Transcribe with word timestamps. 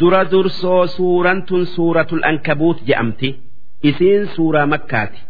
dura 0.00 0.22
dursoo 0.32 0.86
suuraan 0.96 1.40
tun 1.48 1.64
suuratul 1.74 2.22
ankabuut 2.30 2.78
je'amti 2.88 3.28
isiin 3.90 4.26
suuraa 4.34 4.66
makkaati. 4.72 5.20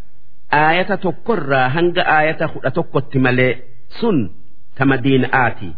Aayata 0.62 0.96
tokkorraa 1.04 1.68
hanga 1.76 2.02
aayata 2.16 2.46
kudha 2.52 2.70
tokkotti 2.78 3.18
malee 3.26 3.52
sun 4.00 4.18
ta 4.76 4.82
madiina'aati 4.90 5.68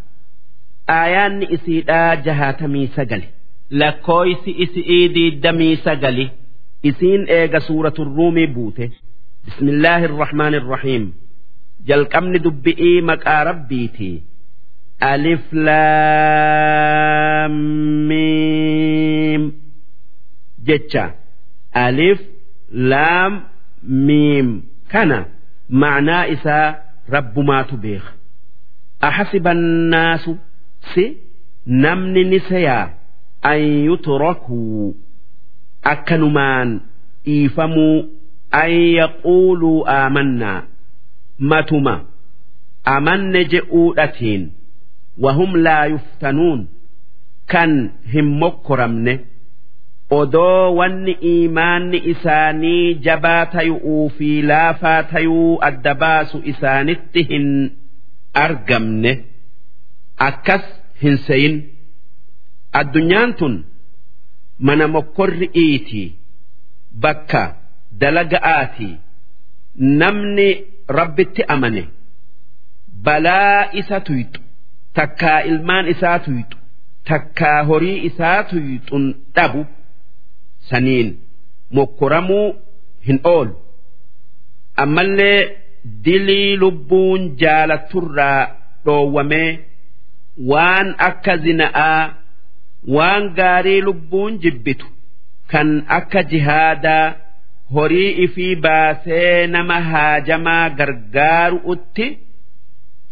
aayaanni 0.98 1.46
isiidhaa 1.56 2.17
jahaatamii 2.26 2.87
sagali. 2.97 3.29
Lakkooysi 3.81 4.51
isi'ii 4.65 5.04
diiddamii 5.15 5.77
sagali. 5.87 6.27
Isiin 6.88 7.22
eega 7.37 7.61
suuratul 7.61 8.09
ruumii 8.17 8.47
buute. 8.54 8.87
Bismillaahi 9.45 10.04
irrahmaan 10.09 10.54
irrahiim 10.61 11.04
jalqabni 11.88 12.38
dubbi'ii 12.45 13.01
maqaa 13.11 13.43
rabbiitii 13.51 14.17
ألف 15.03 15.53
لام 15.53 17.52
ميم 18.08 19.54
جتشا 20.66 21.14
ألف 21.77 22.22
لام 22.72 23.44
ميم 23.84 24.64
كان 24.90 25.26
معنى 25.70 26.34
إسا 26.34 26.77
رب 27.09 27.40
ما 27.40 27.62
تبيخ 27.62 28.14
أحسب 29.04 29.48
الناس 29.48 30.30
سي 30.95 31.18
نمن 31.68 32.30
نسيا 32.30 32.94
أن 33.45 33.59
يتركوا 33.94 34.94
أكنمان 35.86 36.82
إيفموا 37.27 38.04
أن 38.54 38.72
يقولوا 38.72 40.08
آمنا 40.08 40.64
متما 41.40 42.05
أمن 42.88 43.44
جئودتين 43.48 44.52
wahum 45.24 45.51
laa 45.66 45.84
yuftanuun 45.95 46.60
kan 47.52 47.73
hin 48.12 48.28
mokkoramne 48.42 49.15
odoo 50.19 50.75
wanni 50.78 51.12
iimaanni 51.33 51.98
isaanii 52.12 52.95
jabaa 53.06 53.42
tayu'uu 53.55 54.05
fi 54.17 54.30
laafaa 54.53 55.03
tayuu 55.12 55.50
adda 55.69 55.95
baasu 56.05 56.36
isaanitti 56.53 57.22
hin 57.33 57.47
argamne 58.45 59.12
akkas 60.28 60.64
hin 61.03 61.17
seyin 61.28 61.56
addunyaan 62.80 63.34
tun 63.42 63.55
mana 64.69 64.84
mokkorri 64.97 65.48
iiti 65.64 66.02
bakka 67.06 67.42
dalaga'aati 68.05 68.91
namni 70.02 70.48
rabbitti 70.98 71.42
amane 71.55 71.83
balaa 73.08 73.58
isa 73.83 73.98
tuyxu 74.08 74.41
takkaa 75.01 75.39
ilmaan 75.53 75.87
isaa 75.95 76.19
tuyxu 76.27 76.56
takkaa 77.11 77.59
horii 77.73 77.98
isaa 78.11 78.39
tuyxun 78.51 79.05
dhabu. 79.37 79.62
Saniin 80.70 81.09
mokkoramuu 81.77 82.47
hin 83.07 83.19
oolu. 83.34 83.55
Ammallee 84.83 85.41
dilii 86.05 86.57
lubbuun 86.62 87.23
jaalaturraa 87.42 88.41
dhoowwamee 88.84 89.51
waan 90.51 90.89
akka 91.09 91.35
zina'aa 91.45 92.03
waan 92.97 93.25
gaarii 93.39 93.81
lubbuun 93.89 94.39
jibbitu 94.45 94.87
kan 95.53 95.69
akka 95.98 96.23
jihaadaa 96.33 97.07
horii 97.75 98.11
ifii 98.25 98.55
baasee 98.67 99.47
nama 99.55 99.81
haajamaa 99.91 100.64
gargaaru'utti 100.79 102.07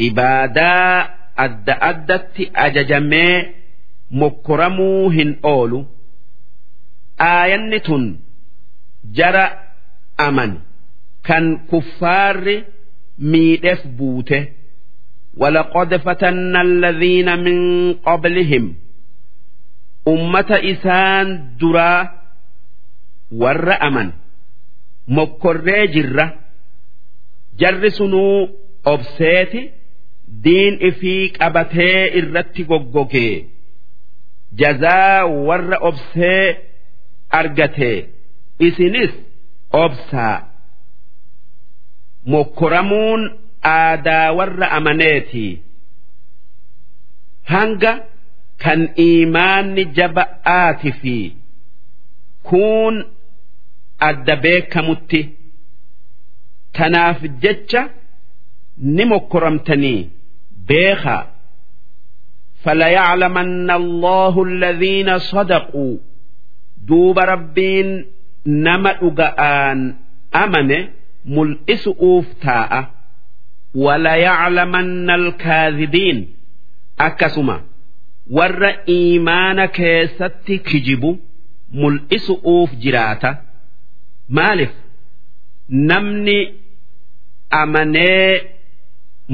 ibaadaa 0.08 1.08
adda 1.45 1.73
addatti 1.89 2.43
ajajamee 2.65 3.35
mokkoramuu 4.21 5.09
hin 5.17 5.31
oolu 5.53 5.79
aayanni 7.29 7.79
tun 7.87 8.03
jara 9.19 9.45
aman 10.27 10.51
kan 11.27 11.45
kuffaarri 11.69 12.57
miidheef 13.31 13.81
buute 14.01 14.39
ولقد 15.37 15.95
فتنا 15.95 16.61
الذين 16.61 17.39
من 17.45 17.57
قبلهم 17.93 18.75
أمة 20.07 20.51
إسان 20.71 21.57
درا 21.61 22.21
ور 23.31 23.73
أمن 23.87 24.11
مكر 25.07 25.85
جرة 25.85 26.27
جرسنوا 27.59 28.47
أبسيتي 28.85 29.69
diin 30.44 30.74
ifii 30.88 31.28
qabatee 31.38 32.00
irratti 32.18 32.62
goggogee 32.70 33.34
jazaa 34.60 35.24
warra 35.46 35.78
obsee 35.88 36.44
argate. 37.38 37.92
Isinis 38.66 39.12
obsaa 39.72 40.36
mokkoramuun 42.32 43.22
aadaa 43.62 44.32
warra 44.38 44.66
amaneeti. 44.78 45.46
Hanga 47.52 47.92
kan 48.64 48.80
iimaanni 49.06 49.84
jaba'aati 49.96 50.90
fi 51.00 51.16
kuun 52.48 52.96
adda 54.08 54.36
beekamutti. 54.36 55.20
Tanaaf 56.72 57.20
jecha 57.42 57.82
ni 58.96 59.04
mokkoramtanii 59.12 60.10
beekaa 60.68 61.22
falayaclamanna 62.64 63.74
allahu 63.82 64.40
alladhiina 64.48 65.14
sadaquu 65.30 65.86
duuba 66.88 67.22
rabbiin 67.32 67.90
nama 68.66 68.90
dhuga'aan 69.00 69.80
amane 70.42 70.78
mul'isu'uuf 71.36 72.26
taa'a 72.44 72.80
walayaclamanna 73.84 75.12
alkaadibiin 75.20 76.18
akkasuma 77.06 77.56
warra 78.36 78.70
iimaana 78.96 79.64
keessatti 79.78 80.54
kijibu 80.68 81.10
mul'isu'uuf 81.80 82.70
jiraata 82.82 83.30
maaliif 84.36 84.72
namni 85.90 86.38
amanee 87.62 88.30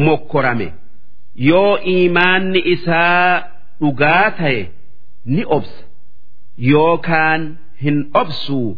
mokkorame. 0.04 0.68
yoo 1.48 1.78
imaanni 1.96 2.60
isaa 2.74 3.42
dhugaa 3.80 4.30
ta'e 4.38 4.60
ni 5.24 5.42
obsa. 5.56 5.82
Yookaan 6.72 7.42
hin 7.82 7.98
obsuu 8.20 8.68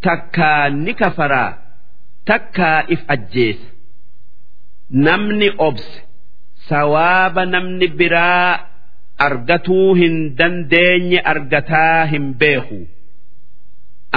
takkaa 0.00 0.68
ni 0.70 0.92
kafaraa. 0.94 1.52
Takkaa 2.28 2.80
if 2.94 3.00
ajjeesa. 3.14 3.68
Namni 4.90 5.48
obse 5.68 6.02
sawaaba 6.68 7.44
namni 7.46 7.88
biraa 7.88 8.50
argatuu 9.26 9.94
hin 10.00 10.16
dandeenye 10.38 11.18
argataa 11.32 12.04
hin 12.12 12.26
beeku. 12.40 12.80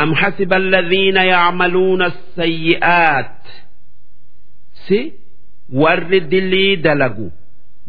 Am 0.02 0.14
hasiba 0.14 0.56
alladhiina 0.62 1.24
yacmaluuna 1.34 2.06
asayyi'aat 2.14 3.44
si 4.88 5.00
warri 5.82 6.20
dilii 6.32 6.76
dalagu. 6.86 7.28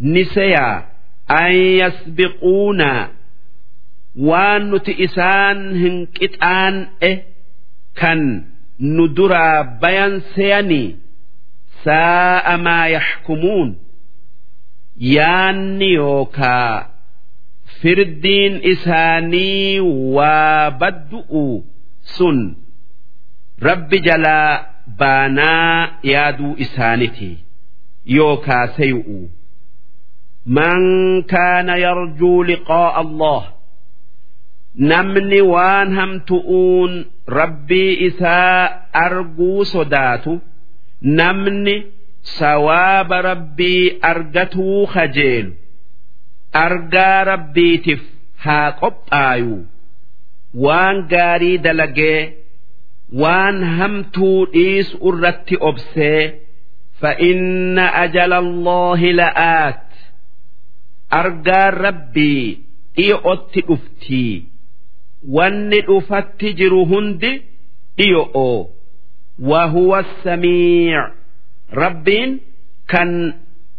Niseyaa 0.00 0.76
an 1.40 1.52
yasbiquuna 1.80 2.90
waan 4.28 4.62
nuti 4.70 4.92
isaan 5.06 5.58
hin 5.82 5.96
qixaan'e 6.18 7.10
kan 8.00 8.20
nu 8.94 9.04
duraa 9.16 9.58
bayan 9.82 10.14
seeyanii 10.34 10.88
saa'a 11.84 12.54
maa 12.66 12.86
yaxkumuun 12.96 13.70
yaanni 15.16 15.90
yookaa 15.94 16.86
firdiin 17.80 18.54
isaanii 18.72 19.80
waa 20.16 20.70
baddu'u 20.80 21.44
sun 22.16 22.38
rabbi 23.68 23.98
jalaa 24.08 24.50
baanaa 25.02 25.88
yaaduu 26.12 26.54
isaaniti 26.64 27.30
yookaa 28.16 28.66
seyu'u 28.76 29.20
من 30.45 31.21
كان 31.21 31.69
يرجو 31.69 32.43
لقاء 32.43 33.01
الله 33.01 33.43
نمني 34.79 35.41
وان 35.41 35.97
هم 35.99 36.19
تؤون 36.19 37.05
ربي 37.29 38.07
إساء 38.07 38.87
أرجو 38.95 39.63
صداتو 39.63 40.39
نمني 41.01 41.85
سواب 42.23 43.13
ربي 43.13 43.99
أرجته 44.05 44.85
خجيل 44.85 45.53
أرجى 46.55 47.31
ربي 47.31 47.77
تف 47.77 48.01
ها 48.41 48.69
قب 48.69 48.93
آيو 49.13 49.63
وان 50.53 51.07
قاري 51.07 51.57
دلقي 51.57 52.33
وان 53.13 53.63
هم 53.63 54.03
تؤيس 54.03 54.97
أرتي 55.03 55.57
أبسي 55.61 56.33
فإن 56.99 57.79
أجل 57.79 58.33
الله 58.33 59.11
لآت 59.11 59.81
argaan 61.19 61.73
rabbii 61.85 62.45
dhi'ootti 62.97 63.61
dhuftii 63.69 64.33
wanni 65.37 65.79
dhufatti 65.89 66.53
jiru 66.59 66.85
hundi 66.91 67.31
dhiyo'oo 67.97 68.57
وهو 69.39 69.99
السميع 69.99 71.11
ربين 71.73 72.39
كان 72.87 73.33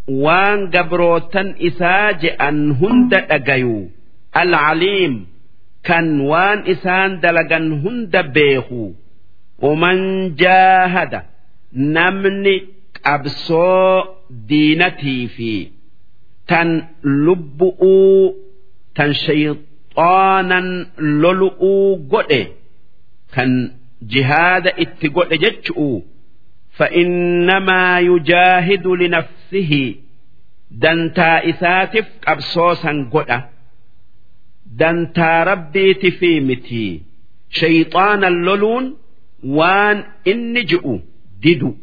وان 0.09 0.71
قبروتن 0.71 1.55
إساج 1.67 2.27
أن 2.41 2.71
هند 2.71 3.15
أجيو 3.15 3.89
العليم 4.37 5.27
كان 5.85 6.21
وان 6.21 6.59
إسان 6.71 7.21
دلقن 7.21 7.73
هند 7.73 8.17
بيخو 8.17 8.93
ومن 9.59 9.97
جاهد 10.35 11.23
نمني 11.73 12.57
أبسو 13.07 14.03
دينتي 14.31 15.27
في 15.27 15.69
تن 16.51 16.83
لبؤو 17.05 18.35
تن 18.95 19.13
شيطانا 19.13 20.61
للؤو 20.99 22.01
قد 22.13 22.47
كان 23.35 23.71
jihaada 24.13 24.71
itti 24.85 25.09
godhe 25.09 25.37
jechu'u 25.45 26.05
فإنما 26.77 28.01
يجاهد 28.01 28.87
لنفسه 28.87 29.95
دنتا 30.71 31.51
إساتف 31.51 32.07
قبصوسا 32.27 33.09
قدأ 33.13 33.49
دنتا 34.67 35.43
ربي 35.45 35.95
تفيمتي 35.95 37.03
شيطان 37.51 38.25
اللولون 38.25 38.97
وان 39.45 40.05
إن 40.29 40.65
جئوا 40.65 40.99
ددو 41.45 41.75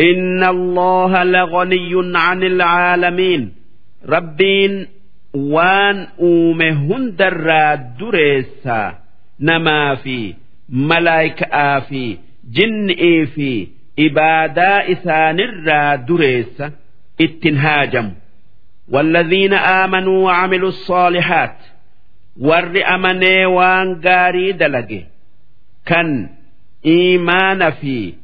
إن 0.00 0.44
الله 0.44 1.24
لغني 1.24 2.16
عن 2.18 2.42
العالمين 2.42 3.52
ربين 4.08 4.86
وان 5.34 6.06
أومهن 6.20 7.16
دراد 7.16 7.96
دريسا 7.98 8.98
نما 9.40 9.94
في 9.94 10.34
malaayikaa 10.68 11.80
fi 11.80 12.20
jinni'ii 12.56 13.26
fi 13.26 13.72
ibaadaa 13.96 14.82
isaanirraa 14.94 15.96
dureessa 16.08 16.70
ittin 17.18 17.56
haajamu 17.56 18.12
والذين 18.92 19.52
آمنوا 19.54 20.24
وعملوا 20.24 20.68
الصالحات 20.68 21.56
ور 22.40 22.82
أمني 22.94 23.46
وان 23.46 24.00
غاري 24.04 24.52
دلقي 24.52 25.02
كان 25.86 26.28
إيمان 26.86 27.70
في 27.70 28.14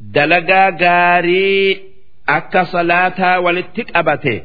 دلقا 0.00 0.76
غاري 0.82 1.80
أكا 2.28 2.64
صلاة 2.64 3.40
ولتك 3.40 3.96
أبته 3.96 4.42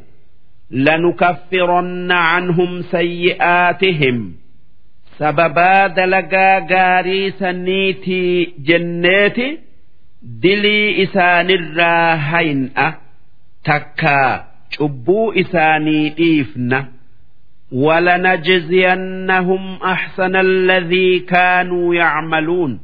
لنكفرن 0.72 2.12
عنهم 2.12 2.82
سيئاتهم 2.82 4.18
sababaa 5.20 5.90
dalagaa 5.98 6.60
gaarii 6.70 7.32
saniitii 7.40 8.54
jenneeti 8.70 9.48
dilii 10.44 10.90
isaanirraa 11.04 12.16
hayin'a 12.30 12.88
takkaa 13.70 14.32
cubbuu 14.78 15.34
isaanii 15.44 16.10
dhiifna 16.18 16.80
ولنجزينهم 18.44 19.76
أحسن 19.84 20.36
الذي 20.36 21.20
كانوا 21.20 21.96
يعملون 21.96 22.80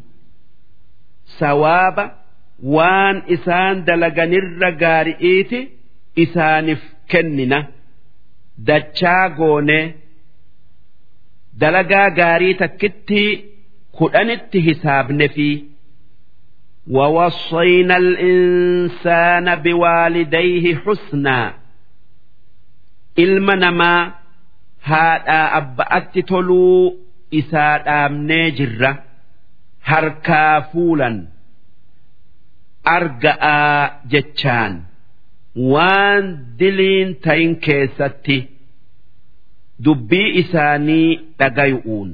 سواب 1.39 2.11
وان 2.63 3.21
إسان 3.33 3.83
دلغن 3.83 4.33
الرقارئيت 4.33 5.69
إسانف 6.19 6.81
كننا 7.11 7.67
دتشاغوني 8.57 9.93
dalagaa 11.61 12.09
gaarii 12.19 12.53
takkitti 12.61 13.23
kudhanitti 13.97 14.59
hisaabne 14.67 15.27
fi 15.35 15.49
ووصينا 16.87 17.97
الإنسان 17.97 19.55
بوالديه 19.55 20.75
حسنا 20.75 21.53
ilma 23.23 23.55
namaa 23.63 24.01
haadhaa 24.89 25.47
abba'atti 25.59 26.21
toluu 26.29 26.83
isaa 27.39 27.75
dhaabnee 27.85 28.47
jirra 28.57 28.91
harkaa 29.89 30.55
fuulan 30.71 31.15
arga'aa 32.83 34.01
jechaan 34.11 34.73
waan 35.72 36.24
diliin 36.58 37.10
ta'in 37.24 37.52
keessatti 37.66 38.38
dubbii 39.84 40.28
isaanii 40.42 41.10
dhagayu'uun 41.38 42.10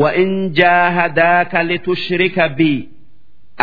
wa'in 0.00 0.32
jaahadaaka 0.58 1.62
litushrika 1.70 2.48
bii 2.58 2.80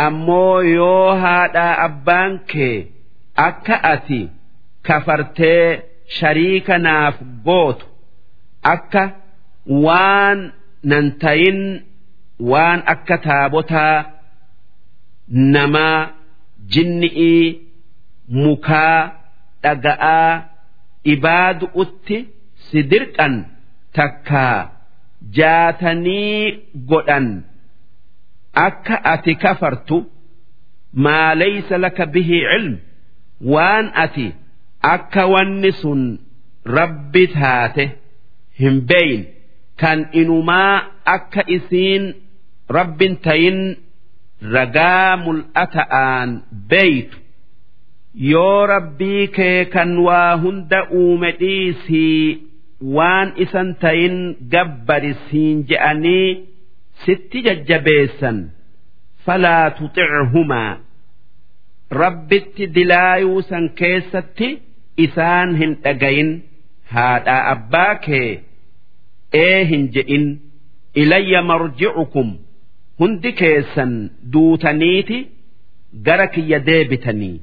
ammoo 0.06 0.60
yoo 0.76 1.14
haadhaa 1.22 1.74
abbaan 1.86 2.32
kee 2.52 2.76
akka 3.48 3.76
ati 3.92 4.20
kafartee 4.88 5.64
shariika 6.18 6.78
naaf 6.86 7.16
gootu 7.48 7.86
akka 8.74 9.02
waan 9.86 10.38
nan 10.92 11.06
tayin 11.24 11.60
waan 12.52 12.80
akka 12.94 13.16
taabotaa 13.26 13.96
namaa 15.56 15.98
jinni'ii 16.76 17.44
mukaa 18.38 18.98
dhaga'aa 19.62 20.32
ibaadu'utti 21.12 22.16
si 22.70 22.78
dirqan 22.90 23.34
takkaa 23.96 24.58
jaatanii 25.36 26.42
godhan. 26.90 27.28
Akka 28.66 28.96
ati 29.12 29.32
kafartu 29.42 29.98
maa 31.04 31.34
laysa 31.40 31.76
laka 31.84 32.04
bihi 32.14 32.38
cilm 32.50 32.74
waan 33.52 33.86
ati 34.04 34.26
akka 34.94 35.22
wanni 35.32 35.70
sun 35.82 36.02
rabbi 36.76 37.22
taate 37.36 37.84
hin 38.60 38.76
beeyin. 38.88 39.22
Kan 39.80 40.00
inumaa 40.20 40.76
akka 41.14 41.42
isiin 41.56 42.04
rabbin 42.76 43.14
tayin 43.24 43.60
ragaa 44.54 45.16
mul'ata'aan 45.24 46.30
beeytu 46.70 47.16
yoo 48.14 48.66
rabbii 48.66 49.26
kee 49.36 49.64
kan 49.74 49.98
waa 50.06 50.36
hunda 50.42 50.80
uume 51.00 51.30
dhiisii 51.40 52.38
waan 52.96 53.32
isan 53.44 53.74
tayin 53.82 54.16
gabbarisiin 54.52 55.64
je'anii 55.68 56.28
sitti 57.04 57.42
jajjabeessan. 57.46 58.38
Falaa 59.24 59.70
tuxichumaa 59.78 60.78
rabbitti 62.00 62.66
dilaayuu 62.74 63.42
san 63.48 63.68
keessatti 63.80 64.48
isaan 65.06 65.56
hin 65.56 65.74
dhagayin. 65.84 66.30
Haadhaa 66.94 67.42
abbaa 67.54 67.94
kee 68.06 68.30
ee 69.42 69.64
hin 69.64 69.84
je'in. 69.94 70.24
Ilayya 70.94 71.42
marji'ukum. 71.42 72.30
Hundi 72.98 73.32
keessan 73.32 73.92
duutaniiti 74.32 75.18
gara 76.06 76.26
kiyya 76.34 76.58
deebitanii 76.66 77.36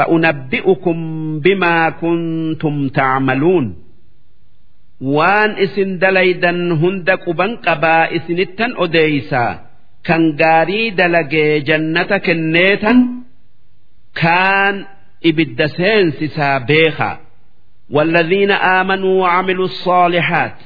فأنبئكم 0.00 0.96
بما 1.40 1.90
كنتم 1.90 2.88
تعملون 2.88 3.66
waan 5.00 5.60
isin 5.64 5.90
dalaydan 6.00 6.72
hunda 6.80 7.14
quban 7.24 7.52
qabaa 7.66 8.08
isinittan 8.16 8.72
odeeysaa 8.84 9.52
kan 10.06 10.22
gaarii 10.40 10.88
dalagee 10.98 11.60
jannata 11.68 12.18
kenneetan 12.26 12.98
kaan 14.20 14.76
ibidda 15.28 15.66
seensisaa 15.76 16.60
beekaa 16.68 17.16
والذين 17.90 18.50
آمنوا 18.50 19.14
وعملوا 19.22 19.64
الصالحات 19.64 20.58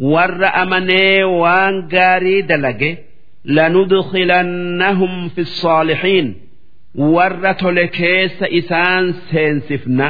ور 0.00 0.40
أمني 0.62 1.24
وان 1.24 1.88
قاري 1.88 2.42
دلقه 2.42 2.96
لندخلنهم 3.44 5.28
في 5.28 5.40
الصالحين 5.40 6.34
warra 7.14 7.52
tole 7.60 7.84
keessa 7.98 8.46
isaan 8.60 9.04
seensifna 9.30 10.06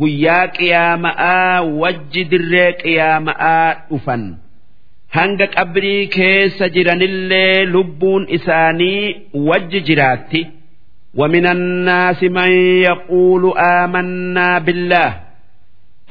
guyyaa 0.00 0.46
qiyaama'aa 0.58 1.56
wajji 1.82 2.22
dirree 2.32 2.70
qiyaama'aa 2.82 3.68
dhufan 3.90 4.22
hanga 5.16 5.46
qabrii 5.56 6.06
keessa 6.16 6.64
jiranillee 6.74 7.64
lubbuun 7.74 8.22
isaanii 8.38 9.04
wajji 9.50 9.80
jiraatti 9.90 10.42
ومن 11.20 11.46
الناس 11.46 12.20
من 12.22 12.50
يقول 12.88 13.42
آمنا 13.58 14.58
بالله 14.58 15.10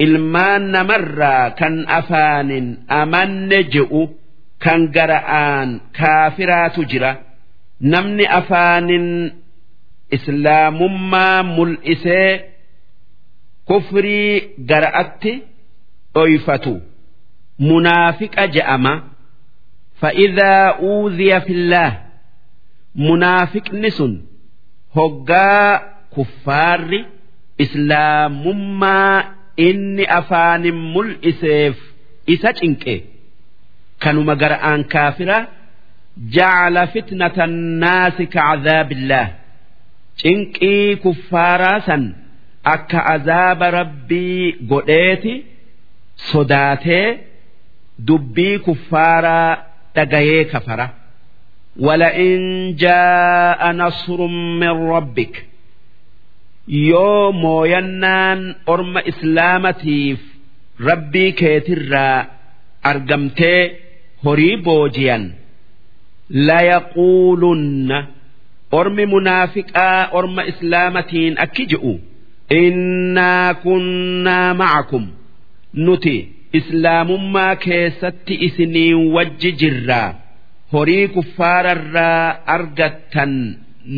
ilmaan 0.04 0.62
namarraa 0.74 1.50
kan 1.58 1.74
afaanin 1.98 2.66
amanne 3.00 3.58
je'u 3.74 4.02
kan 4.64 4.80
gara'aan 4.96 5.68
kaafiraatu 5.98 6.80
jira 6.90 7.12
namni 7.92 8.24
afaanin 8.38 9.06
islaamummaa 10.15 11.43
mul'isee 11.55 12.31
kufrii 13.67 14.31
gara'atti 14.69 15.33
dhoyfatu. 16.15 16.73
Munaafiqa 17.69 18.43
je'ama. 18.55 18.93
Fa'idaa 20.01 20.65
uuziya 20.89 21.39
fillaah 21.47 21.93
munaafiqni 23.07 23.89
sun 23.97 24.13
hoggaa 24.95 25.79
kuffaarri 26.15 26.99
islaamummaa 27.63 29.15
inni 29.67 30.05
afaanin 30.19 30.77
mul'iseef 30.93 31.75
isa 32.33 32.49
cinqe. 32.59 32.95
Kanuma 34.03 34.33
gara'aan 34.41 34.81
kaafira 34.93 35.37
jacala 36.35 36.83
fitnata 36.93 37.41
annaasi 37.49 38.23
kacadaabillaah 38.35 39.27
cinqii 40.22 40.96
kuffaaraa 41.04 41.78
san 41.86 42.02
akka 42.74 42.98
azaaba 43.14 43.66
rabbii 43.78 44.42
godheeti 44.70 45.34
sodaatee 46.30 47.06
dubbii 48.08 48.56
kuffaaraa 48.66 49.50
dhagayee 49.94 50.44
kafara 50.54 50.88
ولئن 51.86 52.42
جاء 52.84 53.60
نصر 53.72 54.20
من 54.60 54.74
ربك 54.94 55.34
yoo 56.90 57.32
mooyannaan 57.42 58.40
orma 58.72 59.00
islaamatiif 59.10 60.20
rabbii 60.88 61.32
keetirraa 61.40 62.18
argamtee 62.90 63.62
horii 64.24 64.56
boojiyan 64.66 65.24
layaquulunna 66.48 67.98
ormi 68.78 69.04
munaafiqaa 69.14 70.00
orma 70.18 70.42
islaamatiin 70.52 71.34
akki 71.44 71.64
je'u 71.72 71.92
innaa 72.62 73.50
kunnaa 73.64 74.48
macakum 74.60 75.04
nuti 75.86 76.16
islaamummaa 76.58 77.54
keessatti 77.66 78.34
isiniin 78.46 79.00
wajji 79.16 79.50
jirraa 79.60 80.08
horii 80.72 81.06
kuffaararraa 81.14 82.26
argattan 82.56 83.32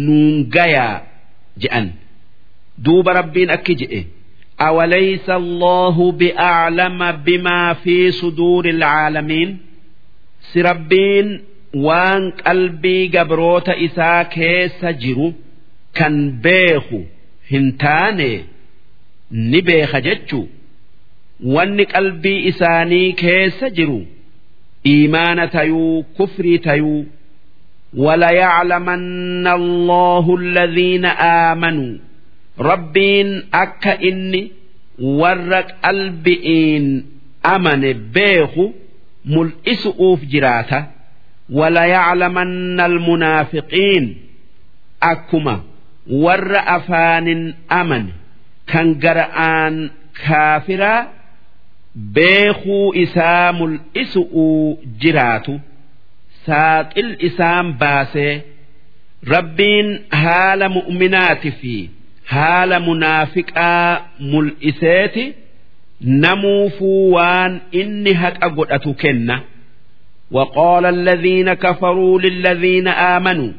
nuun 0.04 0.34
gayaa 0.56 0.96
je'an 1.62 1.86
duuba 2.84 3.10
rabbiin 3.20 3.50
akki 3.58 3.74
je'e 3.82 4.00
أوليس 4.68 5.28
الله 5.42 5.96
بأعلم 6.20 6.98
بما 7.26 7.60
في 7.82 7.96
صدور 8.20 8.64
العالمين 8.76 9.48
سربين 10.52 11.26
وان 11.74 12.30
قلبي 12.30 13.08
قبروت 13.18 13.68
إسا 13.68 14.22
كيس 14.22 14.84
جرو 14.84 15.32
كان 15.94 16.30
بيخو 16.40 17.00
هنتاني 17.52 18.44
نبيخ 19.32 19.96
جتشو 19.96 20.46
وان 21.44 21.80
قلبي 21.80 22.48
إساني 22.48 23.12
كيس 23.12 23.64
جرو 23.64 24.02
إيمان 24.86 25.50
تيو 25.50 26.04
كفري 26.18 26.58
تيو 26.58 27.04
وليعلمن 27.96 29.46
الله 29.46 30.36
الذين 30.36 31.04
آمنوا 31.04 31.98
rabbiin 32.58 33.50
akka 33.50 33.98
inni 33.98 34.52
warra 34.98 35.62
qalbi'iin 35.82 36.86
amane 37.42 37.94
beeku 38.14 38.64
mul'isu'uuf 39.26 40.20
jiraata 40.30 40.78
walayaclamanna 41.57 42.83
almunaafiqiin 42.89 44.05
akkuma 45.11 45.55
warra 46.23 46.61
afaanin 46.77 47.41
amane 47.79 48.13
kan 48.71 48.87
gara'aan 49.03 49.75
kaafiraa 50.25 51.01
beekuu 52.15 52.93
isaa 53.03 53.51
mul'isu'uu 53.59 54.79
jiraatu 55.01 55.53
saaqil 56.45 57.09
isaan 57.27 57.67
baasee 57.81 58.33
rabbiin 59.33 59.89
haala 60.23 60.65
mu'minaati 60.77 61.51
fi 61.61 61.75
haala 62.33 62.77
munaafiqaa 62.87 64.01
mul'iseeti 64.33 65.25
namuufuu 66.23 67.11
waan 67.15 67.53
inni 67.81 68.13
haqa 68.21 68.47
godhatu 68.57 68.91
kenna 69.01 69.35
وقال 70.30 70.86
الذين 70.86 71.54
كفروا 71.54 72.20
للذين 72.20 72.88
آمنوا 72.88 73.52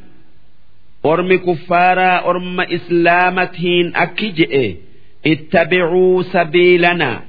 أرم 1.06 1.36
كفارا 1.36 2.30
أرم 2.30 2.62
إسلامتين 2.62 3.96
أكجئ 3.96 4.76
اتبعوا 5.28 6.24
سبيلنا 6.24 7.22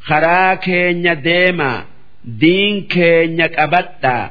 خرا 0.00 0.54
كينيا 0.54 1.14
ديما 1.14 1.84
دين 2.24 2.82
كينيا 2.82 3.46
كبتا 3.46 4.30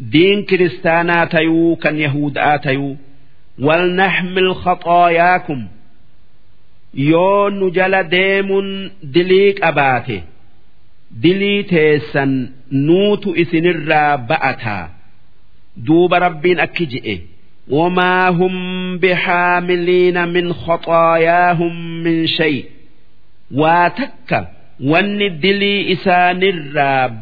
دين 0.00 0.42
كريستانا 0.42 1.24
تيو 1.24 1.76
كان 1.76 1.98
يهود 1.98 2.38
آتيو 2.38 2.96
ولنحمل 3.58 4.54
خطاياكم 4.54 5.66
يون 6.94 7.70
جل 7.70 8.02
ديم 8.02 8.50
دليك 9.02 9.62
أباته 9.64 10.22
دلي 11.14 11.62
تيسن 11.62 12.50
نوت 12.72 13.26
إسنر 13.26 14.16
بأتا 14.16 14.90
دوب 15.76 16.14
ربين 16.14 16.60
أكجئ 16.60 17.18
وما 17.70 18.28
هم 18.28 18.98
بحاملين 18.98 20.28
من 20.28 20.52
خطاياهم 20.52 22.02
من 22.02 22.26
شيء 22.26 22.64
واتك 23.54 24.48
وان 24.80 25.40
دلي 25.40 25.92
إسانر 25.92 26.56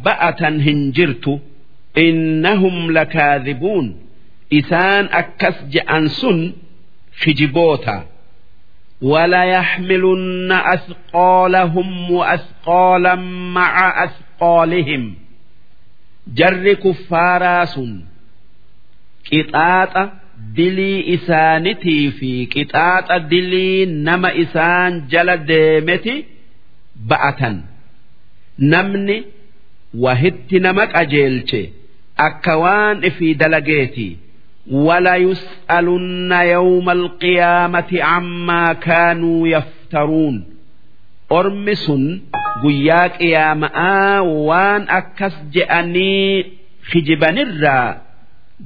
بأتا 0.04 0.48
هنجرت 0.48 1.40
إنهم 1.98 2.90
لكاذبون 2.90 4.08
isaan 4.48 5.12
akkas 5.12 5.56
je'an 5.68 6.08
sun 6.08 6.56
kijiboota 7.20 7.96
وليحملن 9.02 10.52
أثقالهم 10.52 12.10
وأثقالا 12.10 13.14
مع 13.54 14.04
أثقالهم 14.04 15.14
جر 16.34 16.72
كفاراس 16.72 17.80
قطاط 19.32 20.10
دلي 20.56 21.14
إسانتي 21.14 22.10
في 22.10 22.46
قطاط 22.46 23.12
دلي 23.12 23.86
نما 23.86 24.42
إسان 24.42 25.06
جل 25.10 25.36
ديمتي 25.36 26.24
بأتا 26.96 27.62
نمني 28.58 29.24
وهت 29.94 30.52
نمك 30.52 30.94
أجيلتي 30.94 31.70
أكوان 32.18 33.10
في 33.10 33.34
دلقيتي 33.34 34.16
وليسألن 34.70 36.32
يوم 36.32 36.90
القيامة 36.90 38.02
عما 38.02 38.72
كانوا 38.72 39.48
يفترون 39.48 40.44
أرمس 41.32 41.92
قياك 42.62 43.20
يا 43.20 43.54
ماء 43.54 44.24
وان 44.24 44.88
أكس 44.88 45.32
جأني 45.52 46.46
خجبن 46.90 47.38
الرا 47.38 48.02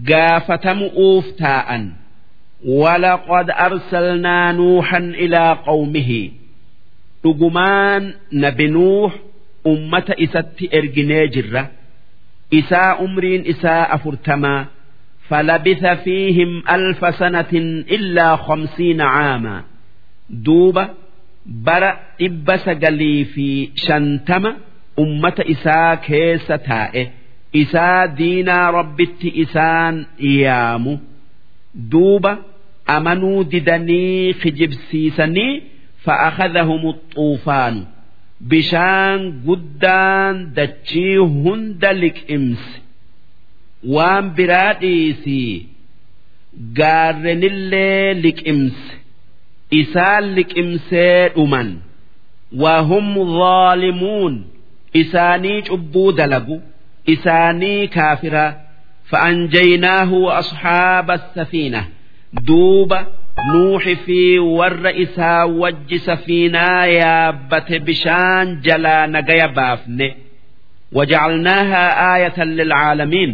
قافتم 0.08 0.78
أوفتاء 0.82 1.88
ولقد 2.66 3.50
أرسلنا 3.50 4.52
نوحا 4.52 4.98
إلى 4.98 5.58
قومه 5.66 6.30
رجمان 7.26 8.14
نبي 8.32 8.66
نوح 8.66 9.12
أمة 9.66 10.14
إسات 10.22 10.60
إرجنيجرة 10.74 11.70
إساء 12.54 13.04
أمرين 13.04 13.46
إساء 13.46 13.94
أفرتما 13.94 14.66
فلبث 15.28 15.86
فيهم 15.86 16.62
ألف 16.70 17.14
سنة 17.14 17.52
إلا 17.90 18.36
خمسين 18.36 19.00
عاما 19.00 19.64
دوبة 20.30 20.88
برا 21.46 21.98
إبس 22.22 22.68
قلي 22.68 23.24
في 23.24 23.70
شنتم 23.74 24.52
أمة 24.98 25.44
إساء 25.50 25.94
كيس 25.94 26.46
تائه 26.46 27.10
إساء 27.56 28.06
دينا 28.06 28.70
ربت 28.70 29.32
إسان 29.36 30.06
إيام 30.20 30.98
دوبة 31.74 32.38
أمنوا 32.90 33.42
ددني 33.42 34.32
خجب 34.32 34.72
سيسني 34.72 35.62
فأخذهم 36.04 36.88
الطوفان 36.88 37.84
بشان 38.40 39.42
قدان 39.48 40.52
دتشي 40.56 41.18
هندلك 41.18 42.32
إمس 42.32 42.80
waan 43.95 44.25
biraa 44.37 44.73
dhiisii 44.81 45.69
gaarrenillee 46.79 48.13
liqimse 48.23 48.93
isaan 49.81 50.23
liqimsee 50.37 51.29
dhuman. 51.35 51.69
Waa 52.61 52.81
hum 52.89 53.07
zaalimuun 53.39 54.35
isaanii 55.01 55.61
cubbuu 55.69 56.11
dalagu 56.17 56.57
isaanii 57.13 57.87
kaafira. 57.87 58.45
Fa'anjaynaahu 59.11 60.17
wa 60.25 60.37
ashaaba 60.37 61.15
safiina 61.35 61.81
duuba 62.47 62.99
nuuxi 63.53 63.95
fi 64.05 64.19
warra 64.39 64.91
isaa 65.03 65.45
wajji 65.61 65.99
safiinaa 66.07 66.85
yaabbate 66.99 67.79
bishaan 67.79 68.47
jalaa 68.65 69.07
nagaya 69.13 69.47
baafne. 69.57 70.07
Wajacalnaahaa 70.97 71.91
aayatan 72.11 72.49
lilcaalamiin 72.57 73.31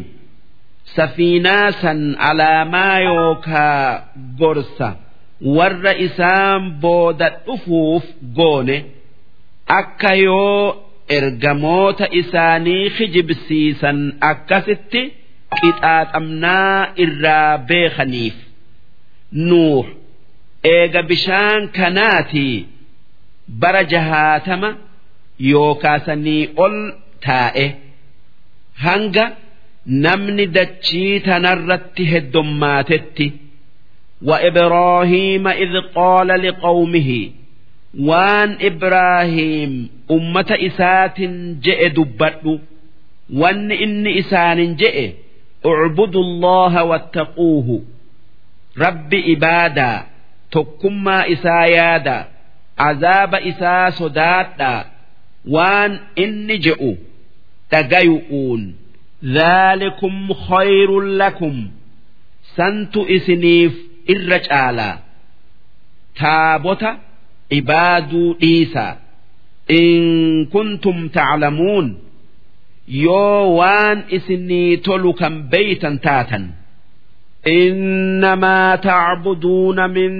safiinaa 0.96 1.72
san 1.82 2.02
alaamaa 2.30 3.00
yookaa 3.00 4.04
gorsa 4.40 4.90
warra 5.58 5.94
isaan 6.06 6.64
booda 6.86 7.28
dhufuuf 7.46 8.06
goone 8.38 8.78
akka 9.80 10.12
yoo 10.26 10.64
ergamoota 11.18 12.06
isaanii 12.22 12.84
hijibsiisan 13.00 14.00
akkasitti 14.32 15.02
qixaaxamnaa 15.60 16.78
irraa 17.06 17.58
beekaniif 17.70 18.36
nuur 19.50 19.86
eega 20.76 21.02
bishaan 21.10 21.62
kanaatii 21.78 22.56
bara 23.62 23.84
jahaatama 23.94 24.70
yookaasanii 25.52 26.44
ol 26.66 26.76
taa'e 27.26 27.66
hanga. 28.86 29.26
namni 30.05 30.47
dachii 30.57 31.21
tanarratti 31.27 32.05
heddummaatetti 32.13 33.29
وإبراهيم 34.29 35.49
إذ 35.49 35.73
قال 35.95 36.29
لقومه 36.29 37.11
waan 38.09 38.51
Ibraahiim 38.69 39.73
ummata 40.15 40.57
isaatin 40.69 41.35
je'e 41.65 41.89
dubbadhu 41.97 42.61
wanni 43.41 43.75
inni 43.85 44.11
isaanin 44.21 44.77
je'e 44.81 45.07
ucbudu 45.71 46.21
allaha 46.27 46.81
wattaquuhu 46.91 47.77
rabbi 48.83 49.19
ibaadaa 49.35 49.99
tokkummaa 50.51 51.25
isaa 51.35 51.67
yaada 51.77 52.17
azaaba 52.89 53.39
isaa 53.51 53.91
sodaadhaa 54.01 54.85
waan 55.55 55.93
inni 56.25 56.57
je'u 56.67 56.91
dhagayu'uun 59.23 59.35
dhaalikum 59.35 60.29
khayrun 60.49 61.07
lakum 61.21 61.57
santu 62.57 63.01
isiniif 63.17 63.73
irra 64.15 64.39
caalaa 64.49 64.99
taabota 66.21 66.91
cibaaduu 67.51 68.35
dhiisa 68.41 68.87
in 69.69 70.47
kuntum 70.53 70.99
taclamuun 71.17 71.87
yoo 72.89 73.57
waan 73.59 73.99
isinii 74.17 74.77
tolu 74.77 75.13
kan 75.21 75.35
beeytan 75.51 75.99
taatan 75.99 76.45
إنما 77.47 78.77
تعبدون 78.77 79.91
من 79.91 80.13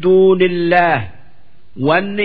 دون 0.00 0.42
الله 0.42 1.08
وان 1.76 2.20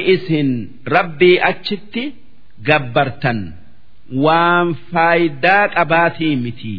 waan 4.27 4.75
faayidaa 4.93 5.69
qabaatii 5.77 6.37
miti. 6.45 6.77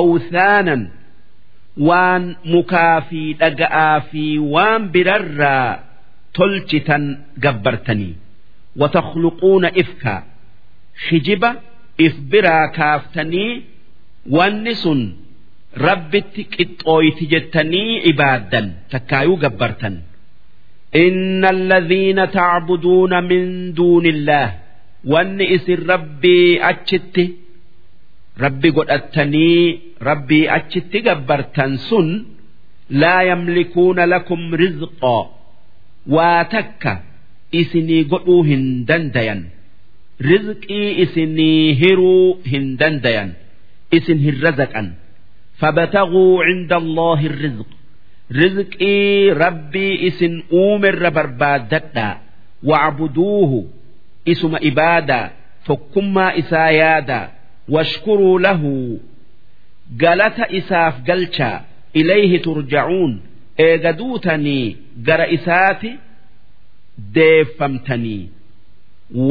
Awsaanan 0.00 0.82
waan 1.88 2.24
mukaa 2.52 3.00
fi 3.08 3.22
dhaga'aa 3.40 4.00
fi 4.10 4.24
waan 4.54 4.82
birarraa 4.94 5.78
tolchitan 6.36 7.04
gabbartanii. 7.44 8.14
Watakhluquuna 8.80 9.68
ifkaa 9.82 10.22
hijiba 11.10 11.50
if 12.06 12.14
biraa 12.32 12.68
kaaftanii 12.78 13.52
wanni 14.36 14.74
sun 14.82 15.00
rabbitti 15.86 16.42
qixxooyti 16.54 17.24
jettanii 17.32 17.92
ibaaddan 18.12 18.66
takkaayuu 18.92 19.36
gabbartan. 19.44 19.94
Inna 21.04 21.48
alladhiina 21.56 22.24
tacbuduuna 22.36 23.18
min 23.30 23.44
duuni 23.76 24.08
illaah 24.14 24.50
والنئس 25.05 25.69
ربي 25.69 26.61
أتشت 26.69 27.17
ربي 28.41 28.69
قد 28.69 28.89
أتني 28.89 29.79
ربي 30.01 30.55
أتشت 30.55 30.93
جبرتا 31.05 31.75
سن 31.75 32.25
لا 32.89 33.21
يملكون 33.21 33.99
لكم 33.99 34.39
رزقا 34.55 35.19
waa 36.15 36.43
takka 36.53 36.93
isinii 37.61 38.03
godhuu 38.11 38.41
hin 38.49 38.63
dandayan 38.89 39.41
rizqii 40.29 40.89
isinii 41.03 41.73
hiruu 41.81 42.41
hin 42.51 42.65
dandayan 42.81 43.29
isin 43.97 44.17
hin 44.25 44.37
razaqan 44.45 44.87
فابتغوا 45.61 46.43
عند 46.43 46.73
الله 46.73 47.19
الرزق 47.25 47.69
رزقي 48.41 49.29
ربي 49.29 50.07
اسن 50.07 50.43
أومر 50.53 51.09
بربادتا 51.09 52.09
واعبدوه 54.25 54.27
اسم 54.27 54.55
إبادة 54.55 55.31
فكما 55.63 56.39
إسايادا 56.39 57.31
واشكروا 57.69 58.39
له 58.39 58.97
قالت 60.01 60.39
إساف 60.39 60.93
قلشا 61.11 61.61
إليه 61.95 62.41
ترجعون 62.41 63.21
eegaduutanii 63.59 64.77
gara 65.03 65.27
isaati 65.27 65.91
deeffamtanii 67.15 68.29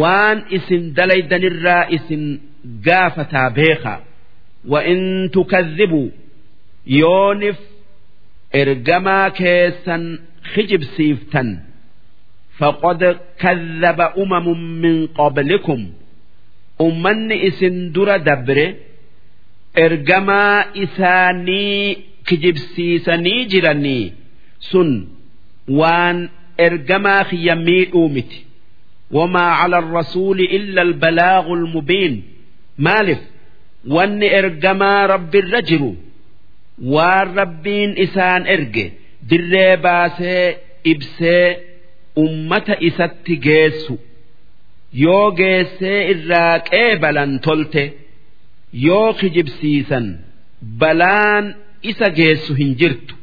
waan 0.01 0.43
isin 0.51 0.95
dalaydanirraa 0.95 1.87
isin 1.91 2.41
gaafataa 2.85 3.51
beeka 3.51 4.01
وإن 4.69 5.31
تكذبوا 5.33 6.09
يونف 6.87 7.59
إرجما 8.55 9.29
كيسا 9.29 10.19
خجب 10.55 10.83
سيفتا 10.85 11.63
فقد 12.61 13.19
كذب 13.41 14.01
أمم 14.19 14.47
من 14.83 15.07
قبلكم 15.07 15.87
أمن 16.81 17.33
إسن 17.33 17.93
در 17.93 18.17
دبر 18.17 18.75
إرجما 19.79 20.65
إساني 20.83 21.97
kijibsiisanii 22.29 23.45
jiranii 23.51 24.13
sun 24.59 25.09
waan 25.69 26.29
ergamaa 26.59 27.25
kiyya 27.25 27.57
miidhuu 27.57 28.09
miti 28.09 28.47
wamaa 29.11 29.57
cala 29.63 29.77
arrasuuli 29.77 30.45
illa 30.45 30.83
albalaagu 30.83 31.55
almubiin 31.57 32.15
maalif 32.87 33.19
wanni 33.97 34.27
ergamaa 34.41 35.07
rabbirra 35.13 35.61
jiru 35.69 35.91
waan 36.95 37.29
rabbiin 37.41 37.91
isaan 38.05 38.47
erge 38.55 38.87
dirree 39.31 39.77
baasee 39.85 40.47
ibsee 40.93 41.47
ummata 42.25 42.75
isatti 42.89 43.35
geessu 43.47 43.95
yoo 45.05 45.27
geessee 45.41 46.01
irraa 46.13 46.57
qeebalan 46.71 47.33
tolte 47.47 47.85
yoo 48.87 49.09
kijibsiisan 49.21 50.07
balaan 50.83 51.47
isa 51.91 52.09
geessu 52.21 52.53
hin 52.63 52.73
jirtu 52.83 53.15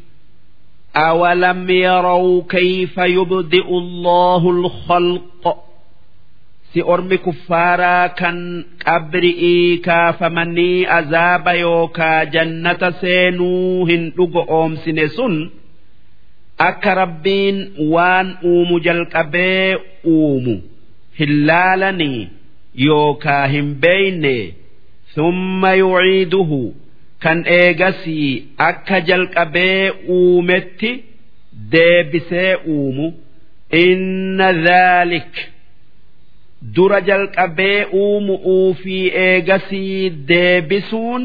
أولم 0.96 1.70
يروا 1.70 2.44
كيف 2.50 2.98
يبدئ 2.98 3.68
الله 3.82 4.50
الخلق 4.50 5.46
si 6.74 6.82
ormi 6.94 7.18
kuffaaraa 7.26 8.10
kan 8.20 8.38
qabri'ii 8.86 9.78
kaafamanii 9.88 10.86
azaaba 10.98 11.54
yookaa 11.64 12.26
jannata 12.34 12.90
seenuu 13.02 13.86
hin 13.90 14.04
dhugo 14.18 14.42
oomsine 14.58 15.06
sun 15.18 15.36
akka 16.69 16.95
rabbiin 17.01 17.59
waan 17.95 18.29
uumu 18.51 18.77
jalqabee 18.87 19.77
uumu 20.17 20.55
hin 21.19 21.33
laalanii 21.49 22.29
yookaa 22.87 23.47
hin 23.55 23.69
beeyne 23.85 24.37
summa 25.15 25.71
yuciiduhu 25.81 26.61
kan 27.25 27.39
eegasii 27.57 28.31
akka 28.69 29.01
jalqabee 29.09 29.91
uumetti 30.19 30.91
deebisee 31.73 32.55
uumu. 32.77 33.07
Inna 33.85 34.49
dhaalik 34.65 35.35
dura 36.77 36.99
jalqabee 37.09 37.79
uumu'uu 38.01 38.75
fi 38.83 38.97
eegasii 39.27 40.11
deebisuun 40.31 41.23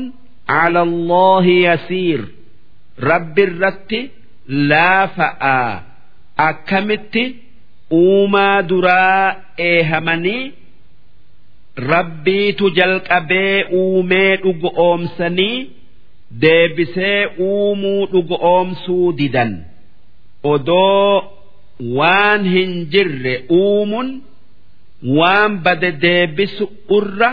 ala 0.60 0.82
Allahi 0.88 1.56
yasiir. 1.68 2.22
Rabbi 3.10 3.42
irratti 3.48 4.00
laafa'aa 4.48 5.84
akkamitti 6.50 7.24
uumaa 8.02 8.62
duraa 8.70 9.36
eehamanii 9.70 10.44
rabbiitu 11.92 12.70
jalqabee 12.78 13.64
uumee 13.80 14.36
dhugo 14.44 14.70
oomsanii 14.86 15.58
deebisee 16.42 17.26
uumuu 17.40 18.06
dhugo 18.12 18.38
oomsuu 18.52 19.12
didan. 19.18 19.54
Odoo 20.44 21.34
waan 21.98 22.44
hin 22.54 22.74
jirre 22.92 23.36
uumuun 23.60 24.10
waan 25.18 25.58
bade 25.66 25.92
deebisu 26.04 26.66
irra 26.98 27.30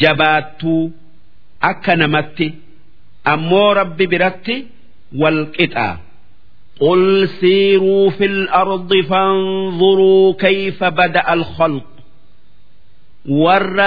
jabaattuu 0.00 0.82
akka 1.70 1.96
namatti 1.96 2.48
ammoo 3.34 3.74
rabbi 3.80 4.06
biratti 4.12 4.56
wal 5.20 5.40
qixaa 5.56 5.94
قل 6.79 7.27
سيروا 7.41 8.09
في 8.09 8.25
الأرض 8.25 8.93
فانظروا 9.09 10.33
كيف 10.33 10.83
بدأ 10.83 11.33
الخلق 11.33 11.85
ور 13.25 13.77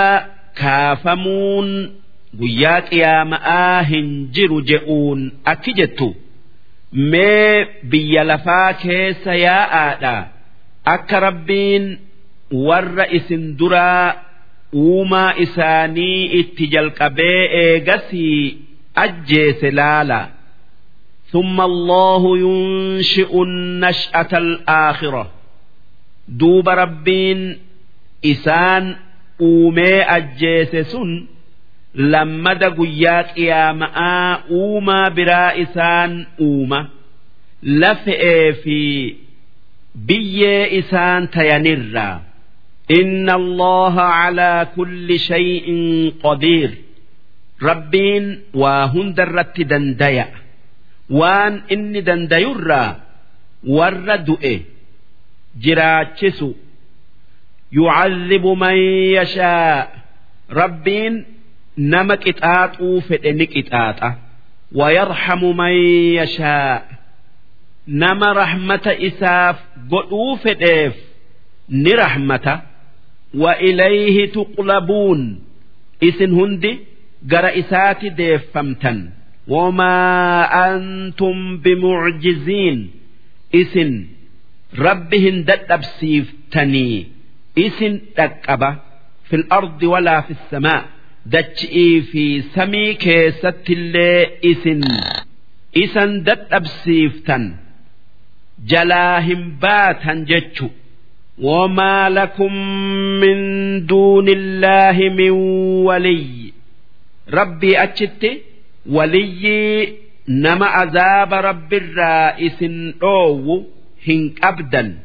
كافمون 0.57 1.93
قياك 2.41 2.93
يا 2.93 3.25
مآهن 3.25 4.29
جر 4.35 4.61
جئون 4.61 5.33
أكجتو 5.47 6.13
mee 6.93 7.67
biyya 7.91 8.25
lafaa 8.25 8.73
keessa 8.83 9.35
yaa'aadha 9.35 10.15
akka 10.95 11.21
rabbiin 11.27 11.85
warra 12.67 13.07
isin 13.19 13.45
duraa 13.59 14.15
uumaa 14.75 15.33
isaanii 15.45 16.25
itti 16.41 16.65
jalqabee 16.75 17.43
eegasii 17.63 18.59
ajjeese 19.05 19.71
laala 19.79 20.19
ثم 21.35 21.61
الله 21.61 22.23
ينشئ 22.39 23.43
النشأة 23.43 24.33
الآخرة 24.39 25.31
دوب 26.29 26.69
ربين 26.69 27.59
إسان 28.25 28.97
أومي 29.41 29.95
أجيسسن 30.03 31.27
lammada 31.95 32.71
guyyaa 32.79 33.23
qiyaama'aa 33.35 34.39
uumaa 34.59 35.11
biraa 35.17 35.53
isaan 35.63 36.13
uuma 36.47 36.81
lafe'ee 37.83 38.53
fi 38.63 38.79
biyyee 40.07 40.63
isaan 40.81 41.23
tayanirraa 41.35 42.17
inna 42.99 43.35
allaha 43.41 44.07
calaa 44.19 44.65
kulli 44.75 45.19
shay'in 45.29 45.81
qadiir 46.25 46.71
rabbiin 47.69 48.27
waa 48.63 48.85
hundarratti 48.95 49.63
dandaya 49.73 50.27
waan 51.10 51.64
inni 51.74 52.02
dandayurraa 52.02 52.96
warra 53.78 54.18
du'e 54.28 54.56
jiraachisu. 55.64 56.50
Yucadhibu 57.72 58.56
man 58.56 58.78
yashaa 59.18 59.88
rabbiin 60.60 61.16
nama 61.78 62.16
qixaaxuu 62.24 63.02
fedhe 63.08 63.32
ni 63.34 63.46
qixaaxa. 63.54 64.10
Wayarhamu 64.80 65.50
man 65.60 65.74
yashaa 66.20 66.82
nama 67.88 68.34
rahmata 68.42 68.94
isaaf 69.08 69.58
godhuu 69.92 70.38
fedheef 70.44 70.96
ni 71.70 71.92
rahmata. 72.02 72.56
Wa 73.42 73.52
ilayhi 73.60 74.28
tuqlabuun. 74.36 75.22
Isin 76.08 76.32
hundi 76.38 76.72
gara 77.32 77.52
isaati 77.62 78.10
deeffamtan 78.20 78.98
wamaa 79.55 80.49
antum 80.65 81.39
bimucjiziin 81.65 82.79
isin 83.61 83.93
rabbi 84.87 85.19
hin 85.25 85.39
dadhabsiiftanii 85.51 86.99
isin 87.67 87.95
dhaqqaba 88.17 88.71
fi 89.29 89.37
lardi 89.51 89.87
walaa 89.95 90.21
fi 90.29 90.35
samaa 90.51 90.83
dachi'ii 91.35 91.97
fi 92.11 92.25
samii 92.55 92.91
keessattillee 93.05 94.21
isin 94.53 94.83
isan 95.85 96.11
dadhabsiiftan 96.29 97.45
jalaa 98.75 99.17
hin 99.31 99.43
baatan 99.65 100.19
jechu 100.33 100.69
وما 101.43 102.09
لكم 102.09 102.53
من 103.23 103.39
دون 103.87 104.29
الله 104.29 104.97
من 105.19 105.31
ولي 105.89 106.53
ربي 107.39 107.83
أتشت 107.83 108.23
ولي 108.91 109.89
نما 110.29 110.67
عذاب 110.67 111.35
رب 111.35 111.75
الرائس 111.75 112.65
أو 113.03 113.65
هنك 114.09 114.45
أبدا 114.45 114.99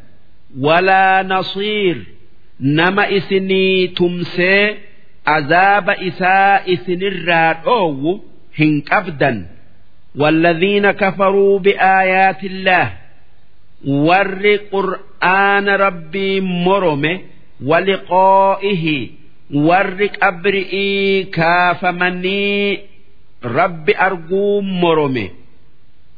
ولا 0.59 1.23
نصير 1.23 2.03
نما 2.59 3.17
إسني 3.17 3.87
تمسي 3.87 4.75
عذاب 5.27 5.89
إساء 5.89 6.75
سنرا 6.75 7.51
أو 7.51 8.19
هنك 8.59 8.93
أبدا 8.93 9.47
والذين 10.15 10.91
كفروا 10.91 11.59
بآيات 11.59 12.43
الله 12.43 12.93
ور 13.87 14.59
قرآن 14.71 15.69
ربي 15.69 16.41
مرمه 16.41 17.19
ولقائه 17.65 19.09
ور 19.53 20.05
قبرئي 20.21 21.23
rabbi 23.42 23.92
arguu 23.96 24.62
morome 24.62 25.26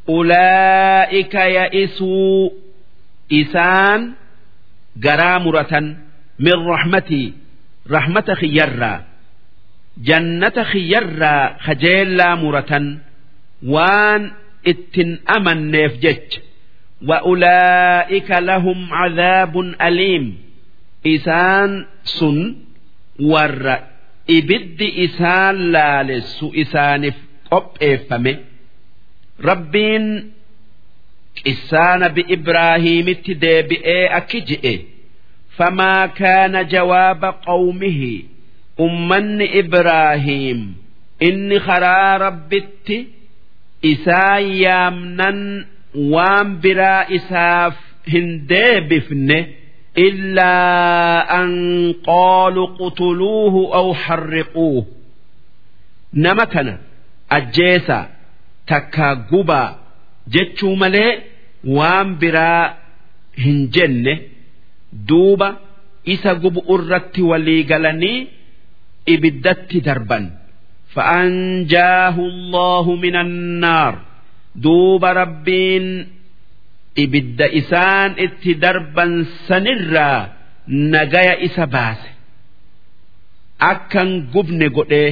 ulaa'ika 0.06 1.42
ya'isuu 1.58 2.52
isaan 3.30 4.16
garaa 5.04 5.38
muratan 5.44 5.86
min 6.38 6.56
rahmatii 6.72 7.34
rahmata 7.94 8.34
khiyyarraa 8.40 8.98
jannata 10.08 10.64
khiyyarraa 10.70 11.44
kajeellaa 11.64 12.36
muratan. 12.42 12.86
Waan 13.62 14.22
ittin 14.66 15.10
amanneef 15.36 15.92
jecha 16.02 16.40
wa'ulaa'ika 17.08 18.36
lahum 18.48 18.78
cadaabun 18.90 19.68
aliim 19.78 20.24
isaan 21.06 21.86
sun 22.02 22.66
warra 23.30 23.91
ibiddi 24.36 24.88
isaan 25.04 25.56
laalessu 25.74 26.46
isaaniif 26.62 27.14
qopheeffame. 27.50 28.32
Rabbiin 29.48 30.06
qissaana 31.44 32.08
bi'ibraahiimitti 32.16 33.32
deebi'ee 33.44 34.04
akki 34.18 34.40
je'e. 34.48 34.74
Famaa 35.56 36.04
kaana 36.18 36.60
jawaaba 36.72 37.30
qawmihi 37.46 38.14
ummanni 38.84 39.46
ibraahiim 39.60 40.60
inni 41.28 41.58
karaa 41.66 42.12
rabbitti 42.24 42.98
isaan 43.92 44.44
yaamnan 44.64 45.38
waan 46.12 46.48
biraa 46.62 47.02
isaaf 47.18 47.76
hin 48.12 48.28
deebifne. 48.50 49.38
illaa 50.07 51.25
an 51.39 51.49
qaalu 52.09 52.63
qutuluuhu 52.79 53.61
aw 53.79 53.87
harriquuhu 54.03 54.81
nama 56.25 56.45
kana 56.53 56.73
ajjeesaa 57.37 58.03
takkaa 58.71 59.13
gubaa 59.31 59.69
jechuu 60.35 60.75
malee 60.81 61.11
waan 61.77 62.09
biraa 62.21 62.63
hin 63.45 63.59
jenne 63.75 64.13
duuba 65.09 65.49
isa 66.13 66.31
gubu 66.43 66.61
irratti 66.75 67.21
walii 67.31 67.63
galanii 67.71 68.17
ibiddatti 69.13 69.79
darban 69.89 70.25
فأنجاه 70.95 72.15
الله 72.31 72.85
من 72.95 73.15
النار 73.25 73.93
duuba 74.65 75.09
rabbiin 75.21 75.85
ibidda 76.96 77.46
isaan 77.60 78.14
itti 78.24 78.54
darban 78.62 79.12
sanirraa 79.48 80.28
nagaya 80.66 81.34
isa 81.46 81.66
baase. 81.66 82.10
Akkan 83.58 84.10
gubne 84.32 84.68
godhee 84.76 85.10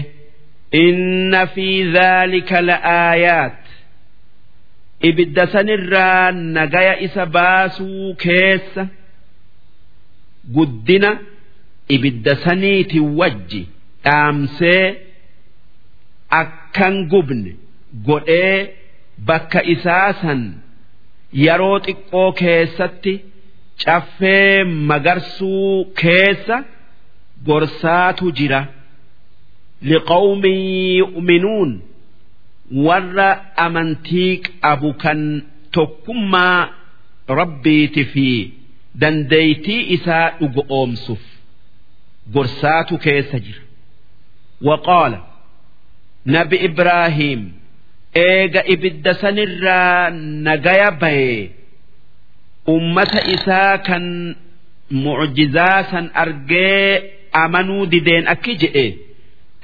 inna 0.85 1.47
fi 1.55 1.67
dhaalika 1.95 2.61
la'aayaat. 2.69 3.61
Ibidda 5.09 5.45
sanirraa 5.53 6.33
nagaya 6.33 6.95
isa 7.07 7.27
baasuu 7.27 8.15
keessa 8.23 8.83
guddina 10.55 11.11
ibidda 11.89 12.37
saniiti 12.45 13.01
wajji 13.01 13.63
dhaamsee 14.05 14.85
akkan 16.41 16.95
gubne 17.13 17.53
godhee 18.07 18.59
bakka 19.29 19.61
isaa 19.75 20.13
san 20.23 20.43
yeroo 21.45 21.79
xiqqoo 21.87 22.33
keessatti 22.41 23.13
caffee 23.85 24.65
magarsuu 24.65 25.85
keessa 26.01 26.57
gorsaatu 27.47 28.27
jira. 28.39 28.61
Liqawmin 29.91 30.61
yu'minuun 31.01 31.71
warra 32.87 33.29
amantii 33.67 34.33
qabu 34.63 34.91
kan 35.03 35.21
tokkummaa 35.75 36.61
rabbiiti 37.39 38.05
fi 38.13 38.27
dandeeytii 39.01 39.83
isaa 39.97 40.27
dhugo 40.41 40.63
oomsuuf 40.79 41.23
gorsaatu 42.35 42.95
keessa 43.05 43.39
jira. 43.47 43.63
Waqaala 44.69 45.19
nabi 46.35 46.57
ibraahiim 46.69 47.43
eega 48.26 48.62
ibidda 48.74 49.14
sanirraa 49.22 50.10
nagaya 50.48 50.92
baye 51.02 51.52
ummata 52.76 53.20
isaa 53.36 53.78
kan 53.88 54.06
mucjizaa 55.04 55.80
san 55.92 56.06
argee 56.24 57.04
amanuu 57.44 57.86
dideen 57.94 58.28
akki 58.34 58.54
jedhe 58.64 58.88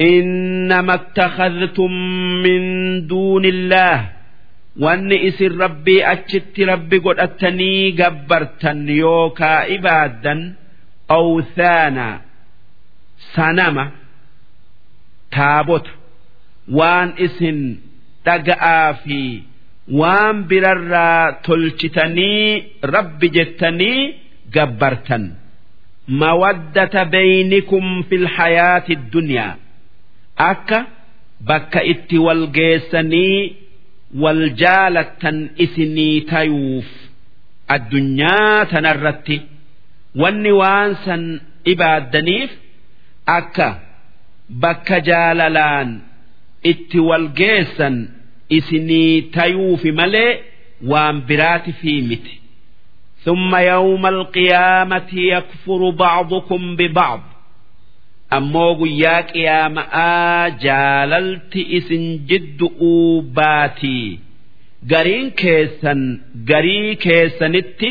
إنما 0.02 0.94
اتخذتم 0.94 1.92
من 2.44 2.62
دون 3.08 3.46
الله 3.46 3.98
wanni 4.84 5.18
isin 5.30 5.54
rabbii 5.62 6.02
achitti 6.14 6.66
rabbi 6.66 6.98
godhattanii 7.06 7.92
gabbartan 8.00 8.80
yookaa 9.02 9.62
ibaaddan 9.76 10.40
awthaana 11.18 12.08
sanama 13.36 13.86
taabota 15.36 15.92
waan 16.78 17.10
isin 17.26 17.60
dhaga'aa 18.27 18.89
fi 19.03 19.21
waan 20.01 20.37
birarraa 20.51 21.33
tolchitanii 21.47 22.65
rabbi 22.95 23.29
jettanii 23.37 24.01
gabbartan. 24.55 25.25
Mawaddata 26.21 27.05
baynikum 27.13 27.87
fil 28.09 28.27
hayaati 28.37 28.95
dunyaa 29.13 29.55
akka 30.51 30.79
bakka 31.49 31.81
itti 31.93 32.19
wal 32.27 32.45
geessanii 32.57 33.57
wal 34.23 34.43
jaalattan 34.61 35.39
isinii 35.65 36.21
tayuuf 36.31 36.89
addunyaa 37.75 38.67
tanarratti 38.73 39.37
wanni 40.23 40.53
waan 40.61 40.91
san 41.05 41.25
ibaaddaniif 41.73 42.51
akka 43.39 43.69
bakka 44.63 44.97
jaalalaan 45.09 45.91
itti 46.73 46.99
wal 47.09 47.27
geessan 47.41 47.97
isinii 48.58 49.22
tayuufi 49.36 49.92
malee 50.00 50.32
waan 50.92 51.18
biraati 51.28 51.72
fi 51.82 51.94
miti 52.12 52.36
ثم 53.26 53.56
يوم 53.56 54.06
القيامة 54.06 55.10
يكفر 55.14 55.90
بعضكم 55.90 56.76
ببعض 56.76 57.22
ammoo 58.38 58.72
guyyaa 58.80 59.22
qiyaama'aa 59.32 60.50
jaalalti 60.66 61.62
isin 61.78 62.04
jiddu'uu 62.30 63.22
baatii 63.38 64.10
gariin 64.92 65.28
keessan 65.42 66.02
garii 66.50 66.96
keessanitti 67.06 67.90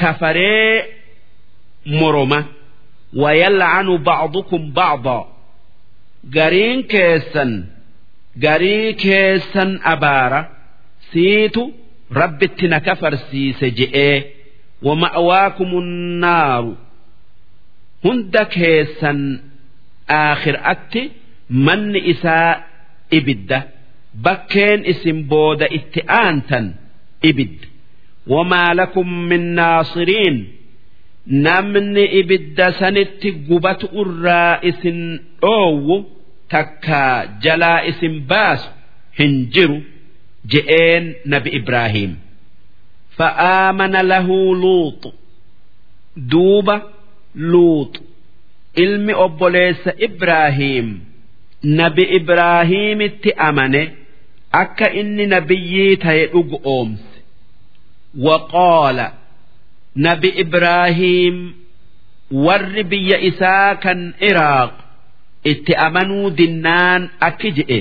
kafaree 0.00 0.74
moroma 1.98 2.40
wayal'anu 3.22 3.94
ba'dukum 4.08 4.62
ba'da 4.78 5.18
gariin 6.36 6.80
keessan 6.92 7.50
garii 8.43 8.93
keessan 9.03 9.71
abaara 9.93 10.41
siitu 11.11 11.63
rabbitti 12.19 12.67
na 12.71 12.79
kafarsiise 12.87 13.67
je'ee 13.77 14.17
wama'waakumun 14.85 15.89
naaru. 16.23 16.73
Hunda 18.03 18.43
keessan 18.55 19.19
aakhiraatti 20.19 21.01
manni 21.65 21.99
isaa 22.13 22.51
ibidda 23.17 23.59
bakkeen 24.25 24.81
isin 24.91 25.17
booda 25.29 25.67
itti 25.77 26.01
aantan 26.19 26.65
ibidda. 27.29 27.67
Wamaa 28.33 28.73
lakum 28.79 29.09
min 29.29 29.43
naasiriin 29.57 30.37
namni 31.45 32.03
ibidda 32.19 32.67
sanitti 32.79 33.29
gubatu 33.47 33.85
irraa 34.01 34.53
isin 34.69 34.99
dhoowwu 35.41 35.95
takka 36.52 37.00
jalaa 37.44 37.80
isin 37.90 38.14
baasu 38.30 38.68
hin 39.18 39.34
jiru 39.54 39.78
je'een 40.52 41.04
nabi 41.32 41.50
ibraahiim 41.60 42.12
فآمن 43.20 43.92
له 44.12 44.26
لوط 44.56 45.14
دوبة 46.16 46.82
لوط 47.36 48.00
ilmi 48.82 49.12
obboleessa 49.24 49.92
Ibraahiim 50.06 50.88
nabi 51.64 52.02
Ibraahiimitti 52.18 53.30
amane 53.48 53.82
akka 54.62 54.88
inni 55.00 55.26
nabiyyii 55.26 55.96
ta'e 56.04 56.26
dhugu 56.32 56.56
oomse 56.74 57.16
waqoola 58.26 59.06
nabi 60.06 60.28
Ibraahiim 60.44 61.36
warri 62.46 62.82
biyya 62.90 63.18
isaa 63.30 63.74
kan 63.84 64.00
Iraaq 64.28 64.72
itti 65.51 65.73
amanuu 65.85 66.27
dinnaan 66.37 67.01
akki 67.27 67.49
je'e. 67.57 67.79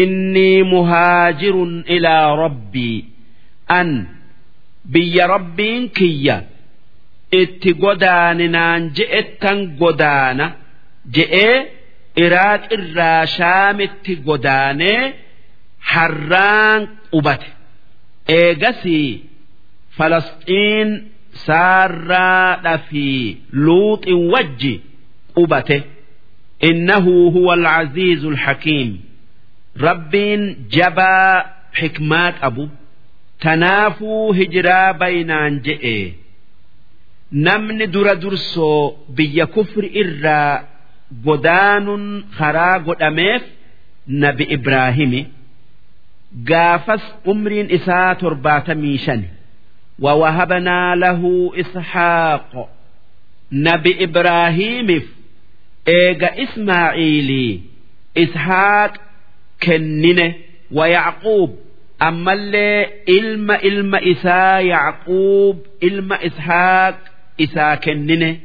Innii 0.00 0.62
muhaajirun 0.72 1.74
ilaa 1.96 2.28
rabbii 2.42 2.98
an 3.78 3.88
biyya 4.92 5.24
rabbiin 5.34 5.84
kiyya. 5.98 6.36
itti 7.42 7.70
godaaninaan 7.82 8.82
je'ettan 8.96 9.58
godaana. 9.80 10.46
Je'ee 11.14 11.56
iraaq 12.24 12.62
irraa 12.76 13.22
shaamitti 13.36 14.12
godaanee 14.26 15.02
harraan 15.92 16.82
qubate. 17.12 17.48
Eegasii 18.38 19.10
falasxiin 19.96 20.90
saarraadha 21.46 22.74
fi 22.88 23.04
luuxin 23.64 24.20
wajji 24.32 24.74
qubate 25.36 25.76
innahu 26.69 27.13
huwa 27.35 27.53
alcaziizu 27.57 28.27
alxakiim 28.33 28.89
rabbiin 29.85 30.41
jabaa 30.75 31.35
xikmaa 31.79 32.31
qabu 32.41 32.63
tanaafuu 33.43 34.25
hijiraa 34.39 34.93
baynaan 35.01 35.53
je'e 35.65 35.97
namni 37.47 37.85
dura 37.93 38.15
dursoo 38.23 38.81
biyya 39.17 39.45
kufri 39.55 39.87
irraa 40.01 40.53
godaanuun 41.25 42.05
karaa 42.37 42.75
godhameef 42.87 43.43
nabi 44.23 44.43
Ibraahimi 44.57 45.21
gaafas 46.49 47.03
umriin 47.31 47.67
isaa 47.77 48.09
torbaatamii 48.23 48.97
shan 49.05 49.23
ووهبنا 50.05 50.95
له 50.95 51.21
إسحاق 51.61 52.69
نبي 53.51 54.03
إبراهيم 54.03 55.01
إيجا 55.87 56.43
إسماعيلي 56.43 57.59
إسحاق 58.17 58.93
كننه 59.63 60.35
ويعقوب 60.71 61.59
أما 62.01 62.33
اللي 62.33 62.87
إلما 63.09 63.63
إلما 63.63 64.11
إسا 64.11 64.59
يعقوب 64.59 65.65
إلما 65.83 66.25
إسحاق 66.25 66.99
إسا 67.41 67.75
كننه 67.75 68.37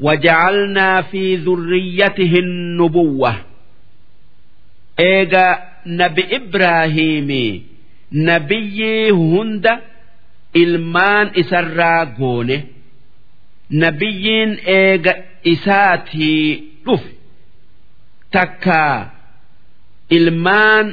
وجعلنا 0.00 1.02
في 1.02 1.36
ذريته 1.36 2.32
النبوة 2.38 3.36
إيجا 5.00 5.58
نبي 5.86 6.36
إبراهيم 6.36 7.62
نبي 8.12 9.10
هند 9.10 9.78
إلمان 10.56 11.30
إسرا 11.40 12.04
قونه 12.04 12.62
نبيين 13.70 14.52
إيجا 14.54 15.24
isaatii 15.43 16.45
dhufe 16.85 17.11
takka 18.35 18.83
ilmaan 20.17 20.87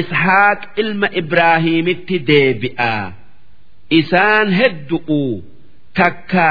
ishaaq 0.00 0.60
ilma 0.82 1.08
ibraahiimitti 1.20 2.16
deebi'a. 2.30 2.94
Isaan 4.00 4.48
heddu'u 4.60 5.22
takka 5.98 6.50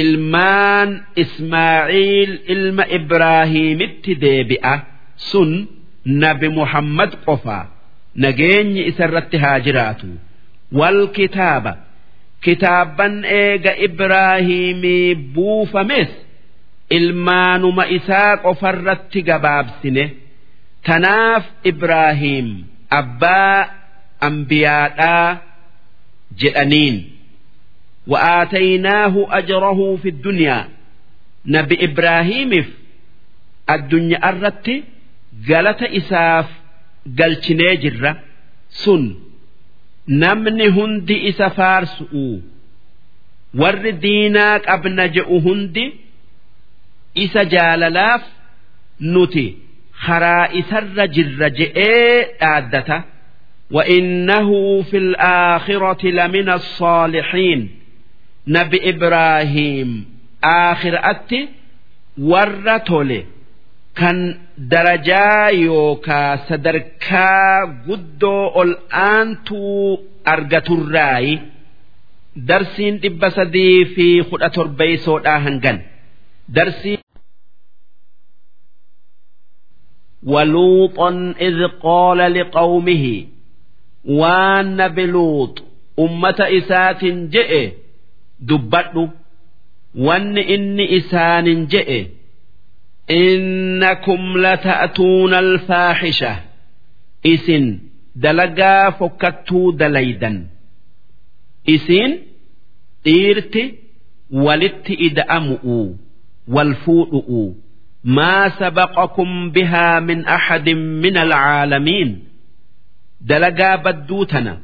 ilmaan 0.00 0.90
ismaa'iil 1.22 2.32
ilma 2.54 2.84
ibraahiimitti 2.98 4.12
deebi'a. 4.24 4.74
Sun 5.30 5.50
nabi 6.22 6.48
muhammad 6.58 7.12
qofa. 7.26 7.58
Nageenyi 8.22 8.82
isarratti 8.90 9.36
haa 9.44 9.58
jiraatu. 9.66 10.08
Wal 10.78 11.00
kitaaba. 11.16 11.72
kitaabban 12.44 13.14
eega 13.24 13.72
Ibraahimii 13.86 15.14
buufames 15.34 16.08
ilmaanuma 16.96 17.84
isaa 17.96 18.36
qofarratti 18.44 19.20
gabaabsine. 19.28 20.04
Tanaaf 20.86 21.44
Ibraahim 21.70 22.48
abbaa 23.00 23.58
ambiyaadhaa 24.28 25.28
jedhaniin. 26.40 26.96
Wa'aataynaahu 28.12 29.20
ajrahu 29.38 29.86
fi 30.02 30.10
dunyaa 30.24 30.64
nabi 31.54 31.74
Ibraahimiif 31.88 32.68
addunyaa 33.74 34.30
irratti 34.32 34.76
galata 35.48 35.86
isaaf 36.00 36.48
galchinee 37.18 37.74
jirra. 37.82 38.12
Sun. 38.82 39.04
سن 40.07 40.13
نمني 40.19 40.67
هندي 40.67 41.29
إسفار 41.29 41.85
سؤو 41.85 42.39
ور 43.55 43.89
ديناك 43.89 44.67
أبنجأ 44.67 45.25
هندي 45.45 45.93
إسا 47.17 47.43
جاللاف 47.43 48.21
نتي 49.01 49.57
خرا 49.93 50.59
إسر 50.59 51.05
جر 51.05 51.47
جئي 51.47 52.25
آدته 52.41 53.01
وإنه 53.71 54.81
في 54.81 54.97
الآخرة 54.97 56.07
لمن 56.07 56.49
الصالحين 56.49 57.69
nabi 58.47 58.77
ibraahiim 58.91 60.03
aakhiraatti 60.43 61.39
warra 62.31 62.79
tole 62.79 63.19
kan 63.99 64.17
darajaa 64.71 65.49
yookaa 65.65 66.31
sadarkaa 66.47 67.57
guddoo 67.87 68.43
ol 68.61 68.71
aantuu 69.07 69.87
argaturraayi 70.33 71.33
darsiin 72.49 72.95
dhibba 73.03 73.27
sadii 73.37 73.77
fi 73.95 74.07
kudha 74.29 74.49
torbeeysoodhaa 74.57 75.39
hangan 75.47 75.77
darsii 76.55 76.97
ولوطا 80.23 81.35
إذ 81.41 81.57
قال 81.83 82.17
لقومه 82.33 83.05
waan 84.19 84.75
nabi 84.79 85.05
luut 85.07 85.55
ummata 86.03 86.45
isaatin 86.57 87.17
je'e 87.33 87.61
dubbadhu 88.49 89.03
wanni 90.07 90.41
inni 90.55 90.85
isaanin 90.97 91.61
je'e 93.08 93.34
innakum 93.34 94.36
lata'tuuna 94.36 95.38
alfaaxisha 95.38 96.32
isin 97.22 97.80
dalagaa 98.22 98.90
fokkattuu 98.98 99.72
dalaydan 99.80 100.36
isin 101.66 102.10
dhiirti 103.04 103.74
walitti 104.32 104.94
ida'amu'u 104.94 105.98
wal 106.54 106.74
fuudhu'u 106.84 107.56
maa 108.16 108.50
sabaqakum 108.58 109.50
bihaa 109.52 110.00
min 110.00 110.20
axadin 110.36 110.78
min 111.02 111.16
alcaalamiin 111.16 112.10
dalagaa 113.28 113.76
badduu 113.84 114.24
tana 114.26 114.54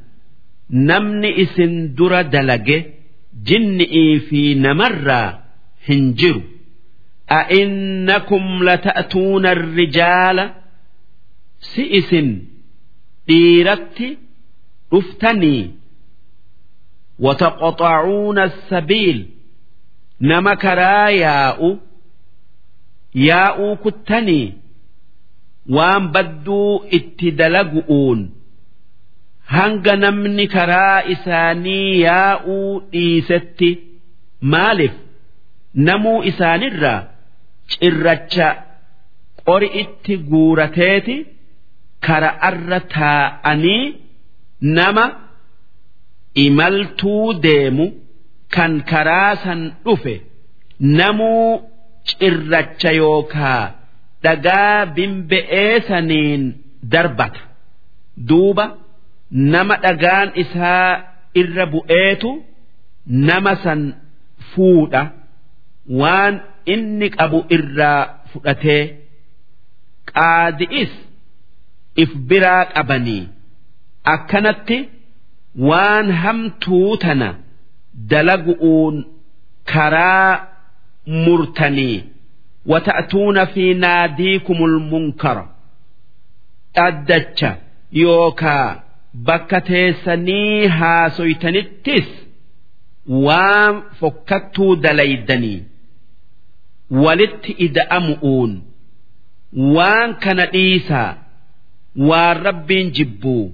namni 0.70 1.30
isin 1.44 1.72
dura 1.96 2.22
dalage 2.34 2.78
jinni'ii 3.48 4.20
fi 4.28 4.54
namarraa 4.54 5.28
hin 5.88 6.14
jiru 6.20 6.53
a'innakum 7.39 8.45
lata'tuuna 8.67 9.53
rijaala 9.77 10.45
si 11.71 11.83
isin 11.99 12.29
dhiiratti 13.27 14.09
dhuftanii 14.91 15.63
وتقطعون 17.19 18.39
السبيل 18.39 19.29
نما 20.21 20.53
كرا 20.55 21.09
ياء 21.09 21.77
ياء 23.15 23.75
كتني 23.75 24.53
وان 25.69 26.07
بدو 26.11 26.83
اتدلقؤون 26.93 28.29
hanga 29.55 29.95
namni 29.95 30.47
karaa 30.47 31.01
isaanii 31.13 32.01
yaa'uu 32.01 32.81
dhiisetti 32.91 33.69
maaliif 34.53 34.91
namuu 35.87 36.23
isaanirraa 36.31 36.99
cirracha 37.72 38.48
qori 39.46 39.68
itti 39.82 40.14
guurateeti 40.30 41.16
kara'arra 42.06 42.78
taa'anii 42.96 43.84
nama 44.76 45.04
imaltuu 46.46 47.26
deemu 47.46 47.86
kan 48.54 48.72
karaa 48.90 49.32
san 49.44 49.60
dhufe 49.84 50.14
namuu 50.98 51.48
cirracha 52.08 52.90
yookaa 53.00 53.62
dhagaa 54.24 54.78
bimbe'ee 54.96 55.74
saniin 55.88 56.42
darbata 56.92 57.40
duuba. 58.28 58.66
nama 59.52 59.74
dhagaan 59.84 60.28
isaa 60.42 60.90
irra 61.40 61.64
bu'eetu 61.74 62.30
nama 63.28 63.52
san 63.64 63.80
fuudha 64.50 65.02
waan 66.00 66.34
inni 66.72 67.08
qabu 67.16 67.38
irraa 67.56 68.00
fudhatee 68.32 68.82
qaadi'is 70.12 70.92
if 72.02 72.10
biraa 72.30 72.62
qabanii 72.74 73.22
akkanatti 74.14 74.78
waan 75.68 76.06
hamtuu 76.22 76.96
tana 77.04 77.28
dalagu'uun 78.12 78.96
karaa 79.72 80.30
murtanii 81.24 81.98
wata'tuuna 82.72 83.42
fi 83.54 83.64
naadiikumul 83.84 84.76
munkara 84.90 85.44
dhaddacha 86.76 87.50
yookaa 88.02 88.68
bakka 89.28 89.58
teessanii 89.70 90.66
haasoytanittis 90.78 92.08
waan 93.26 93.74
fokkattuu 94.00 94.72
dalaydanii 94.86 95.58
walitti 96.90 97.52
ida'amu'uun 97.66 98.52
waan 99.76 100.14
kana 100.24 100.46
dhiisaa 100.54 101.10
waan 102.08 102.36
rabbiin 102.46 102.90
jibbuu 102.98 103.44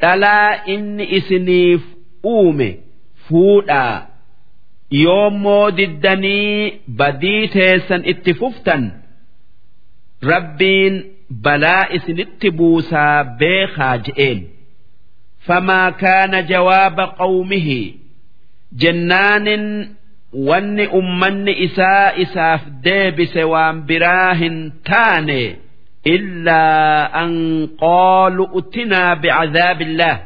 dhalaa 0.00 0.50
inni 0.74 1.04
isiniif 1.18 1.82
uume 2.34 2.68
fuudhaa 3.28 4.06
yoommoo 5.02 5.70
diddanii 5.76 6.72
badii 6.98 7.48
teessan 7.54 8.02
itti 8.12 8.34
fuftan 8.40 8.84
rabbiin 10.30 10.94
balaa 11.44 11.84
isinitti 11.96 12.50
buusaa 12.50 13.24
beekaa 13.24 13.96
je'een. 14.06 14.40
Famaa 15.46 15.92
kaana 16.02 16.42
jawaaba 16.50 17.06
qawmihi 17.18 17.80
jennaanin 18.80 19.64
wanni 20.48 20.86
ummanni 21.00 21.52
isaa 21.66 22.12
isaaf 22.24 22.62
deebise 22.84 23.42
waan 23.52 23.76
biraa 23.88 24.34
hin 24.42 24.56
taane 24.90 25.40
illaa 26.14 27.10
an 27.22 27.32
qaalu 27.82 28.44
utinaa 28.60 29.16
bicadaabillaah 29.22 30.18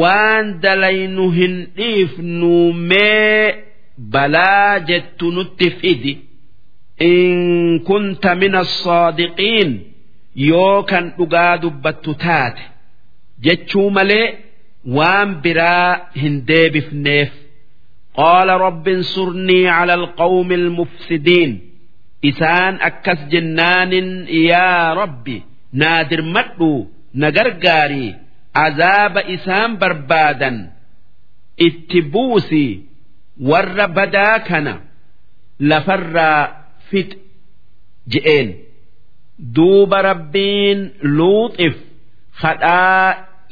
waan 0.00 0.46
dalaynu 0.62 1.24
hin 1.38 1.54
dhiifnu 1.76 2.52
mee 2.72 3.54
balaa 4.12 4.78
jettu 4.88 5.30
nutti 5.36 5.70
fidi. 5.80 6.12
In 7.10 7.80
kunta 7.88 8.34
min 8.40 8.54
assaadiqiin 8.62 9.70
yoo 10.48 10.82
kan 10.90 11.04
dhugaa 11.18 11.56
dubbattu 11.62 12.14
taate. 12.24 12.62
Jechuu 13.44 13.90
malee 13.96 14.26
waan 14.96 15.30
biraa 15.44 15.90
hin 16.22 16.34
deebifneef 16.48 17.30
qaala 18.20 18.54
rabbi 18.66 18.90
insurnii 18.98 19.64
cala 19.76 19.94
alqawmi 20.00 20.54
almufsidiin 20.62 21.52
isaan 22.30 22.74
akkas 22.88 23.20
jennaanin 23.32 24.08
yaa 24.50 24.94
rabbi 25.02 25.36
naa 25.80 26.00
dirmadhu 26.10 26.70
na 27.20 27.28
gargaarii 27.36 28.10
azaaba 28.66 29.20
isaan 29.36 29.70
barbaadan 29.82 30.56
itti 31.66 31.98
buusi 32.12 32.66
warra 33.50 33.86
badaa 33.96 34.36
kana 34.48 34.74
lafarraa 35.70 36.42
fix 36.90 37.08
je'een 38.12 38.48
duuba 39.56 39.98
rabbiin 40.10 40.80
luuxif 41.16 41.76
kadhaa 42.42 43.06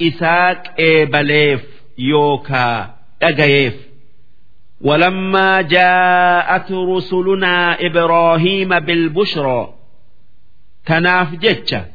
isaa 0.09 0.49
qeebaleef 0.77 1.63
yookaa 2.11 2.79
dhagayeef 3.21 3.77
ولما 4.82 5.62
جاءت 5.62 6.72
رسلنا 6.72 7.86
إبراهيم 7.86 8.80
بالبشرى 8.80 9.74
تناف 10.86 11.36
جتشا 11.36 11.86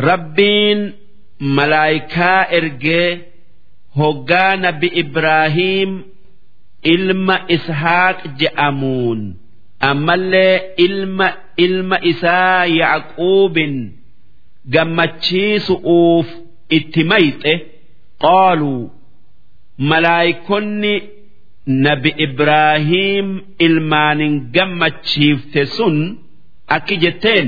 ربين 0.00 0.92
ملايكا 1.40 2.56
إرجي 2.56 3.18
هقان 3.96 4.70
بإبراهيم 4.70 6.04
إلما 6.86 7.46
إسحاق 7.50 8.26
جأمون 8.26 9.36
أما 9.82 10.14
اللي 10.14 10.60
إلما 10.80 11.34
إلما 11.58 11.98
إسا 12.10 12.64
يعقوب 12.64 13.58
gammachiisu'uuf 14.74 16.26
itti 16.76 17.02
mayxe 17.10 17.52
qaaluu 18.22 18.90
malaayikonni 19.90 20.94
nabi 21.85 22.09
Ibraahiim 22.25 23.27
ilmaanin 23.65 24.33
gammachiifte 24.55 25.65
sun 25.65 25.97
akki 26.75 26.95
jetteen 27.03 27.47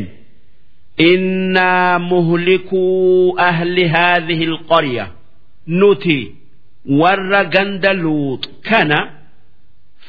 innaa 1.10 2.00
muhlikuu 2.00 3.36
ahli 3.48 3.88
haadhihi 3.96 4.46
alqarya 4.52 5.06
nuti 5.80 6.20
warra 7.00 7.42
ganda 7.54 7.94
luuxu 8.04 8.50
kana 8.70 9.00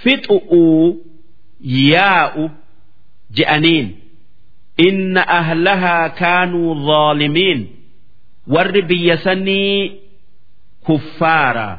fixu'uu 0.02 0.86
yaa'u 1.92 2.44
je'aniin. 3.36 3.86
Inna 4.86 5.22
ahlahaa 5.38 6.08
kaanuu 6.20 6.74
zaalimiin. 6.86 7.60
Warri 8.54 8.82
biyya 8.88 9.16
sanii 9.24 9.92
kuffaaraa 10.86 11.78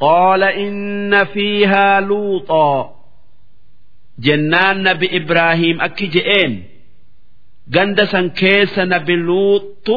قال 0.00 0.42
إن 0.42 1.24
فيها 1.24 2.00
لوطا 2.00 3.02
جنان 4.18 4.82
نبي 4.82 5.16
إبراهيم 5.16 5.80
أكي 5.80 6.06
جئين 6.06 6.64
قندسا 7.74 8.26
كيس 8.26 8.78
نبي 8.78 9.16
لوط 9.16 9.88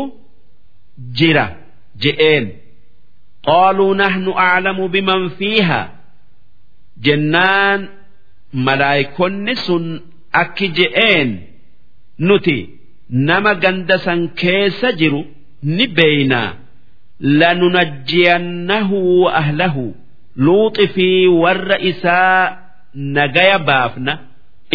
جرا 1.14 1.56
جئين 2.00 2.58
قالوا 3.44 3.96
نحن 3.96 4.30
أعلم 4.30 4.88
بمن 4.88 5.30
فيها 5.30 5.96
جنان 6.98 7.90
ملايكون 8.54 9.54
سن 9.54 10.02
أكي 10.36 10.68
جئين 10.68 11.48
نتي 12.20 12.70
نما 13.10 13.54
قندسا 13.54 14.30
كيس 14.38 14.86
جرو 14.86 15.26
نبينا 15.64 16.58
lanunajjiyannahu 17.21 19.29
ahlahu 19.41 19.95
luuxi 20.37 20.87
fi 20.95 21.09
warra 21.43 21.79
isaa 21.91 22.57
nagaya 22.95 23.59
baafna 23.59 24.13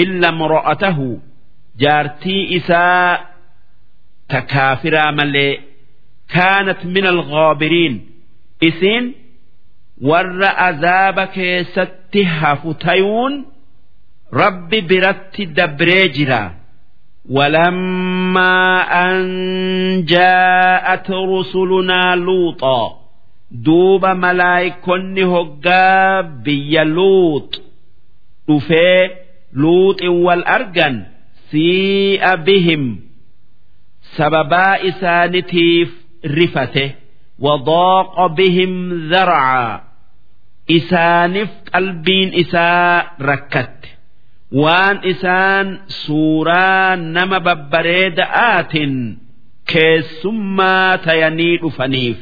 illa 0.03 0.31
mro'atahu 0.31 1.07
jaartii 1.83 2.43
isaa 2.57 3.19
ta 4.29 4.41
kaafiraa 4.53 5.11
malee 5.19 5.53
kaanat 6.35 6.83
min 6.93 7.05
alghaabiriin 7.13 7.95
isiin 8.69 9.05
warra 10.09 10.49
azaaba 10.67 11.25
keessatti 11.37 12.23
hafu 12.37 12.73
tayuun 12.85 13.33
rabbi 14.41 14.81
biratti 14.81 15.45
dabree 15.57 16.07
jiraa 16.17 16.49
ولما 17.30 18.80
أن 18.82 20.04
جاءت 20.04 21.10
رسلنا 21.10 22.16
لوطا 22.16 23.00
دوب 23.50 24.06
ملايكن 24.06 25.18
هقا 25.18 26.20
بي 26.20 26.78
لوط 26.78 27.60
دفي 28.48 29.10
لوط 29.52 30.02
والأرجن 30.02 31.02
سيء 31.50 32.34
بهم 32.36 33.00
سببا 34.16 34.88
إسانتيف 34.88 36.06
رفته 36.26 36.94
وضاق 37.38 38.26
بهم 38.26 38.92
ذرعا 39.10 39.80
إسانف 40.70 41.48
قلبين 41.74 42.34
إساء 42.34 43.12
ركت 43.20 43.76
waan 44.51 44.99
isaan 45.11 45.67
suuraa 45.87 46.95
nama 46.95 47.39
babbareeda'aatiin 47.47 48.95
keessummaa 49.73 50.97
tayanii 51.05 51.57
dhufaniif 51.63 52.19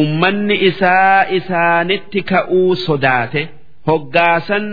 ummanni 0.00 0.56
isaa 0.70 1.24
isaanitti 1.38 2.20
ka'uu 2.30 2.76
sodaate 2.86 3.42
hoggaasan 3.88 4.66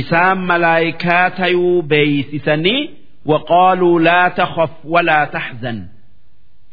isaan 0.00 0.38
malaayikaa 0.50 1.30
tayuu 1.38 1.82
beeysisanii 1.82 2.80
waqaaluu 3.32 3.98
laa 4.06 4.30
takhaf 4.40 4.72
walaa 4.94 5.26
taxzan 5.36 5.78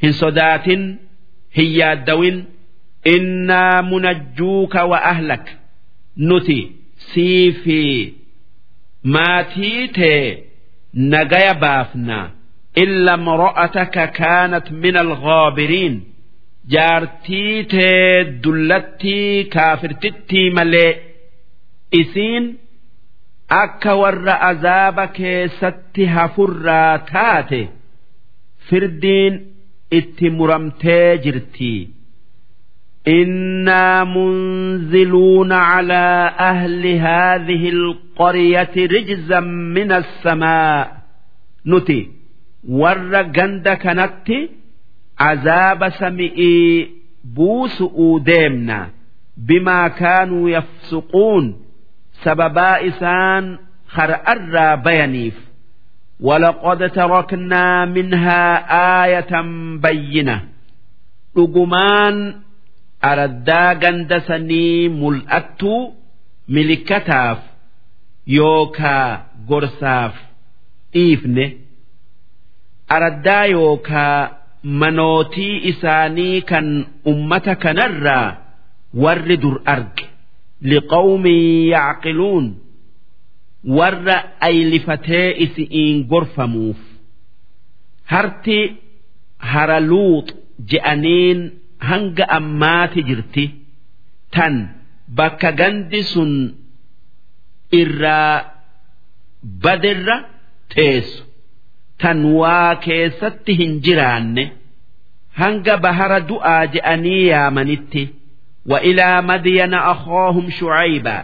hin 0.03 0.13
sodaatin 0.13 0.83
hin 1.57 1.69
yaaddawin. 1.79 2.37
Innaa 3.15 3.81
munajjuuka 3.81 4.85
wa 4.91 4.97
ahlak. 5.11 5.45
Nuti 6.17 6.59
sii 6.95 7.51
fi 7.63 7.79
maatii 9.03 9.87
tee 9.97 10.43
nagaya 10.93 11.53
baafna. 11.63 12.19
Illa 12.83 13.13
mro'ataka 13.17 14.07
kaanat 14.19 14.67
min 14.81 14.95
alghaabiriin 15.03 15.95
jaartii 16.73 17.63
tee 17.73 18.23
dullattii 18.43 19.45
kaafirtittii 19.55 20.49
malee. 20.57 20.91
Isiin 22.01 22.45
akka 23.61 23.95
warra 24.01 24.35
azaaba 24.49 25.05
keessatti 25.17 26.05
hafurraa 26.15 26.97
taate 27.11 27.61
firdiin 28.69 29.33
itti 29.99 30.29
muramtee 30.37 31.17
jirtii 31.23 31.79
إنا 33.08 34.04
منزلون 34.04 35.52
على 35.52 36.34
أهل 36.40 36.86
هذه 36.86 37.68
القرية 37.68 38.70
رجزا 38.76 39.40
من 39.40 39.92
السماء 39.92 40.96
نتي 41.66 42.10
ور 42.68 43.22
جند 43.22 43.68
كانت 43.68 44.28
عذاب 45.18 45.88
سمئي 45.88 46.88
بوس 47.24 47.82
ديمنا 48.24 48.88
بما 49.36 49.88
كانوا 49.88 50.50
يفسقون 50.50 51.56
سببا 52.12 52.88
إسان 52.88 53.58
خرأر 53.86 54.74
بينيف 54.74 55.46
ولقد 56.20 56.90
تركنا 56.90 57.84
منها 57.84 58.56
آية 59.04 59.40
بينة 59.76 60.42
رجمان 61.36 62.34
araddaa 63.09 63.75
ganda 63.81 64.17
sanii 64.27 64.89
mul'attuu 64.99 65.81
milikkataaf 66.55 67.39
yookaa 68.37 69.07
gorsaaf 69.49 70.15
dhiifne 70.93 71.45
araddaa 72.95 73.45
yookaa 73.55 74.17
manootii 74.81 75.55
isaanii 75.71 76.41
kan 76.51 76.67
ummata 77.11 77.55
kanarraa 77.63 78.27
warri 79.03 79.37
dur 79.43 79.57
arge. 79.73 80.05
Liqawmin 80.69 81.43
yacqiluun 81.73 82.45
warra 83.77 84.17
aylifatee 84.47 85.27
isi'iin 85.45 85.97
gorfamuuf. 86.11 86.77
Harti 88.11 88.59
hara 89.51 89.79
luux 89.89 90.25
je'aniin 90.69 91.39
hanga 91.89 92.25
ammaati 92.37 93.01
jirti. 93.09 93.45
Tan 94.35 94.55
bakka 95.17 95.49
gandi 95.59 96.01
sun 96.11 96.31
irraa 97.81 98.35
badirra 99.63 100.17
teessu. 100.73 101.23
Tan 102.01 102.19
waa 102.39 102.75
keessatti 102.85 103.53
hin 103.59 103.73
jiraanne. 103.85 104.45
Hanga 105.39 105.75
bahara 105.83 106.19
du'aa 106.29 106.63
je'anii 106.73 107.23
yaamanitti 107.31 108.03
wa 108.71 108.77
ilaa 108.89 109.21
madiyana 109.29 109.79
akhoohum 109.91 110.47
shucaybaa 110.57 111.23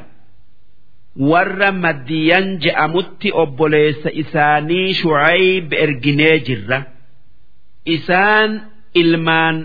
warra 1.32 1.72
madiyan 1.84 2.48
je'amutti 2.64 3.30
obboleessa 3.42 4.10
isaanii 4.22 4.94
shucayb 5.00 5.74
erginee 5.84 6.38
jirra. 6.48 6.80
Isaan 7.96 8.52
ilmaan 9.02 9.56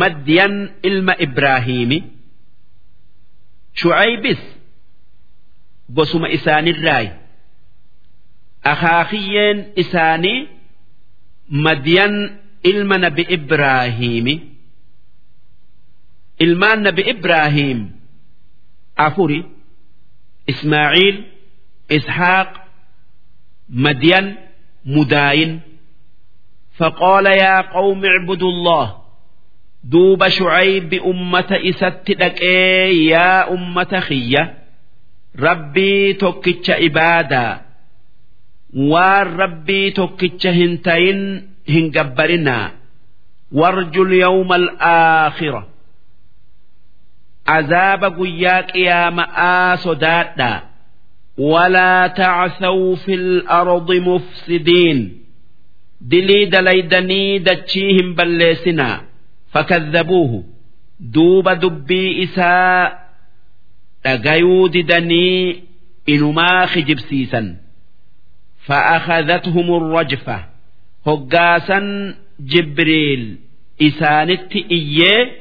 madyan 0.00 0.54
ilma 0.88 1.14
ibraahiimi 1.26 1.98
shucaybis 3.80 4.40
gosuma 5.96 6.28
isaanirraayi 6.36 7.10
akaakiyyeen 8.72 9.58
isaanii 9.82 10.38
madyan 11.66 12.14
ilma 12.70 12.96
nabi 13.04 13.22
ibraahiimi 13.36 14.34
ilmaan 16.44 16.80
nabi 16.86 17.02
ibraahiim 17.14 17.80
afuri 19.06 19.40
ismaaciil 20.52 21.16
ishaaq 21.96 22.50
madyan 23.86 24.26
mudaayin 24.94 25.52
فقال 26.77 27.25
يا 27.25 27.61
قوم 27.61 28.01
اعبدوا 28.05 28.49
الله 28.49 28.97
دوب 29.83 30.27
شعيب 30.27 30.93
أمة 30.93 31.59
إستدك 31.69 32.41
يا 33.11 33.53
أمة 33.53 33.99
خية 33.99 34.57
ربي 35.39 36.13
توكتش 36.13 36.69
إبادا 36.69 37.61
والربي 38.77 39.91
توكتش 39.91 40.47
هنتين 40.47 41.49
هنجبرنا 41.69 42.71
وارجو 43.51 44.03
اليوم 44.03 44.53
الآخرة 44.53 45.67
عذاب 47.47 48.03
قياك 48.21 48.75
يا 48.75 49.09
مآ 49.09 49.75
صدادا 49.75 50.61
ولا 51.37 52.07
تعثوا 52.07 52.95
في 52.95 53.13
الأرض 53.13 53.91
مفسدين 53.91 55.20
dilii 56.11 56.45
dalaydanii 56.53 57.39
dachii 57.49 57.91
hin 57.97 58.09
balleessinaa 58.17 58.95
fakadhabuuhu 59.53 60.39
duuba 61.13 61.55
dubbii 61.63 62.11
isaa 62.25 62.91
dhagayuu 64.03 64.67
didanii 64.75 65.63
inumaa 66.15 66.67
kijibsiisan 66.73 67.47
فأخذتهم 68.67 69.67
الرجفة 69.77 70.45
هقاسا 71.07 71.79
جبريل 72.39 73.37
إسانت 73.81 74.55
إيه 74.55 75.31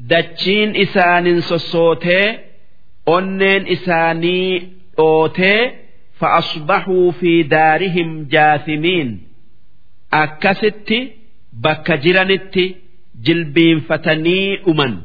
دتشين 0.00 0.76
إسان 0.76 1.40
سسوته 1.40 2.38
onneen 3.06 3.66
isaanii 3.66 4.62
dhootee 4.96 5.70
فأصبحوا 6.20 7.10
في 7.12 7.42
دارهم 7.42 8.24
جاثمين 8.30 9.20
أكست 10.12 10.90
بك 11.52 11.92
جرنت 11.92 12.56
جلبين 13.22 13.80
فتني 13.80 14.62
أمن 14.68 14.98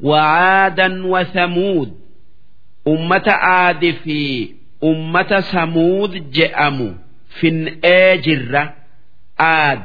وعادا 0.00 1.06
وثمود 1.06 2.00
أمة 2.88 3.22
عاد 3.26 3.90
في 4.04 4.48
أمة 4.84 5.40
ثمود 5.40 6.30
جأموا 6.30 6.92
fin 7.40 7.80
jirra 8.24 8.62
aad 9.38 9.80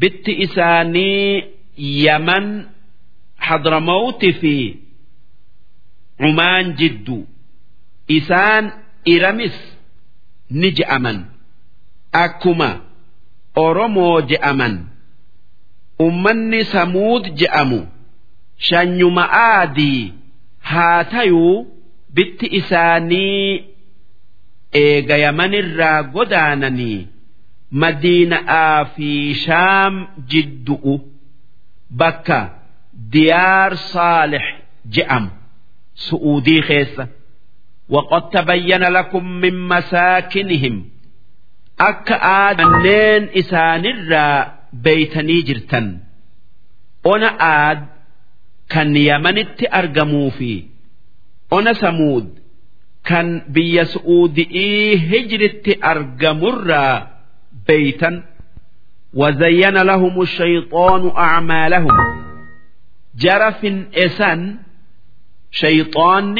bitti 0.00 0.32
isaanii 0.44 1.44
yaman 1.76 2.46
hadramawti 3.46 4.32
fi 4.40 4.54
cumaan 6.20 6.66
jiddu 6.78 7.18
isaan 8.16 8.64
iramis 9.14 9.56
ni 10.50 10.68
je'aman 10.76 11.18
akkuma 12.24 12.70
oromoo 13.64 14.20
je'aman 14.30 14.74
ummanni 16.06 16.60
samuud 16.64 17.24
je'amu 17.40 17.80
shanyuma 18.68 19.24
aadii 19.32 20.12
haa 20.70 21.04
tayuu 21.12 21.66
bitti 22.14 22.46
isaanii 22.58 23.64
eega 24.82 25.16
yamanirraa 25.24 26.02
godaananii 26.14 27.00
madiina'aa 27.82 28.84
fi 28.94 29.10
shaam 29.44 29.94
jiddu'u 30.30 30.94
bakka 32.00 32.38
diyaar 33.12 33.72
saalix 33.92 34.46
je'amu 34.94 35.30
su'uudii 36.06 36.62
keessa 36.70 37.06
وقد 37.88 38.30
تبين 38.30 38.82
لكم 38.96 39.24
من 39.42 39.68
مساكنهم 39.68 40.84
أك 41.80 42.12
آد 42.12 42.60
منين 42.60 43.28
إسان 43.38 43.86
الرا 43.86 44.54
بيتني 44.72 45.42
جرتن 45.42 45.98
أنا 47.06 47.26
آد 47.70 47.86
كان 48.68 48.96
يمنت 48.96 49.58
أرجموا 49.74 50.30
في 50.30 50.64
أنا 51.52 51.72
ثمود 51.72 52.44
kan 53.04 53.52
biyya 53.52 53.84
su'uudi'ii 53.84 54.96
hijritti 54.96 55.76
argamurraa 55.90 57.20
beeytan 57.66 58.22
وزين 59.14 59.76
لهم 59.76 60.20
الشيطان 60.22 61.12
أعمالهم 61.16 61.96
جرف 63.16 63.60
إسان 63.94 64.56
شيطان 65.50 66.36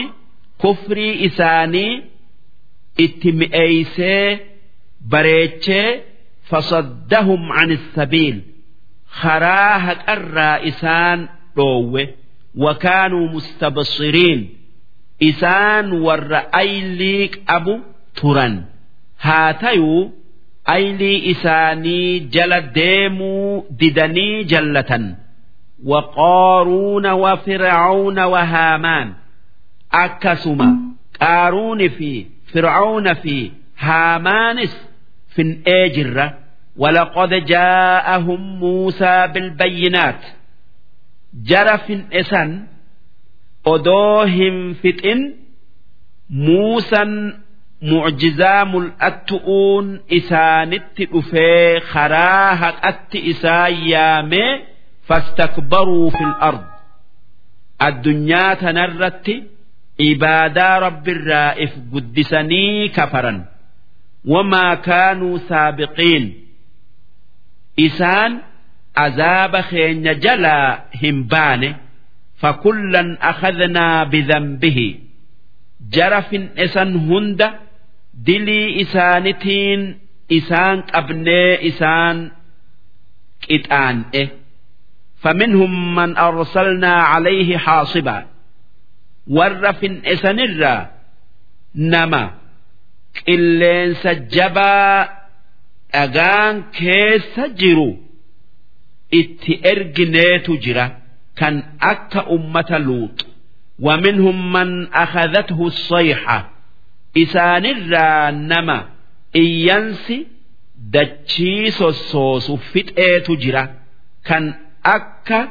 كفري 0.62 1.26
إساني 1.26 2.02
اتمئيسي 3.00 4.38
بريتشي 5.10 6.00
فصدهم 6.48 7.52
عن 7.52 7.70
السبيل 7.70 8.42
خراهة 9.08 9.96
الرائسان 10.08 11.28
روه 11.58 12.08
وكانوا 12.56 13.28
مستبصرين 13.28 14.40
isaan 15.30 15.86
warra 16.06 16.40
aylii 16.62 17.28
qabu 17.48 17.74
turan 18.18 18.54
haa 19.24 19.52
tayuu 19.62 20.12
aylii 20.74 21.18
isaanii 21.32 22.20
jala 22.34 22.60
deemuu 22.60 23.64
didanii 23.80 24.44
jallatan 24.44 25.04
وقارون 25.84 27.06
وفرعون 27.06 28.18
وهامان 28.18 29.12
أكسما 29.92 30.78
قارون 31.20 31.88
في 31.88 32.26
فرعون 32.52 33.14
في 33.14 33.50
هامانس 33.78 34.87
في 35.38 35.42
الأجرة 35.42 36.38
ولقد 36.76 37.30
جاءهم 37.34 38.40
موسى 38.60 39.26
بالبينات 39.34 40.22
جرف 41.44 41.86
إسن 42.12 42.50
odoo 43.74 44.24
hin 44.34 44.56
fixin 44.82 45.20
muusan 46.46 47.12
mucjizaa 47.90 48.64
mul'attu'uun 48.72 49.86
isaanitti 50.18 51.04
dhufee 51.12 51.80
karaa 51.92 52.50
haqatti 52.62 53.18
isaa 53.32 53.68
yaamee 53.92 54.50
fastakbaruu 55.08 56.10
fil 56.16 56.34
ard 56.48 56.62
addunyaa 57.86 58.52
tanarratti 58.62 59.34
ibaadaa 60.10 60.76
rabbirraa 60.86 61.50
if 61.64 61.72
guddisanii 61.92 62.88
kafaran 62.96 63.38
wamaa 64.32 64.76
kaanuu 64.86 65.38
saabiqiin 65.48 66.24
isaan 67.86 68.32
azaaba 69.04 69.60
keenya 69.70 70.14
jalaa 70.24 70.68
hin 71.02 71.18
baane 71.34 71.70
فكلا 72.42 73.18
أخذنا 73.30 74.04
بذنبه 74.04 74.78
جرف 75.92 76.34
إسان 76.58 76.96
هند 76.96 77.40
دلي 78.14 78.82
إسانتين 78.82 79.98
إسان 80.32 80.82
أبناء 80.94 81.68
إسان 81.68 82.30
كتان 83.48 84.02
إيه 84.14 84.28
فمنهم 85.22 85.94
من 85.94 86.16
أرسلنا 86.16 86.92
عليه 87.12 87.58
حاصبا 87.58 88.26
ورف 89.26 89.80
إسان 89.84 90.38
الرا 90.40 90.90
نما 91.74 92.24
إلين 93.28 93.94
سجبا 93.94 95.08
أغان 95.94 96.62
كيس 96.62 97.40
جرو 97.40 97.96
اتئرجنيت 99.14 100.50
جرا 100.50 100.98
كان 101.36 101.62
أكا 101.82 102.32
أمة 102.32 102.78
لوط 102.78 103.26
ومنهم 103.78 104.52
من 104.52 104.92
أخذته 104.92 105.66
الصيحة 105.66 106.50
إسان 107.18 107.66
الرانما 107.66 108.88
إيانسي 109.36 110.26
دتشيس 110.78 111.82
الصوص 111.82 112.50
فتئة 112.50 113.18
تجرى 113.18 113.68
كان 114.24 114.54
أكا 114.86 115.48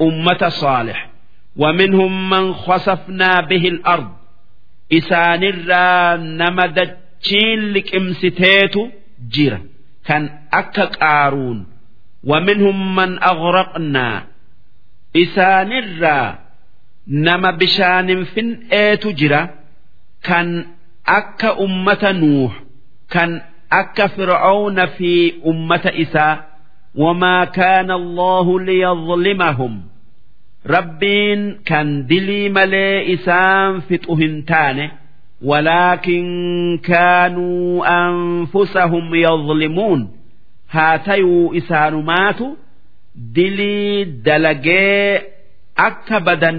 أمة 0.00 0.48
صالح 0.48 1.10
ومنهم 1.56 2.30
من 2.30 2.54
خسفنا 2.54 3.40
به 3.40 3.68
الأرض 3.68 4.12
إسان 4.92 5.42
الرانما 5.44 6.66
دتشين 6.66 7.72
لك 7.72 7.94
امستيت 7.96 8.74
جرى 9.32 9.60
كان 10.06 10.30
أكا 10.52 10.84
قارون 10.84 11.66
ومنهم 12.24 12.94
من 12.96 13.22
أغرقنا 13.22 14.24
isaanirraa 15.14 16.36
nama 17.06 17.52
bishaanin 17.52 18.26
fin'eetu 18.34 19.12
jira 19.12 19.40
kan 20.26 20.48
akka 21.04 21.56
ummata 21.64 22.12
nuuh 22.12 22.52
kan 23.08 23.30
akka 23.80 24.08
fir'auna 24.16 24.86
fi 24.96 25.12
ummata 25.50 25.92
isaa 26.04 26.44
wamaa 27.02 27.46
kaana 27.46 27.94
allahu 28.00 28.58
liyadlimahum 28.68 29.82
rabbiin 30.74 31.40
kan 31.68 31.88
dilii 32.08 32.48
malee 32.56 33.04
isaan 33.14 33.82
fixu 33.88 34.14
hin 34.22 34.42
taane 34.52 34.90
ولكن 35.42 36.24
كانوا 36.84 37.86
أنفسهم 38.08 39.14
يظلمون 39.14 40.10
هاتيو 40.70 41.54
إسانماتو 41.56 42.56
dilii 43.34 44.04
dalagee 44.26 45.22
akka 45.76 46.18
badan 46.26 46.58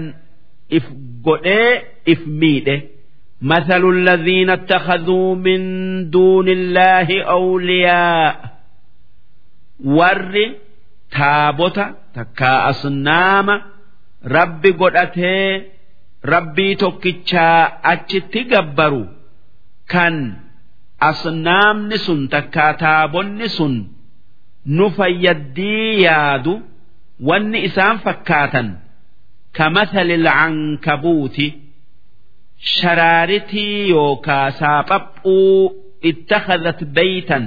if 0.76 0.84
godhee 1.24 1.82
if 2.12 2.20
miidhe 2.40 2.76
مثل 3.42 3.82
الذين 3.90 4.50
اتخذوا 4.50 5.34
من 5.34 5.60
دون 6.10 6.48
الله 6.48 7.22
أولياء 7.22 8.36
ور 9.84 10.34
تابوتا 11.10 11.94
تكا 12.14 12.70
أصنام 12.70 13.62
rabbi 14.35 14.71
godhatee 14.81 15.71
rabbii 16.33 16.75
tokkichaa 16.81 17.59
achitti 17.91 18.41
gabbaru. 18.51 19.03
Kan 19.91 20.15
asnaamni 21.09 21.97
sun 22.05 22.21
takka 22.33 22.67
taabonni 22.81 23.47
sun 23.57 23.75
nu 24.75 24.85
fayyaddii 24.97 26.01
yaadu 26.05 26.53
wanni 27.27 27.59
isaan 27.67 27.97
fakkaatan. 28.05 28.67
Kamathali 29.57 30.17
ankabuuti 30.27 31.47
sharaaritii 32.73 33.89
yookaa 33.89 34.47
saaphaphuu 34.51 35.59
ittakhadhat 36.09 36.79
beeytan 36.95 37.45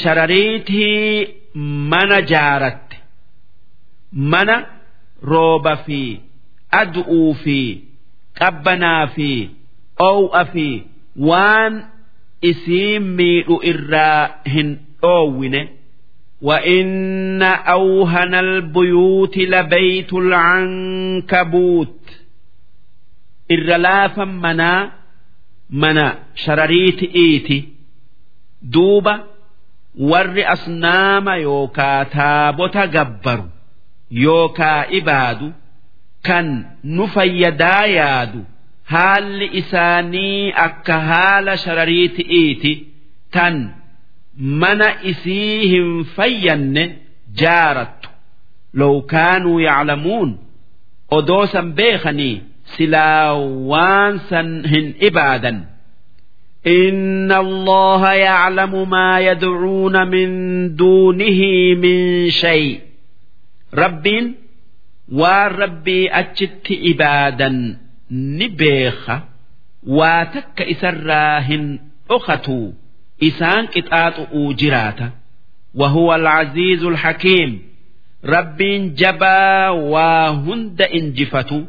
sharariitii 0.00 1.28
mana 1.90 2.18
jaaratte. 2.32 2.96
Mana 4.32 4.56
rooba 5.31 5.73
fi 5.85 6.01
adu'uu 6.81 7.33
fi 7.43 7.59
qabbanaa 8.39 9.03
fi 9.15 9.29
oo'a 10.09 10.43
fi 10.53 10.67
waan 11.29 11.73
isiin 12.51 13.03
miidhu 13.17 13.55
irraa 13.71 14.21
hin 14.53 14.69
dhoowwine 15.01 15.63
وإن 16.41 17.43
أوهن 17.43 18.35
البيوت 18.35 19.37
لبيت 19.37 20.13
العنكبوت 20.13 21.99
إرلافا 23.51 24.25
منا 24.25 24.91
منا 25.69 26.19
شرريت 26.35 27.03
إيتي 27.03 27.69
دوبا 28.61 29.23
warri 29.99 30.43
asnaama 30.45 31.35
yookaa 31.37 32.05
taabota 32.05 32.87
gabbaru 32.87 33.43
yookaa 34.23 34.85
ibaadu 34.99 35.47
kan 36.27 36.47
nu 36.95 37.07
fayyadaa 37.15 37.85
yaadu 37.97 38.41
haalli 38.93 39.47
isaanii 39.61 40.51
akka 40.65 40.97
haala 41.09 41.53
sharariiti'iiti 41.63 42.73
tan 43.37 43.55
mana 44.61 44.87
isii 45.11 45.59
hin 45.73 45.89
fayyanne 46.15 46.83
jaarattu 47.41 48.09
low 48.81 48.95
kaanuu 49.13 49.59
yaclamuun 49.67 50.31
odoo 51.17 51.45
san 51.53 51.67
beekanii 51.79 52.35
silaa 52.77 53.33
waan 53.71 54.13
san 54.33 54.49
hin 54.73 54.87
ibaadan 55.11 55.57
إن 56.67 57.31
الله 57.31 58.13
يعلم 58.13 58.89
ما 58.89 59.19
يدعون 59.19 60.07
من 60.07 60.29
دونه 60.75 61.39
من 61.83 62.29
شيء 62.29 62.79
رب 63.73 64.33
والربي 65.11 66.09
أجت 66.09 66.67
إبادا 66.71 67.77
نبيخ 68.11 69.11
واتك 69.87 70.61
إسراهن 70.61 71.79
أختو 72.11 72.71
إسان 73.23 73.67
كتات 73.67 74.19
أوجراتا 74.19 75.09
وهو 75.75 76.15
العزيز 76.15 76.83
الحكيم 76.83 77.61
رب 78.25 78.57
جبا 78.95 79.69
وهند 79.69 80.81
إنجفتو 80.81 81.63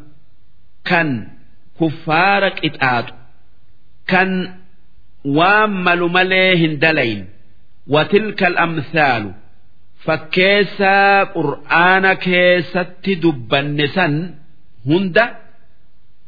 كان 0.85 1.27
كفارك 1.81 2.65
إتآت 2.65 3.05
كان 4.07 4.57
waan 5.37 5.71
malu 5.83 6.07
malee 6.15 6.55
hin 6.55 6.79
dalayin 6.79 7.25
watilka 7.93 8.47
al'amthaalu 8.47 9.33
fakkeessaa 10.06 11.26
qur'aana 11.36 12.12
keessatti 12.24 13.12
dubbanne 13.22 13.86
san 13.94 14.14
hunda 14.88 15.24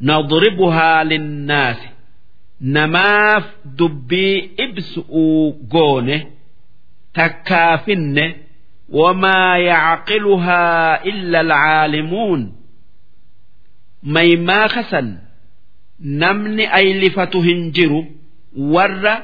nadribuhaa 0.08 1.00
linnaasi. 1.10 1.88
Namaaf 2.76 3.44
dubbii 3.78 4.36
ibsu'uu 4.64 5.52
goone 5.72 6.16
takkaafinne 7.16 8.24
wamaa 8.98 9.56
yacqiluhaa 9.70 10.98
illa 11.10 11.38
alcaalimuun. 11.44 12.42
Maymaa 14.14 14.68
kasan 14.74 15.08
namni 16.22 16.64
aylifatu 16.78 17.38
hin 17.46 17.60
jiru 17.76 18.00
warra 18.74 19.14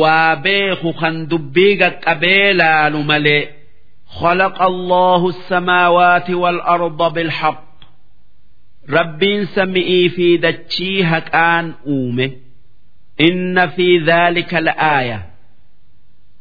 waa 0.00 0.36
beeku 0.44 0.90
kan 1.00 1.16
dubbii 1.30 1.72
qaqqabee 1.82 2.52
laalu 2.60 3.00
malee 3.10 3.42
خلق 4.09 4.61
الله 4.61 5.29
السماوات 5.29 6.29
والأرض 6.29 7.13
بالحق 7.13 7.65
ربين 8.89 9.45
سمئي 9.45 10.09
في 10.09 10.37
دتشيها 10.37 11.19
كان 11.19 11.73
أومه 11.87 12.31
إن 13.21 13.67
في 13.67 13.97
ذلك 13.97 14.53
لآية 14.53 15.29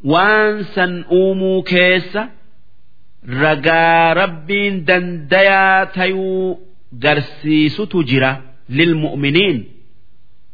وانسا 0.04 1.04
أومو 1.10 1.62
كيس 1.62 2.18
رقا 3.28 4.12
ربين 4.12 4.84
دنديا 4.84 5.84
تيو 5.84 6.60
قرسيس 7.02 7.76
تجرى 7.76 8.42
للمؤمنين 8.68 9.64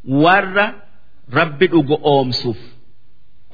ور 0.09 0.73
rabbi 1.33 1.67
dhugo 1.69 1.97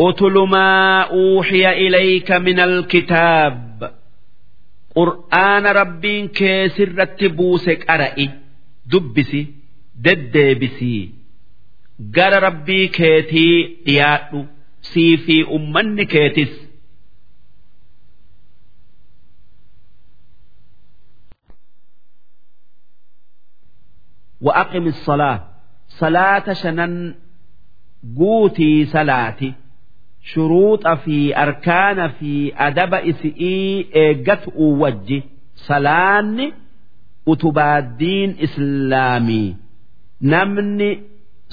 oomsuuf 0.01 0.09
utulu 0.09 0.43
maa 0.47 1.09
uuxiya 1.21 1.73
ilayka 1.87 2.35
min 2.47 2.59
alkitaab 2.67 3.79
qur'aana 4.97 5.71
rabbiin 5.81 6.27
kee 6.39 6.63
sirratti 6.77 7.27
buuse 7.39 7.73
qara'i 7.87 8.27
dubbisi 8.93 9.41
deddeebisii 10.05 11.03
gara 12.17 12.39
rabbii 12.47 12.87
keetii 12.99 13.57
dhiyaadhu 13.87 14.41
sii 14.91 15.13
fi 15.25 15.37
ummanni 15.59 16.05
keetis 16.15 16.53
وأقم 24.41 24.87
الصلاة 24.87 25.49
صلاة 25.89 26.53
شنن 26.53 27.15
guutii 28.17 28.87
salaati 28.87 29.55
shuruuxa 30.33 30.93
fi 31.05 31.17
arkaana 31.45 32.07
fi 32.19 32.33
adaba 32.67 32.99
isi'ii 33.11 33.87
eeggatu 34.03 34.51
wajji 34.83 35.19
salaanni 35.69 36.47
utubaaddiin 37.33 38.31
islaamii 38.47 39.49
namni 40.33 40.91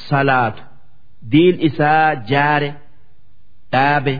salaatu 0.09 0.63
diin 1.31 1.55
isaa 1.69 2.15
jaare 2.31 2.69
dhaabe 3.73 4.15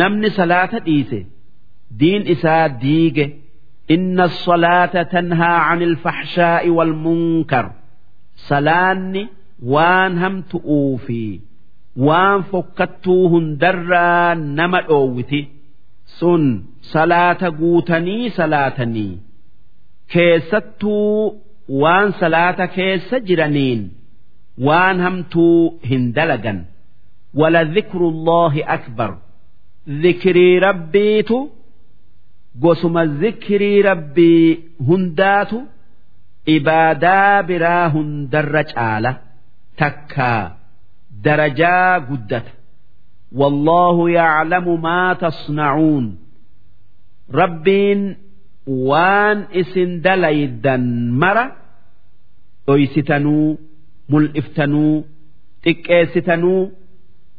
namni 0.00 0.28
salaata 0.40 0.78
dhiise 0.88 1.20
diin 2.00 2.22
isaa 2.34 2.64
diige 2.84 3.26
inna 3.94 4.24
الصلاة 4.24 5.02
تنهى 5.02 5.54
عن 5.68 5.82
الفحشاء 5.82 6.68
والمنكر 6.68 7.70
salaanni 8.48 9.22
waan 9.72 10.12
hamtu'uu 10.22 10.98
fi 11.06 11.40
waan 12.07 12.43
fokkattuu 12.51 13.29
hundarraa 13.33 14.35
nama 14.35 14.81
dhoowwiti. 14.87 15.41
Sun 16.19 16.43
salaata 16.91 17.49
guutanii 17.59 18.29
salaatanii. 18.37 19.13
Keessattuu 20.13 21.41
waan 21.81 22.13
salaata 22.19 22.67
keessa 22.77 23.19
jiraniin 23.27 23.81
waan 24.67 24.99
hamtuu 25.05 25.79
hin 25.89 26.03
dalagan. 26.15 26.59
Wala 27.39 27.63
dhikrulloohi 27.75 28.63
akbar. 28.77 29.11
Dhikirii 30.01 30.59
rabbiitu 30.65 31.37
gosuma 32.63 33.05
dhikirii 33.21 33.81
rabbii 33.89 34.45
hundaatu 34.89 35.57
ibaadaa 36.55 37.43
biraa 37.49 37.89
hundarra 37.95 38.63
caala 38.73 39.11
takkaa. 39.81 40.43
darajaa 41.24 42.00
guddata 42.08 42.52
والله 43.32 44.10
يعلم 44.10 44.82
ما 44.82 45.12
تصنعون 45.14 46.04
rabbiin 47.40 48.00
waan 48.88 49.38
isin 49.60 49.90
dalaydan 50.04 50.84
mara 51.20 51.46
dhoysitanuu 52.66 53.48
mul'iftanuu 54.12 54.94
xiqqeessitanuu 55.64 56.60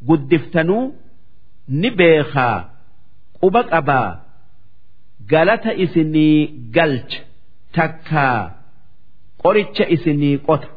guddiftanuu 0.08 0.84
ni 1.80 1.88
beekaa 1.98 2.58
quba 3.40 3.60
qabaa 3.72 4.10
galata 5.32 5.70
isinii 5.84 6.36
galcha 6.76 7.20
takkaa 7.76 8.40
qoricha 9.42 9.84
isinii 9.94 10.36
qota 10.48 10.68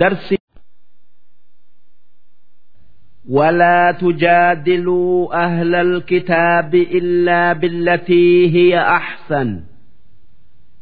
darsi 0.00 0.36
ولا 3.28 3.92
تجادلوا 4.00 5.44
أهل 5.44 5.74
الكتاب 5.74 6.74
إلا 6.74 7.52
بالتي 7.52 8.50
هي 8.54 8.78
أحسن 8.80 9.60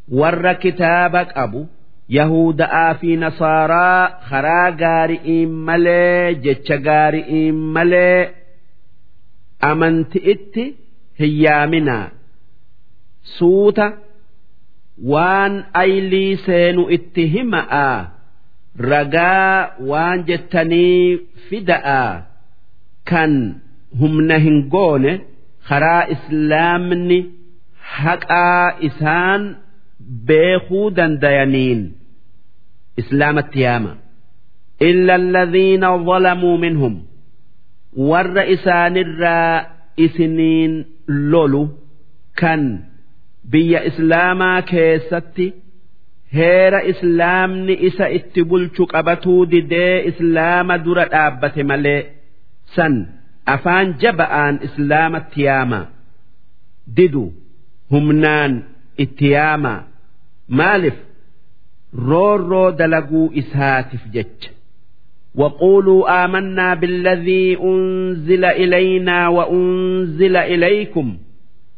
ور 0.08 0.52
كتابك 0.52 1.38
أبو 1.38 1.66
يهودا 2.08 2.92
في 2.92 3.16
نصارى 3.16 4.18
خرا 4.28 4.76
غارئين 4.80 5.48
ملي 5.48 6.34
جتش 6.34 6.72
غارئين 6.72 7.54
ملي 7.54 8.28
أمنت 9.64 10.16
إتي 10.16 10.74
هيامنا 11.16 12.08
سوتا 13.38 13.98
وان 15.04 15.64
أيلي 15.76 16.36
سينو 16.36 16.88
اتهمأ 16.88 18.08
رجاء 18.80 19.76
وان 19.82 20.24
جتني 20.24 21.18
فدأ 21.50 22.22
kan 23.09 23.33
humna 23.99 24.37
hin 24.45 24.57
goone 24.73 25.11
karaa 25.69 26.03
islaamni 26.15 27.19
haqaa 27.97 28.65
isaan 28.87 29.41
beekuu 30.27 30.87
dandayaniin 30.97 31.81
islaamatti 33.03 33.59
yaama. 33.65 33.91
Illa 34.89 35.13
alladhiina 35.21 35.89
zalamuu 36.09 36.57
minhum. 36.65 36.95
Warra 38.09 38.43
isaanirraa 38.55 39.65
isiniin 40.05 40.73
lolu 41.31 41.63
kan 42.41 42.61
biyya 43.51 43.79
islaamaa 43.89 44.61
keessatti 44.71 45.45
heera 46.37 46.79
islaamni 46.91 47.73
isa 47.89 48.05
itti 48.17 48.41
bulchu 48.49 48.83
qabatuu 48.93 49.41
didee 49.51 49.95
islaama 50.09 50.75
dura 50.85 51.05
dhaabbate 51.13 51.63
malee 51.71 52.01
san 52.76 52.94
afaan 53.54 53.88
jaba'aan 54.02 54.54
islaamatti 54.66 55.40
yaama 55.48 55.80
didu 56.96 57.24
humnaan 57.92 58.52
itti 59.04 59.26
yaama 59.36 59.74
maalif 60.60 60.96
roorroo 62.08 62.70
dalaguu 62.80 63.26
isaatiif 63.42 64.04
jecha 64.16 64.50
وقولوا 65.34 66.24
آمنا 66.24 66.74
بالذي 66.74 67.56
أنزل 67.62 68.44
إلينا 68.44 69.28
وأنزل 69.28 70.36
إليكم 70.36 71.16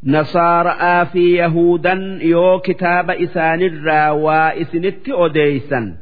نصارى 0.05 1.07
في 1.12 1.37
يهودا 1.37 2.18
يو 2.23 2.59
كتاب 2.59 3.11
إسان 3.11 3.61
الرا 3.62 4.11
وإسنت 4.11 5.05
أديسا 5.09 5.97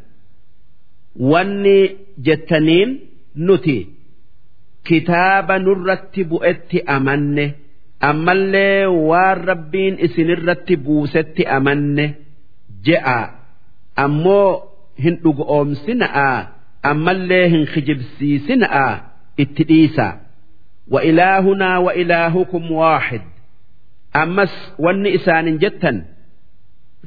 واني 1.17 1.97
جتنين 2.19 2.99
نتي 3.37 3.87
كتاب 4.85 5.53
نرتب 5.53 6.35
ات 6.43 6.75
أمنه 6.89 7.53
أما 8.05 8.33
اللي 8.33 8.87
والربين 8.87 9.99
إسن 10.01 10.31
الرتب 10.31 11.05
ست 11.07 11.41
أمنه 11.41 12.15
جاء 12.85 13.35
أمو 13.99 14.61
هندق 15.05 15.51
أمسنا 15.53 16.49
أما 16.85 17.11
اللي 17.13 17.47
هن 17.49 17.67
خجبسيسنا 17.67 19.01
اتديسا 19.41 20.21
وإلهنا 20.91 21.79
وإلهكم 21.79 22.73
واحد 22.73 23.21
ammas 24.11 24.51
wanni 24.85 25.11
isaanin 25.15 25.59
jettan 25.63 25.97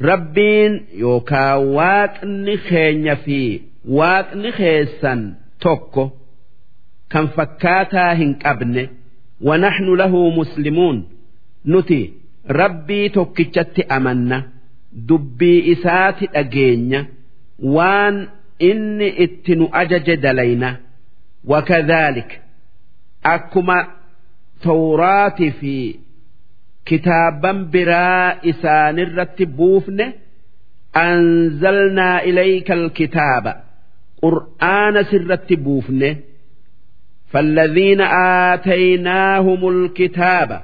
rabbiin 0.10 0.74
yookaa 1.04 1.60
waaqni 1.78 2.56
keenya 2.68 3.16
fi 3.26 3.40
waaqni 3.98 4.50
keessan 4.60 5.20
tokko 5.64 6.04
kan 7.12 7.26
fakkaataa 7.36 8.14
hin 8.22 8.34
qabne 8.44 8.84
ونحن 9.42 9.88
له 10.02 10.14
مسلمون 10.40 11.04
نتي 11.66 12.14
ربي 12.50 13.10
tokkichatti 13.16 13.82
amanna 13.96 14.38
dubbii 15.10 15.60
isaati 15.74 16.26
dhageenya 16.34 17.02
waan 17.76 18.16
inni 18.70 19.08
itti 19.26 19.56
nu 19.60 19.66
ajaje 19.82 20.16
dalayna 20.26 20.70
وكذلك 21.48 22.30
akkuma 23.36 23.78
tawraati 24.64 25.48
fi 25.60 25.76
kitaaban 26.88 27.58
biraa 27.74 28.28
isaanirratti 28.52 29.46
buufne 29.58 30.06
anzalnaa 31.06 32.20
ilayka 32.30 32.74
alkitaaba 32.80 33.52
qur'aana 34.24 35.02
sirratti 35.12 35.56
buufne 35.66 36.10
فالذين 37.32 38.02
آتيناهم 38.52 39.68
الكتاب 39.70 40.62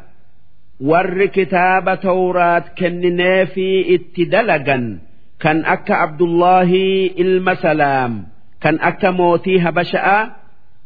ور 0.80 1.26
كتاب 1.26 2.00
توراة 2.00 2.64
كننا 2.78 3.46
في 3.46 3.96
اتدلقا 3.96 5.00
كان 5.40 5.66
أكا 5.66 5.94
عبد 5.94 6.22
الله 6.22 6.72
المسلام 7.20 8.28
كان 8.62 8.80
أكا 8.80 9.10
موتي 9.12 9.60
هبشأ 9.60 10.32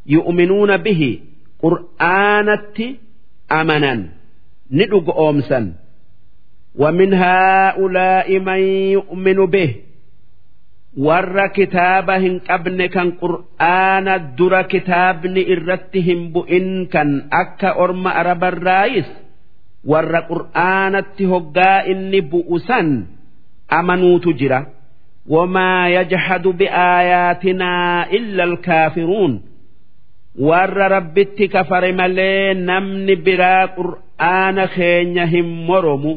يؤمنون 0.05 0.77
به 0.77 1.19
قرآنت 1.59 2.77
أمنا 3.51 4.09
ندق 4.71 5.15
أومسا 5.15 5.73
ومن 6.75 7.13
هؤلاء 7.13 8.39
من 8.39 8.59
يؤمن 8.97 9.45
به 9.45 9.75
warra 10.96 11.48
kitaaba 11.52 12.16
hin 12.18 12.40
qabne 12.48 12.88
kan 12.88 13.12
qur'aana 13.20 14.18
dura 14.38 14.64
kitaabni 14.64 15.42
irratti 15.54 16.00
hin 16.08 16.32
bu'in 16.32 16.88
kan 16.92 17.28
akka 17.30 17.74
orma 17.84 18.10
arabarraayis 18.20 19.08
warra 19.84 20.20
qur'aanatti 20.30 21.24
hoggaa 21.32 21.84
inni 21.92 22.20
bu'u 22.22 22.58
san 22.66 22.88
amanuutu 23.68 24.32
jira. 24.32 24.60
Wamaa 25.28 25.88
yajhadu 25.88 26.52
biaayaatinaa 26.56 28.06
illa 28.16 28.42
alkaafiruun. 28.48 29.32
Warra 30.40 30.88
rabbitti 30.88 31.48
kafare 31.48 31.92
malee 31.92 32.54
namni 32.54 33.16
biraa 33.16 33.66
qur'aana 33.76 34.64
keenya 34.74 35.26
hin 35.26 35.48
moromu 35.68 36.12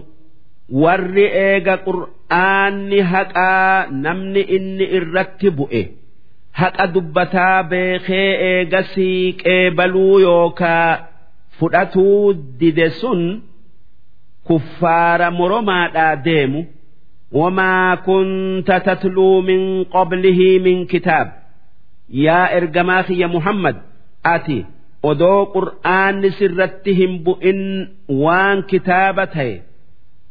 warri 0.71 1.25
eega 1.45 1.75
qur'aanni 1.87 2.99
haqaa 3.11 3.87
namni 4.03 4.41
inni 4.57 4.85
irratti 4.97 5.49
bu'e. 5.57 5.83
Haqa 6.59 6.85
dubbataa 6.93 7.63
beekee 7.63 8.83
siiqee 8.93 9.71
baluu 9.77 10.19
yookaa 10.19 10.89
fudhatuu 11.59 12.33
dide 12.59 12.89
sun 12.89 13.21
kuffaara 14.47 15.31
moromaadhaa 15.31 16.15
deemu. 16.25 16.61
Wamaa 17.39 17.97
kunta 18.05 18.79
tatluu 18.79 19.41
min 19.41 19.85
qablihi 19.93 20.59
min 20.59 20.87
kitaab. 20.87 21.27
Yaa 22.25 22.47
ergamaa 22.57 23.03
kiyya 23.07 23.27
muhammad 23.27 23.75
ati 24.23 24.65
odoo 25.09 25.45
qur'aanni 25.55 26.29
sirratti 26.39 26.91
hin 26.99 27.13
bu'in 27.25 27.61
waan 28.23 28.63
kitaaba 28.71 29.25
ta'e 29.35 29.53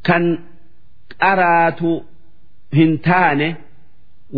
kan 0.07 0.25
qaraatu 1.23 1.93
hin 2.79 2.93
taane 3.07 3.49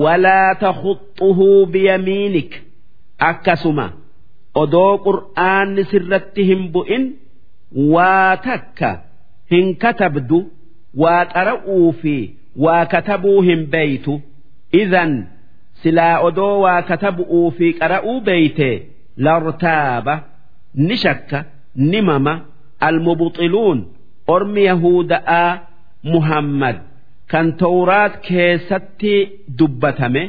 walaa 0.02 0.54
takhuxuhu 0.62 1.48
biyamiinik. 1.72 2.52
Akkasuma 3.30 3.86
odoo 4.62 4.92
qur'aanni 5.06 5.82
sirratti 5.90 6.42
hin 6.50 6.62
bu'in 6.74 7.04
waa 7.94 8.36
takka 8.46 8.90
hin 9.52 9.66
katabdu 9.82 10.38
waa 11.02 11.24
qara'uu 11.34 11.92
fi 12.00 12.14
waa 12.64 12.84
katabuu 12.92 13.40
hin 13.48 13.62
beeytu 13.72 14.14
idan 14.82 15.12
silaa 15.82 16.16
odoo 16.28 16.54
waa 16.64 16.82
katabu'uu 16.90 17.48
fi 17.58 17.66
qara'uu 17.80 18.16
beeyte 18.28 18.70
lartaaba 19.24 20.14
ni 20.86 20.96
shakka 21.04 21.38
ni 21.90 22.00
mama 22.08 22.34
almubxiluun 22.88 23.78
ormi 24.26 24.64
yahuda'aa 24.70 25.58
muhammad 26.12 26.76
kan 27.30 27.46
tawraat 27.62 28.14
keessatti 28.28 29.14
dubbatame 29.58 30.22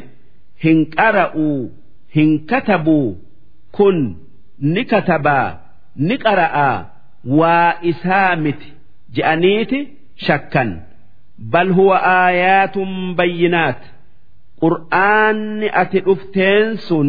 hin 0.64 0.78
qara'uu 0.96 1.70
hin 2.16 2.30
katabuu 2.50 3.08
kun 3.76 3.98
ni 4.74 4.82
katabaa 4.92 5.48
ni 6.06 6.14
qara'aa 6.24 6.76
waa 7.38 7.70
isaa 7.90 8.36
miti 8.36 8.68
je'aniiti 9.16 9.78
shakkan. 10.26 10.70
Bal 11.52 11.68
huwa 11.76 11.96
aayaatun 11.98 13.14
bayyinaat. 13.18 13.80
Qur'aanni 14.62 15.68
ati 15.82 15.98
dhufteen 16.06 16.76
sun 16.88 17.08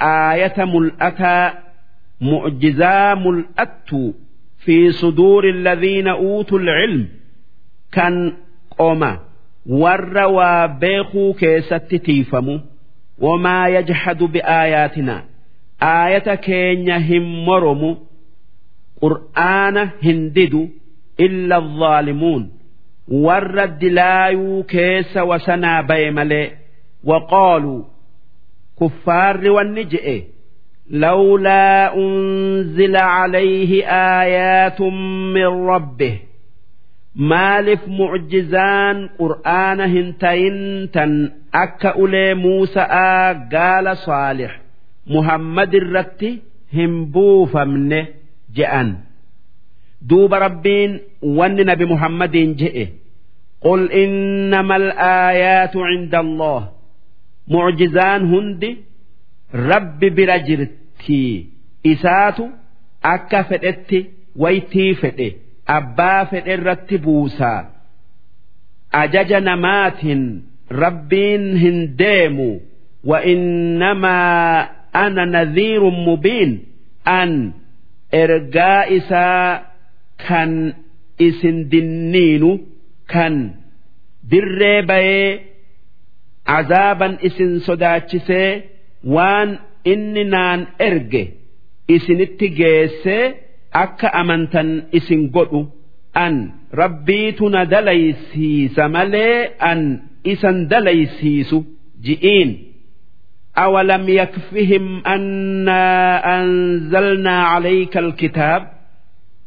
aayata 0.00 0.64
mul'ataa 0.72 1.44
mu'jizaa 2.28 3.10
mul'attu 3.24 4.02
fi 4.64 4.92
suduuri 5.00 5.50
alladhiina 5.56 6.12
uutul 6.18 6.68
ilm 6.84 7.02
kan 7.96 8.14
qoma 8.78 9.10
warra 9.82 10.26
waa 10.36 10.68
beekuu 10.82 11.34
keessatti 11.40 11.98
tiifamu 11.98 12.54
wamaa 13.26 13.68
yajhadu 13.76 14.28
biaayaatinaa 14.34 15.22
aayata 15.92 16.36
keenya 16.36 16.98
hin 17.08 17.26
moromu 17.48 17.90
qur'aana 19.02 19.82
hin 20.04 20.20
didu 20.36 20.62
illa 21.26 21.56
adh-dhaalimuun 21.62 22.42
warra 23.26 23.66
dilaayuu 23.82 24.62
keessa 24.72 25.20
wasanaa 25.30 25.82
baye 25.92 26.10
malee 26.18 26.46
لولا 30.89 31.95
أنزل 31.95 32.95
عليه 32.95 33.85
آيات 34.21 34.81
من 35.35 35.45
ربه 35.45 36.19
مالف 37.15 37.79
معجزان 37.87 39.09
قرآن 39.19 39.81
هنتين 39.81 40.91
تن 40.91 41.31
أكا 41.53 41.89
أولي 41.89 42.33
موسى 42.33 42.79
قال 43.53 43.97
صالح 43.97 44.61
محمد 45.07 45.75
الرتي 45.75 46.39
همبوفا 46.73 47.63
منه 47.63 48.07
جأن 48.55 48.95
دوب 50.01 50.33
ربين 50.33 50.99
ون 51.21 51.55
نبي 51.55 51.85
محمد 51.85 52.31
جئه 52.31 52.87
قل 53.61 53.91
إنما 53.91 54.75
الآيات 54.75 55.77
عند 55.77 56.15
الله 56.15 56.69
mucjizaan 57.47 58.23
hundi 58.31 58.69
rabbi 59.52 60.10
bira 60.10 60.38
jirtii 60.38 61.46
isaatu 61.92 62.44
akka 63.14 63.44
fedhetti 63.50 63.98
waytii 64.42 64.94
fedhe 65.00 65.28
abbaa 65.78 66.24
fedhe 66.30 66.52
irratti 66.58 66.98
buusaa 67.04 67.60
ajaja 69.02 69.40
namaatiin 69.40 70.22
rabbiin 70.70 71.44
hin 71.56 71.78
deemu. 71.98 72.50
Wa'innamaa 73.10 74.68
ana 74.92 75.24
nadhiiru 75.26 75.90
mubiin. 75.90 76.52
An 77.04 77.54
ergaa 78.12 78.82
isaa 78.98 79.62
kan 80.28 80.74
isin 81.18 81.58
dinniinu 81.70 82.50
kan 83.12 83.34
birree 84.30 84.82
bayee 84.90 85.30
azaaban 86.58 87.14
isin 87.28 87.52
sodaachisee 87.66 88.50
waan 89.15 89.49
inni 89.91 90.23
naan 90.33 90.61
erge 90.87 91.23
isinitti 91.95 92.47
geessee 92.59 93.23
akka 93.83 94.07
amantan 94.21 94.69
isin 94.97 95.21
godhu 95.35 95.61
an 96.25 96.35
rabbiitu 96.81 97.49
na 97.53 97.61
dalaysiisa 97.73 98.83
malee 98.95 99.37
an 99.71 99.81
isan 100.33 100.57
dalaysiisu 100.71 101.57
ji'iin 102.05 102.51
أولم 103.57 104.09
يكفهم 104.09 105.05
أنا 105.07 105.83
أنزلنا 106.41 107.43
عليك 107.43 107.97
الكتاب 107.97 108.61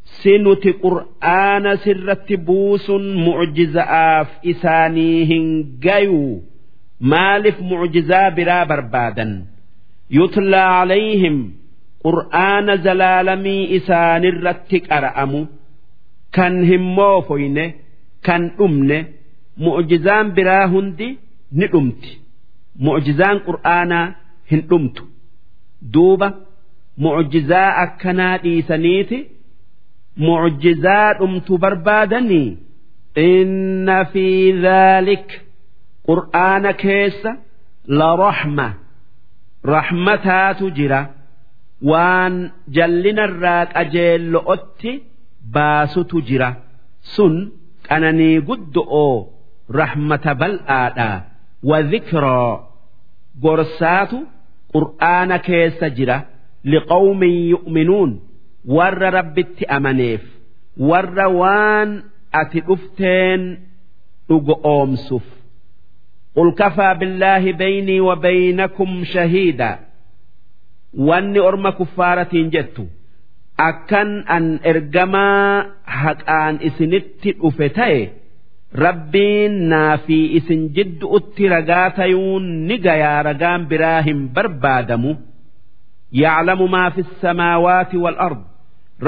سنت 0.05 0.65
قرآن 0.83 1.77
سرت 1.77 2.33
بوس 2.33 2.91
معجزة 3.27 3.83
آف 3.83 4.29
إسانيهن 4.47 5.65
maaliif 7.14 7.58
mucjizaa 7.70 8.28
biraa 8.38 8.66
barbaadan 8.72 9.32
yutlaa 10.18 10.70
alayhim 10.82 11.38
qur'aana 12.06 12.74
zalaalamii 12.86 13.64
isaanirratti 13.78 14.78
qara'amu 14.90 15.42
kan 16.36 16.54
hin 16.70 16.84
moofoyne 16.98 17.66
kan 18.28 18.42
dhumne 18.58 18.98
mu'jizaan 19.66 20.28
biraa 20.38 20.66
hundi 20.74 21.08
ni 21.60 21.66
dhumti 21.74 22.12
mu'jizaan 22.88 23.38
qur'aanaa 23.48 24.06
hin 24.52 24.62
dhumtu 24.70 25.04
duuba 25.94 26.28
mu'jizaa 27.06 27.70
akkanaa 27.86 28.36
dhiisaniiti 28.44 29.18
mu'jizaa 30.28 31.08
dhumtu 31.20 31.54
barbaadanii 31.64 32.50
inna 33.30 33.98
fi 34.14 34.26
dhaalika 34.64 35.36
qur'aana 36.08 36.72
keessa 36.84 37.32
la 38.00 38.10
raxma 38.24 38.68
raxmataatu 39.74 40.66
jira. 40.78 41.02
Waan 41.90 42.34
jallinarraa 42.76 43.66
qajeello'otti 43.74 44.92
baasutu 45.54 46.18
jira. 46.28 46.50
Sun 47.14 47.34
qananii 47.88 48.38
guddo'oo 48.48 49.16
raxmata 49.80 50.32
bal'aadha. 50.42 51.10
Wa 51.70 51.78
dhikroo 51.92 52.52
gorsaatu 53.44 54.18
qur'aana 54.74 55.38
keessa 55.48 55.88
jira. 55.98 56.18
Liqawmin 56.72 57.36
yu'minuun. 57.54 58.12
Warra 58.76 59.10
rabbitti 59.18 59.64
amaneef. 59.78 60.22
Warra 60.90 61.26
waan 61.40 61.90
ati 62.42 62.60
dhufteen 62.68 63.42
dhugo 64.30 64.54
oomsuuf 64.74 65.26
qul 66.36 66.50
kafaa 66.62 66.94
billaahi 67.02 67.52
baynii 67.62 68.00
wa 68.08 68.16
baynakum 68.26 68.92
shahiida 69.14 69.70
wanni 71.08 71.40
orma 71.50 71.72
kuffaaratiin 71.80 72.50
jettu 72.56 72.84
akkan 73.70 74.10
an 74.36 74.46
ergamaa 74.72 75.66
haqaan 76.04 76.56
isinitti 76.70 77.30
dhufe 77.42 77.68
ta'e 77.78 78.00
rabbiin 78.86 79.54
naa 79.72 79.98
fi 80.06 80.18
isin 80.40 80.62
jiddu'utti 80.76 81.44
ragaa 81.54 81.88
tayuun 81.98 82.46
ni 82.68 82.76
gayaa 82.86 83.20
ragaan 83.30 83.62
biraa 83.74 84.00
hin 84.08 84.20
barbaadamu 84.36 85.12
yaclamu 86.22 86.66
maa 86.76 86.90
fi 86.96 87.02
samaawaati 87.26 87.98
wal 88.06 88.18
ard 88.28 88.42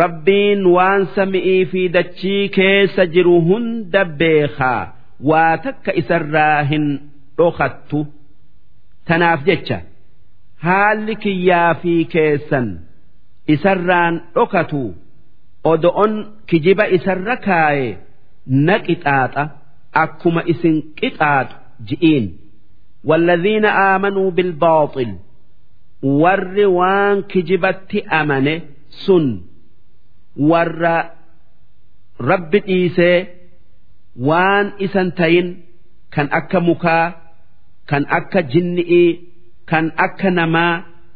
rabbiin 0.01 0.61
waan 0.75 1.01
sami'ii 1.15 1.63
fi 1.71 1.81
dachii 1.95 2.43
keessa 2.57 3.03
jiru 3.15 3.35
hunda 3.47 4.01
beekaa 4.21 4.83
waa 5.31 5.57
takka 5.65 5.91
isarraa 6.01 6.59
hin 6.71 6.85
dhokattu 7.38 7.98
tanaaf 9.08 9.40
jecha 9.48 9.78
haalli 10.66 11.14
kiyyaa 11.24 11.74
fi 11.82 11.92
keessan 12.14 12.66
isarraan 13.54 14.14
dhokatu 14.34 14.82
odo'on 15.72 16.12
kijiba 16.48 16.84
isarra 16.96 17.36
kaaye 17.46 17.88
na 18.66 18.74
qixaaxa 18.86 19.42
akkuma 20.02 20.42
isin 20.52 20.76
qixaaxu 21.00 21.56
ji'iin 21.88 22.26
والذين 23.08 23.64
آمنوا 23.94 24.30
بالباطل 24.36 25.10
warri 26.22 26.66
waan 26.78 27.16
kijibatti 27.30 27.98
amane 28.20 28.54
sun 29.04 29.26
warra 30.50 30.96
rabbi 32.30 32.58
dhiisee 32.66 33.18
waan 34.28 34.66
isan 34.86 35.08
tayin 35.18 35.48
kan 36.14 36.28
akka 36.38 36.60
mukaa 36.68 37.06
kan 37.89 38.03
akka 38.17 38.41
jinni'ii 38.53 39.09
kan 39.69 39.85
akka 40.05 40.29
namaa 40.37 40.75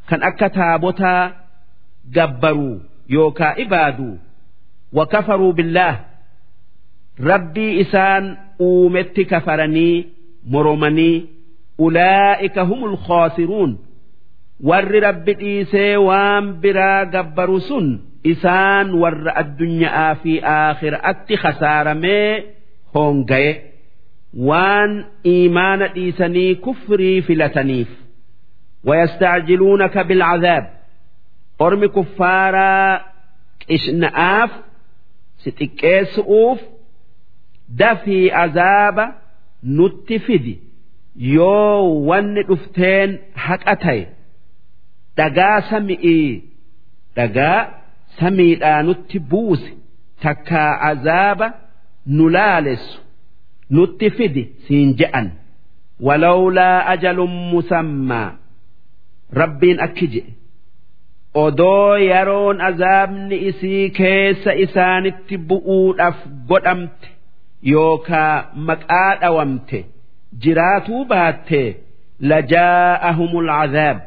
kan 0.10 0.22
akka 0.30 0.48
taabotaa 0.58 1.24
gabbaruu 2.16 2.76
yookaa 3.16 3.54
ibaaduu 3.64 4.14
wakafaruu 4.98 5.54
billaah. 5.58 5.96
Rabbii 7.30 7.80
isaan 7.84 8.26
uumetti 8.62 9.26
kafaranii 9.26 9.96
moromanii 10.52 11.18
ulaa'ika 11.86 12.62
humul 12.70 12.98
khoosiruun 13.06 13.72
warri 14.70 15.00
rabbi 15.08 15.34
dhiisee 15.40 15.96
waan 16.08 16.46
biraa 16.62 17.06
gabbaru 17.16 17.60
sun 17.68 17.88
isaan 18.34 18.88
warra 19.02 19.32
addunyaa 19.42 20.16
fi 20.22 20.34
aakhiraatti 20.54 21.36
khasaaramee 21.44 22.30
hoongaye 22.94 23.52
waan 24.34 25.06
iimaana 25.34 25.88
dhiisanii 25.96 26.56
kufrii 26.66 27.22
filataniif 27.28 27.88
wayastacjiluunaka 28.88 30.04
bilcadaab 30.10 30.66
ormi 31.66 31.88
kuffaaraa 31.96 33.02
qishna'aaf 33.68 34.52
si 35.44 35.50
xiqqeessu'uuf 35.60 36.60
dafii 37.80 38.26
azaaba 38.44 39.06
nutti 39.78 40.20
fidi. 40.26 40.56
Yoo 41.36 42.06
wanni 42.10 42.42
dhufteen 42.50 43.10
haqa 43.46 43.76
ta'e 43.84 44.04
dhagaa 45.18 45.58
sami'ii 45.70 46.30
dhagaa 47.18 47.60
samiidhaa 48.20 48.82
nutti 48.88 49.18
buusi 49.32 49.72
takkaa 50.24 50.72
azaaba 50.92 51.48
nu 52.16 52.26
laalessu 52.36 53.00
nutti 53.76 54.10
fidi 54.18 54.44
siin 54.68 54.90
je'an 55.00 55.28
walawlaa 56.08 56.78
ajalun 56.94 57.34
musammaa 57.52 58.30
rabbiin 59.40 59.80
akki 59.86 60.08
je'e 60.14 60.32
odoo 61.44 61.96
yeroon 62.10 62.58
azaabni 62.70 63.38
isii 63.50 63.90
keessa 64.00 64.52
isaanitti 64.66 65.36
bu'uudhaaf 65.50 66.18
godhamte 66.50 67.08
yookaa 67.74 68.34
maqaa 68.70 69.12
dhawamte 69.22 69.80
jiraatuu 70.44 71.04
baattee 71.12 71.68
lajaa'ahumul 72.30 73.50
azaab. 73.64 73.98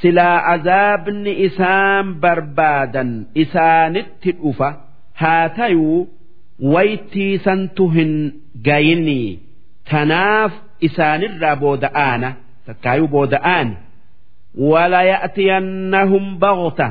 Silaa 0.00 0.38
azaabni 0.54 1.32
isaan 1.46 2.06
barbaadan 2.22 3.10
isaanitti 3.42 4.30
dhufa 4.40 4.68
haa 5.20 5.48
tayuu 5.58 6.00
waytiisantu 6.74 7.84
hin 7.96 8.12
gayinii 8.66 9.38
tanaaf 9.90 10.52
isaanirraa 10.88 11.56
booda'aana 11.62 12.28
takkaayuu 12.66 13.08
booda'aani 13.16 13.74
walaya'tiyannahum 14.70 16.24
bagta 16.44 16.88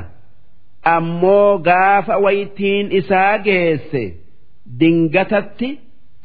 ammoo 0.95 1.57
gaafa 1.67 2.15
waytiin 2.25 2.87
isaa 2.99 3.37
geesse 3.47 4.03
dingatatti 4.79 5.69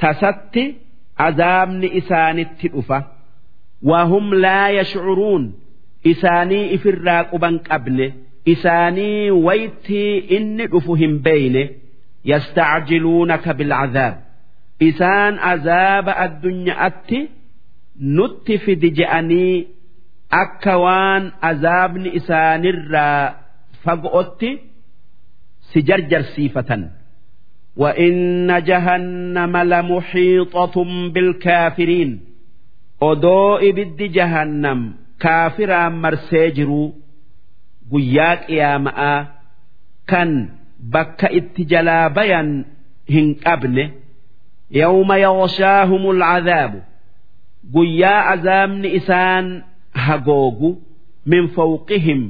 tasatti 0.01 0.64
azaabni 1.26 1.88
isaanitti 2.01 2.68
dhufa. 2.74 2.99
Wahum 3.91 4.26
laa 4.45 4.68
yashcuruun 4.78 5.45
isaanii 6.12 6.64
ifirraa 6.76 7.22
quban 7.30 7.55
qabne 7.68 8.07
isaanii 8.53 9.30
waytii 9.47 10.16
inni 10.36 10.64
dhufu 10.72 10.93
hin 11.03 11.14
beeyne 11.26 11.62
yastacjiluunaka 12.30 13.51
bilcazaab 13.59 14.14
isaan 14.89 15.34
azaaba 15.54 16.12
addunyaatti 16.26 17.20
nutti 18.18 18.54
fidi 18.66 18.89
je'anii 19.00 19.56
akka 20.43 20.74
waan 20.86 21.24
azaabni 21.50 22.10
isaanirraa 22.20 23.24
fagootti 23.84 24.52
si 25.72 25.80
jarjarsiifatan 25.89 26.84
وإن 27.78 28.64
جهنم 28.70 29.54
لمحيطة 29.58 30.76
بالكافرين 31.14 32.12
odoo 33.10 33.60
ibiddi 33.70 34.08
jahannam 34.18 34.80
kaafiraan 35.24 35.93
marsee 36.04 36.48
jiru 36.58 36.84
guyyaa 37.91 38.36
qiyaama'aa 38.48 39.20
kan 40.12 40.30
bakka 40.93 41.28
itti 41.39 41.62
jalaa 41.72 42.08
bayan 42.18 42.50
hin 43.14 43.28
qabne 43.43 43.84
yawma 44.82 45.16
yaghshaahumul 45.26 46.20
cadaabu 46.32 46.80
guyyaa 47.74 48.22
azaabni 48.34 48.89
isaan 49.00 49.46
hagoogu 50.06 50.70
min 51.32 51.43
fawqihim 51.56 52.22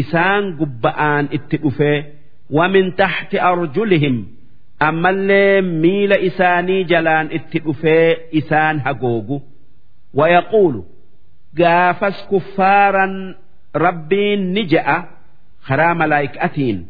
isaan 0.00 0.44
gubba'aan 0.60 1.24
itti 1.36 1.56
dhufee 1.64 2.00
ومن 2.52 2.96
تحت 2.96 3.34
أرجلهم 3.34 4.26
أما 4.82 5.10
اللي 5.10 5.60
ميل 5.60 6.12
إساني 6.12 6.84
جلان 6.84 7.26
اتئفي 7.32 8.16
إسان 8.38 8.80
هقوقو 8.80 9.40
ويقول 10.14 10.84
قافس 11.58 12.26
كفارا 12.32 13.34
ربي 13.76 14.36
نجأ 14.36 15.04
خرا 15.62 15.94
ملائكتين 15.94 16.86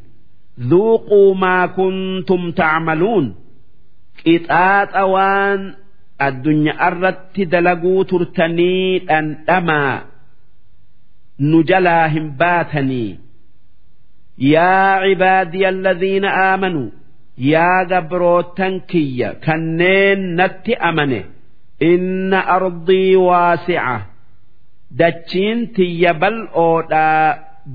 ذوقوا 0.61 1.35
ما 1.35 1.67
كنتم 1.67 2.51
تعملون 2.51 3.35
ixaaxa 4.34 5.04
waan 5.14 5.62
addunyaa 6.28 6.88
irratti 6.92 7.44
dalaguu 7.54 8.02
turtanii 8.12 9.00
dhandhamaa 9.10 9.96
nu 11.50 11.58
jalaa 11.70 12.08
hin 12.16 12.28
baatanii. 12.42 13.12
Yaa 14.54 15.02
cibaadiya 15.04 15.70
alladhiina 15.74 16.30
aamanuu 16.46 16.90
yaa 17.52 17.80
gabroottan 17.92 18.74
kiyya 18.92 19.30
kanneen 19.46 20.22
natti 20.42 20.74
amane 20.90 21.20
inna 21.92 22.40
ardii 22.58 23.16
waasica 23.28 23.96
dachiin 25.00 25.60
tiyya 25.78 26.12
bal'oodhaa 26.22 27.26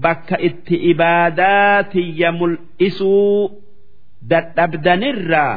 bakka 0.04 0.36
itti 0.48 0.76
ibaadaa 0.92 1.82
tiyya 1.92 2.28
mul'isuu 2.38 3.50
dadhabdanirraa 4.30 5.54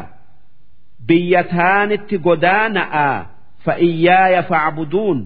biyya 1.08 1.42
taanitti 1.56 2.16
godaana'aa 2.28 3.16
fa'iyyaaya 3.66 4.42
facbuduun 4.52 5.20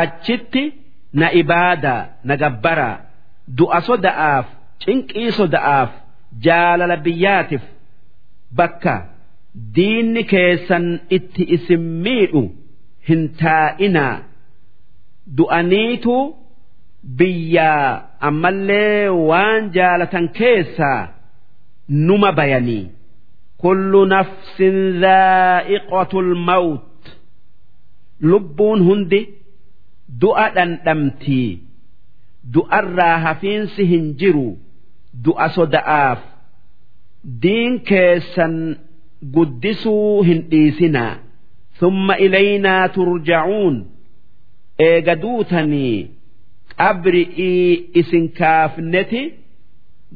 achitti 0.00 0.64
na 1.20 1.26
ibaadaa 1.40 2.02
na 2.24 2.34
gabbaraa. 2.42 2.96
Du'a 3.58 3.80
soda'aaf 3.88 4.46
cinqii 4.84 5.30
soda'aaf 5.38 5.90
jaalala 6.44 6.96
biyyaatiif. 7.04 7.64
Bakka 8.58 8.94
diinni 9.76 10.22
keessan 10.32 10.86
itti 11.16 11.42
isin 11.56 11.82
miidhu 12.04 12.42
hin 13.08 13.22
taa'inaa. 13.42 14.16
Du'aniitu 15.38 16.16
biyyaa 17.18 18.02
ammallee 18.28 19.08
waan 19.30 19.62
jaalatan 19.76 20.26
keessaa 20.38 21.00
numa 22.06 22.30
bayanii. 22.38 22.84
Kullu 23.62 24.00
nafsin 24.14 24.76
dhaa'iqatul 25.02 26.30
mawt 26.48 27.02
lubbuun 28.30 28.80
hundi 28.88 29.20
du'a 30.22 30.46
dhandhamtii 30.56 31.50
du'arraa 32.54 33.16
hafiinsi 33.26 33.82
hin 33.92 34.04
jiru 34.22 34.48
du'a 35.24 35.46
soda'aaf 35.58 36.20
diin 37.42 37.74
keessan 37.90 38.54
guddisuu 39.34 40.22
hin 40.28 40.40
dhiisinaa 40.52 41.12
thumma 41.80 42.14
ilaynaa 42.26 42.84
turja'uun 42.96 43.76
eega 44.88 45.14
duutanii 45.22 45.96
qabri'ii 46.78 47.68
isin 48.00 48.24
kaafneti 48.38 49.22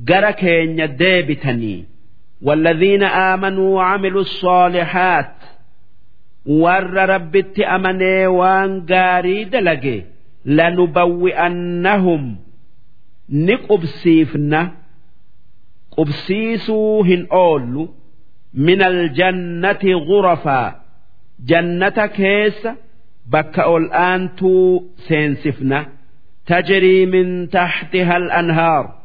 gara 0.08 0.32
keenya 0.42 0.86
deebitanii 1.02 1.78
والذين 2.41 3.03
آمنوا 3.03 3.75
وعملوا 3.75 4.21
الصالحات 4.21 5.33
ور 6.45 6.93
ربت 6.93 7.59
أمني 7.59 8.27
وان 8.27 8.85
قاري 8.85 9.43
دلقي 9.43 10.03
لنبوئنهم 10.45 12.37
نقبسيفنا 13.29 14.71
قبسيسو 15.97 17.01
هن 17.01 17.27
أولو 17.31 17.89
من 18.53 18.81
الجنة 18.81 19.79
غرفا 19.83 20.81
جنة 21.45 22.05
كيس 22.05 22.67
بك 23.25 23.59
الآنتو 23.59 24.83
سينسفنا 24.97 25.87
تجري 26.45 27.05
من 27.05 27.49
تحتها 27.49 28.17
الأنهار 28.17 29.01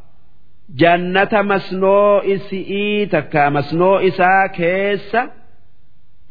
jannata 0.79 1.43
masnoo 1.43 2.21
isi'ii 2.33 3.05
takka 3.13 3.43
masnoo 3.55 3.99
isaa 4.09 4.47
keessa 4.57 5.21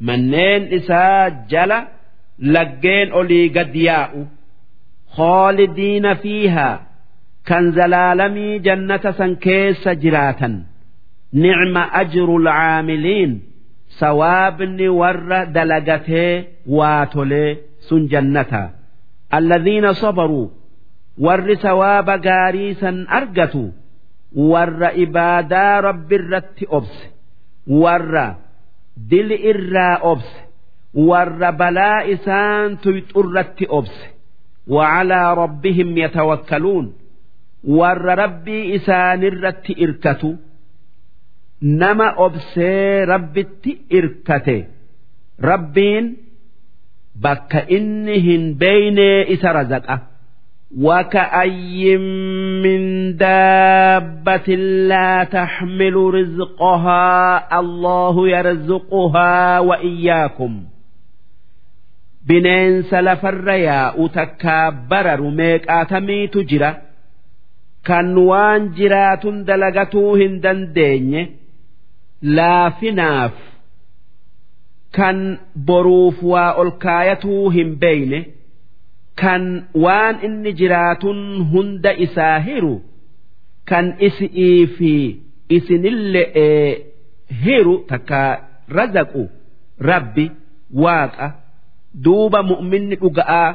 manneen 0.06 0.62
isaa 0.78 1.30
jala 1.50 1.78
laggeen 2.54 3.08
olii 3.20 3.48
gad 3.56 3.74
yaa'u. 3.88 4.20
Hoolidiina 5.16 6.14
fiihaa 6.22 6.78
kan 7.48 7.64
zalaalamii 7.76 8.58
jannata 8.66 9.12
san 9.18 9.32
keessa 9.44 9.94
jiraatan. 10.02 10.54
Nicma 11.42 11.82
ajru 12.00 12.38
lcaamiliin 12.46 13.32
sawaabni 14.00 14.88
warra 15.00 15.40
dalagatee 15.54 16.34
waa 16.78 17.06
tolee 17.12 17.50
sun 17.88 18.02
jannataa 18.12 18.68
alladhiina 19.38 19.94
sabaruu 20.02 20.46
warri 21.26 21.56
sawaaba 21.66 22.14
gaarii 22.26 22.74
san 22.80 22.96
argatu 23.18 23.62
ور 24.35 24.87
إبادا 25.03 25.79
رب 25.79 26.13
الرت 26.13 26.63
أبس 26.69 26.97
ور 27.67 28.35
دل 28.97 29.29
إرا 29.49 30.11
أبس 30.11 30.31
ور 30.93 31.51
بلاء 31.51 32.15
سان 32.15 32.79
تيترت 32.81 33.63
أبس 33.69 33.95
وعلى 34.67 35.33
ربهم 35.33 35.97
يتوكلون 35.97 36.93
ور 37.63 37.97
ربي 38.19 38.75
إسان 38.75 39.23
الرت 39.23 39.71
إركتوا 39.81 40.33
نما 41.61 42.25
أبسي 42.25 43.03
ربت 43.03 43.65
إركته 43.93 44.65
ربين 45.41 46.17
بك 47.15 47.55
إنهن 47.55 48.53
بين 48.53 48.99
إس 49.33 49.45
رزقه 49.45 50.01
وكأي 50.81 51.97
من 52.63 52.81
دابة 53.17 54.55
لا 54.91 55.23
تحمل 55.23 55.95
رزقها 55.95 57.59
الله 57.59 58.29
يرزقها 58.29 59.59
وإياكم 59.59 60.63
bineensa 62.29 63.01
lafarra 63.05 63.55
yaa'u 63.69 64.09
takkaa 64.17 64.71
bararu 64.89 65.29
meeqaatamiitu 65.39 66.39
jira 66.49 66.71
kan 67.87 68.07
waan 68.29 68.63
jiraatun 68.77 69.35
dalagatuu 69.49 70.13
hin 70.21 70.33
dandeenye 70.45 71.21
laafinaaf 72.37 73.35
kan 74.97 75.17
boruuf 75.67 76.17
waa 76.31 76.51
ol 76.63 76.71
kaayatuu 76.85 77.49
hin 77.57 77.69
beeyne 77.83 78.19
kan 79.20 79.42
waan 79.84 80.16
inni 80.26 80.52
jiraatun 80.60 81.18
hunda 81.52 81.92
isaa 82.06 82.36
hiru 82.46 82.74
kan 83.70 83.86
isi'ii 84.08 84.66
fi 84.76 84.92
isinille'ee 85.56 86.68
hiru 87.44 87.74
takka 87.90 88.20
razaqu 88.76 89.22
rabbi 89.90 90.26
waaqa 90.84 91.26
duuba 92.04 92.40
mu'minni 92.52 92.96
dhuga'aa 93.02 93.48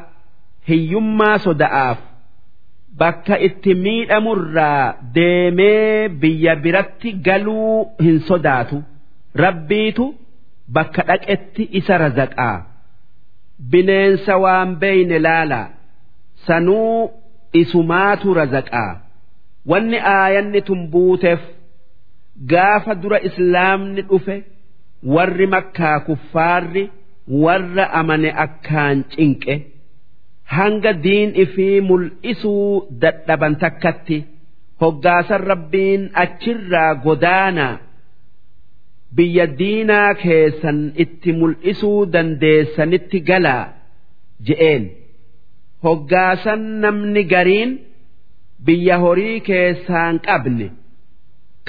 hiyyummaa 0.69 1.37
soda'aaf 1.47 1.99
bakka 2.99 3.35
itti 3.47 3.71
miidhamurraa 3.85 4.83
deemee 5.15 6.09
biyya 6.21 6.53
biratti 6.63 7.09
galuu 7.27 7.79
hin 8.05 8.19
sodaatu. 8.29 8.77
Rabbiitu 9.43 10.05
bakka 10.75 11.01
dhaqetti 11.09 11.63
isa 11.79 11.97
razaqaa 12.03 12.57
bineensa 13.71 14.33
waan 14.43 14.75
beeyne 14.81 15.19
laalaa 15.27 15.67
sanuu 16.47 17.11
isumaatu 17.61 18.33
razaqaa 18.39 18.91
wanni 19.71 19.99
aayanni 20.15 20.61
tun 20.67 20.81
buuteef 20.95 21.41
gaafa 22.51 22.93
dura 23.01 23.19
islaamni 23.29 24.01
dhufe 24.09 24.35
warri 25.15 25.47
makkaa 25.55 25.99
kuffaarri 26.07 26.83
warra 27.43 27.85
amane 27.99 28.29
akkaan 28.45 28.97
cinqe 29.15 29.55
hanga 30.55 30.91
diin 31.05 31.31
ifii 31.43 31.81
mul'isuu 31.89 32.69
dadhaban 33.01 33.55
takkatti 33.63 34.17
hoggaasan 34.81 35.41
rabbiin 35.51 36.01
achirraa 36.23 36.91
godaanaa 37.05 37.73
biyya 39.15 39.45
diinaa 39.59 40.11
keessan 40.23 40.79
itti 41.03 41.31
mul'isuu 41.39 41.99
dandeessanitti 42.13 43.19
galaa 43.29 43.65
je'een. 44.47 44.83
Hoggaasan 45.83 46.61
namni 46.81 47.23
gariin 47.33 47.71
biyya 48.65 48.95
horii 49.03 49.39
keessaan 49.49 50.15
qabne 50.27 50.67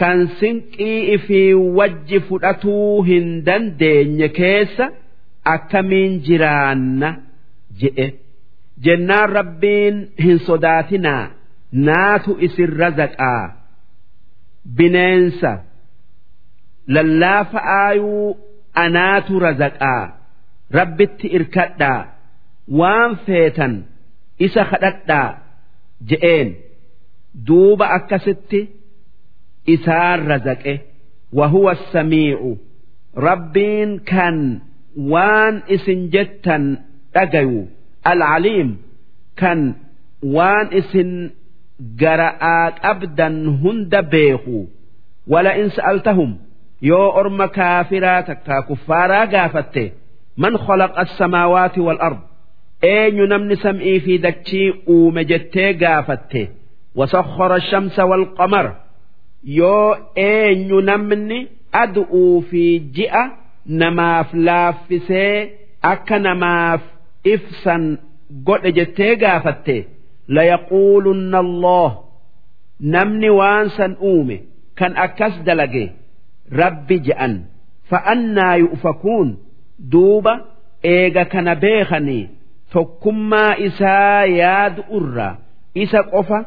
kan 0.00 0.18
sinqii 0.38 0.98
ifii 1.16 1.52
wajji 1.78 2.18
fudhatuu 2.28 3.02
hin 3.08 3.26
dandeenye 3.46 4.28
keessa 4.38 4.86
akkamiin 5.54 6.12
jiraanna 6.26 7.10
je'e. 7.80 8.06
Jennaan 8.84 9.28
rabbiin 9.38 9.96
hin 10.24 10.38
sodaatinaa 10.48 11.24
naatu 11.86 12.32
isin 12.46 12.70
razaqaa. 12.80 13.44
Bineensa 14.76 15.52
lallaafa 16.94 17.60
aayuu 17.82 18.36
anaatu 18.74 19.38
razaqaa. 19.46 20.04
Rabbitti 20.78 21.26
irkadhaa. 21.36 22.02
Waan 22.78 23.12
feetan 23.26 23.74
isa 24.46 24.62
kadhadhaa 24.70 25.28
je'een. 26.10 26.48
Duuba 27.46 27.86
akkasitti 27.96 28.60
isaan 29.74 30.20
razaqe. 30.30 30.74
Wahuwa 31.38 31.74
samiicu 31.92 32.50
rabbiin 33.28 33.90
kan 34.10 34.36
waan 35.12 35.54
isin 35.74 36.00
jettan 36.14 36.64
dhagayu. 37.14 37.62
Alcaliim 38.10 38.70
kan 39.40 39.60
waan 40.34 40.66
isin 40.80 41.10
gara'aa 42.02 42.66
qabdan 42.84 43.36
hunda 43.62 44.00
beeku. 44.12 44.58
Wala 45.32 45.52
in 45.60 45.68
sa'altahum 45.76 46.30
yoo 46.80 47.08
orma 47.20 47.46
kaafiraa 47.58 48.22
takkaa 48.28 48.62
kuffaaraa 48.68 49.26
gaafatte 49.34 49.84
man 50.44 50.54
khalaqa 50.66 51.00
as-samaawaati 51.04 51.80
wal 51.88 52.00
ard 52.08 52.18
eenyu 52.94 53.24
namni 53.32 53.56
sam'ii 53.64 53.98
fi 54.06 54.14
dachii 54.26 54.68
uume 54.94 55.22
jettee 55.30 55.70
gaafatte 55.82 56.42
wasakhara 56.98 57.58
shamsa 57.70 58.02
wal 58.10 58.26
qamar 58.38 58.66
yoo 59.60 59.96
eenyu 60.30 60.78
namni 60.90 61.38
adu'uu 61.82 62.36
fi 62.50 62.64
ji'a 62.96 63.24
namaaf 63.82 64.28
laaffisee 64.46 65.34
akka 65.92 66.18
namaaf 66.26 66.82
ifsan 67.34 67.82
godhe 68.48 68.70
jettee 68.78 69.12
gaafatte 69.24 69.76
layaquulunna 70.36 71.38
Allah 71.46 71.90
namni 72.94 73.30
waan 73.40 73.66
san 73.76 73.92
uume 74.10 74.36
kan 74.78 74.92
akkas 75.06 75.34
dalage 75.46 75.84
rabbi 76.61 76.97
je'an 77.07 77.33
fa'annaa 77.89 78.55
yu'fakuun 78.63 79.29
duuba 79.93 80.33
eega 80.93 81.25
kana 81.33 81.55
beekanii 81.63 82.29
tokkummaa 82.73 83.55
isaa 83.67 84.25
yaadu 84.41 84.81
irraa 84.99 85.33
isa 85.83 86.03
qofa 86.13 86.39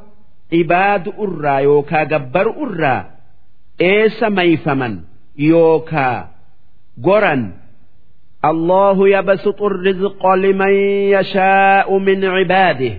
ibaadu 0.61 1.11
irraa 1.27 1.61
yookaa 1.69 2.05
gabbaru 2.13 2.53
irraa 2.67 3.01
eessa 3.91 4.31
mayfaman 4.39 4.95
yookaa 5.51 6.17
goran 7.07 7.45
الله 8.53 9.09
يبسط 9.09 9.63
الرزق 9.63 10.27
لمن 10.27 10.73
يشاء 11.17 11.99
من 11.99 12.25
عباده 12.25 12.95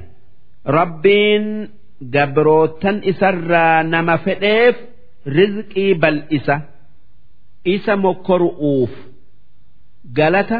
ربين 0.68 1.70
جبروتا 2.02 3.02
إسرى 3.10 3.84
نما 3.84 4.16
فديف 4.18 4.76
رزقي 5.28 5.94
بل 5.94 6.24
إسا 6.34 6.62
isa 7.65 7.97
mokkoru'uuf 8.05 8.93
galata 10.19 10.59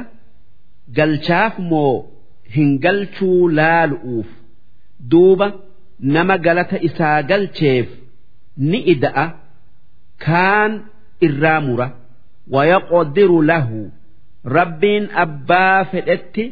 galchaaf 0.97 1.55
moo 1.71 1.95
hin 2.57 2.71
galchuu 2.85 3.49
laalu'uuf 3.59 4.29
duuba 5.11 5.47
nama 6.15 6.35
galata 6.47 6.77
isaa 6.89 7.23
galcheef 7.31 7.89
ni 8.71 8.79
ida'a 8.93 9.25
kaan 10.25 10.73
irraa 11.27 11.61
mura. 11.67 11.89
Waya 12.55 12.79
qodiru 12.91 13.39
lahu 13.51 13.81
rabbiin 14.57 15.05
abbaa 15.25 15.85
fedhetti 15.91 16.45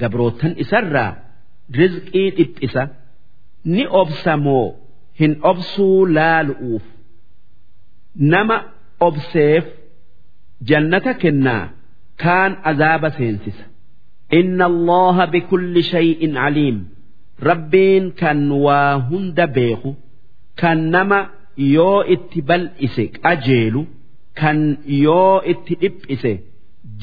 gabroottan 0.00 0.52
isarraa 0.62 1.12
rizqii 1.78 2.30
dhiphisa. 2.36 2.82
Ni 3.74 3.84
obsa 4.00 4.36
moo 4.36 4.66
hin 5.20 5.32
obsuu 5.50 6.06
laalu'uuf. 6.16 6.82
Nama 8.32 8.56
obseef 9.06 9.64
jannata 10.68 11.12
kennaa 11.22 11.64
kaan 12.22 12.52
azaaba 12.70 13.08
seensisa. 13.18 13.64
Inna 14.38 14.64
allaha 14.72 15.24
bikulli 15.34 15.82
shay'in 15.92 16.32
caliim 16.40 16.78
rabbiin 17.48 18.04
kan 18.20 18.40
waa 18.64 18.92
hunda 19.10 19.46
beeku 19.56 19.90
kan 20.60 20.78
nama 20.94 21.18
yoo 21.74 22.00
itti 22.14 22.40
bal'ise 22.48 23.04
qajeelu 23.24 23.82
kan 24.40 24.58
yoo 25.04 25.36
itti 25.52 25.74
dhiphise 25.82 26.32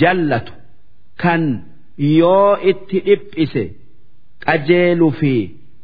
jallatu 0.02 0.54
kan 1.24 1.44
yoo 2.20 2.52
itti 2.72 2.98
dhiphise 3.08 3.64
qajeelu 4.46 5.08
fi 5.20 5.34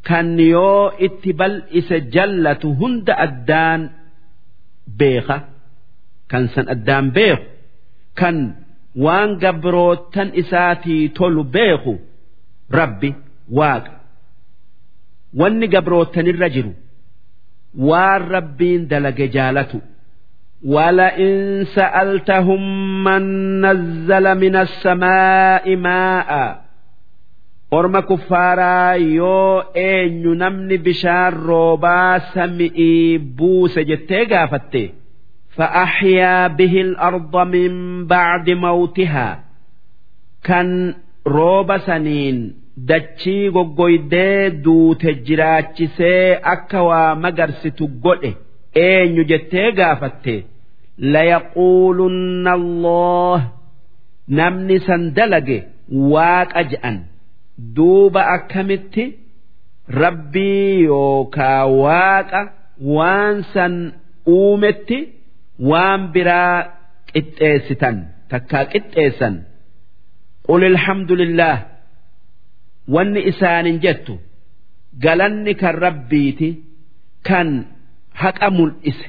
kan 0.08 0.28
yoo 0.52 0.82
itti 1.06 1.30
bal'ise 1.40 1.96
jallatu 2.14 2.68
hunda 2.80 3.14
addaan 3.26 3.80
beeka 4.98 5.36
kan 6.31 6.43
san 6.53 6.65
addaan 6.73 7.07
beeku 7.15 7.45
kan 8.19 8.37
waan 9.05 9.29
gabrootan 9.43 10.29
isaatii 10.41 11.03
tolu 11.17 11.43
beeku 11.55 11.93
rabbi 12.79 13.09
waaqa 13.57 13.91
wanni 15.39 15.67
gabrootanirra 15.75 16.47
jiru 16.55 16.71
waan 17.89 18.21
rabbiin 18.35 18.81
dalage 18.91 19.27
jaalatu 19.37 19.79
ولئن 20.73 21.65
سألتهم 21.75 22.61
من 23.03 23.23
نزل 23.65 24.25
من 24.43 24.55
السماء 24.55 25.75
ماء 25.75 26.31
orma 27.77 28.01
kuffaaraa 28.09 28.95
yoo 28.95 29.63
eenyu 29.75 30.31
namni 30.41 30.77
bishaan 30.85 31.33
roobaa 31.47 32.19
sami'ii 32.33 33.17
buuse 33.37 33.81
jettee 33.89 34.23
gaafatte 34.31 34.83
فأحيا 35.57 36.47
به 36.47 36.81
الأرض 36.81 37.37
من 37.37 37.71
بعد 38.07 38.49
موتها 38.49 39.43
كان 40.43 40.93
روب 41.27 41.77
سنين 41.77 42.53
dachii 42.89 43.49
goggoydee 43.55 44.49
duute 44.65 45.13
jiraachisee 45.27 46.37
akka 46.53 46.83
waa 46.83 47.15
magarsitu 47.15 47.87
godhe 48.03 48.31
eenyu 48.75 49.23
jettee 49.31 49.71
gaafatte 49.79 50.35
layaquulunna 51.13 52.51
Allah 52.59 53.39
namni 54.39 54.77
san 54.87 55.03
dalage 55.17 55.57
waaqa 56.13 56.61
je'an 56.71 56.97
duuba 57.75 58.21
akkamitti 58.35 59.05
rabbii 60.03 60.83
yookaa 60.91 61.65
waaqa 61.83 62.41
waan 62.97 63.35
san 63.53 63.73
uumetti 64.37 64.99
waan 65.70 66.02
biraa 66.14 66.56
qixxeessitan 67.12 67.96
takkaa 68.30 68.64
qixxeessan 68.72 69.34
qul 70.46 70.62
alhamdulillah 70.72 71.56
wanni 72.94 73.20
isaanin 73.30 73.78
jettu 73.84 74.14
galanni 75.04 75.52
kan 75.62 75.74
rabbiiti 75.84 76.48
kan 77.28 77.48
haqa 78.22 78.48
mul'ise 78.58 79.08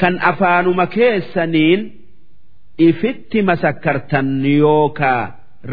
kan 0.00 0.14
afaanuma 0.30 0.86
keessaniin 0.96 1.80
ifitti 2.88 3.38
masakkartan 3.48 4.28
yookaa 4.62 5.22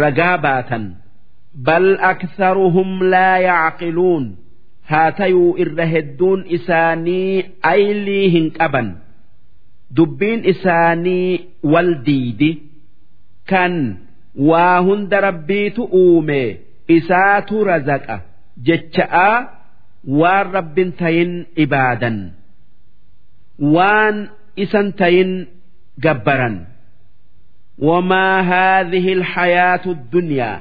ragaa 0.02 0.38
baatan. 0.46 0.84
Bal 1.68 1.88
aktharuhum 2.12 2.90
laa 3.12 3.38
yacqiluun 3.50 4.26
haa 4.90 5.12
tayuu 5.20 5.58
irra 5.64 5.86
hedduun 5.94 6.42
isaanii 6.58 7.46
aylii 7.74 8.26
hin 8.36 8.48
qaban 8.58 8.88
dubbiin 9.96 10.42
isaanii 10.52 11.46
wal 11.64 11.92
diidi. 12.06 12.52
Kan 13.50 13.76
waa 14.50 14.80
hunda 14.86 15.18
rabbiitu 15.28 15.84
uume 16.02 16.42
isaatu 16.88 17.64
razaqa 17.70 18.18
jecha'aa 18.68 19.38
waan 20.20 20.48
rabbin 20.58 20.92
tayin 21.00 21.32
ibaadan. 21.64 22.18
Waan 23.76 24.30
isan 24.56 24.94
tayin 25.00 25.32
gabbaran. 26.04 26.56
Wamaa 27.88 28.44
haadhihi 28.50 29.12
alhayaatu 29.20 29.96
dunyaa 30.12 30.56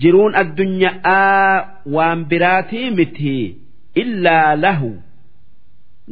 jiruun 0.00 0.34
addunyaa 0.36 1.82
waan 1.94 2.24
biraatii 2.30 2.90
miti 2.98 3.36
illaa 4.02 4.56
lahu. 4.64 4.90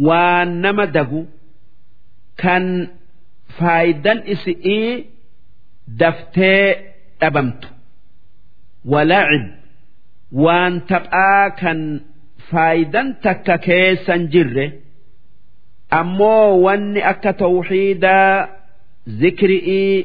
Waan 0.07 0.49
nama 0.65 0.87
dagu. 0.87 1.23
Kan 2.43 2.65
faayidan 3.59 4.19
isi'ii 4.35 4.91
daftee 6.01 6.67
dhabamtu. 7.21 7.69
Walacib 8.93 9.45
waan 10.45 10.75
taphaa 10.91 11.45
kan 11.61 11.81
faayidan 12.51 13.09
takka 13.25 13.57
keessan 13.67 14.23
jirre 14.33 14.67
ammoo 16.01 16.49
wanni 16.65 17.01
akka 17.13 17.33
tawxiidaa 17.43 18.49
zikri'ii 19.21 19.97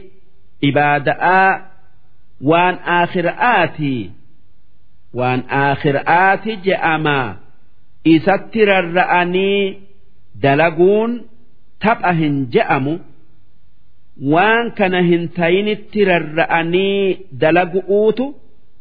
ibaada'aa 0.70 1.50
waan 2.50 2.76
aakhira'aatii 2.98 4.02
waan 5.20 5.42
aakhira'aati 5.64 6.54
je'amaa 6.66 7.28
isatti 8.14 8.62
rarra'anii 8.72 9.64
dalaguun 10.44 11.12
tapha 11.85 12.11
hin 12.21 12.35
je'amu 12.55 12.95
waan 14.33 14.67
kana 14.79 15.01
hin 15.11 15.23
tayinitti 15.39 16.01
rarra'anii 16.11 17.01
dalagu'uutu 17.45 18.25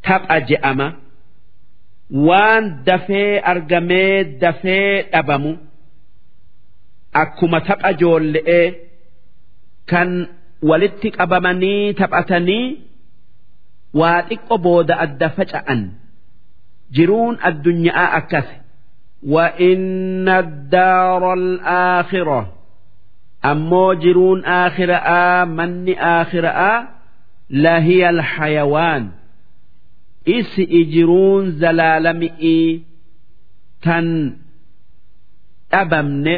tapha 0.07 0.37
je'ama 0.51 0.87
waan 2.27 2.63
dafee 2.87 3.31
argamee 3.51 4.23
dafee 4.45 4.89
dhabamu 5.11 5.51
akkuma 7.23 7.59
tapha 7.69 7.89
joolle'ee 8.01 8.65
kan 9.91 10.09
walitti 10.69 11.09
qabamanii 11.17 11.93
taphatanii 12.01 12.65
waa 13.99 14.19
xiqqo 14.29 14.55
booda 14.65 14.95
adda 15.05 15.27
faca'an 15.37 15.81
jiruun 16.97 17.35
addunyaa 17.49 18.07
akkas 18.19 18.49
وإن 19.35 20.27
الدار 20.29 21.33
الآخرة 21.33 22.39
ammoo 23.50 23.94
jiruun 24.04 24.40
aakhiraa 24.58 25.46
manni 25.56 25.94
aakhiraa 26.12 26.76
lahiya 27.64 28.08
alxayawaan 28.14 29.04
isi'i 30.36 30.80
jiruun 30.94 31.44
zalaalami'ii 31.60 32.68
tan 33.84 34.06
dhabamne 35.72 36.36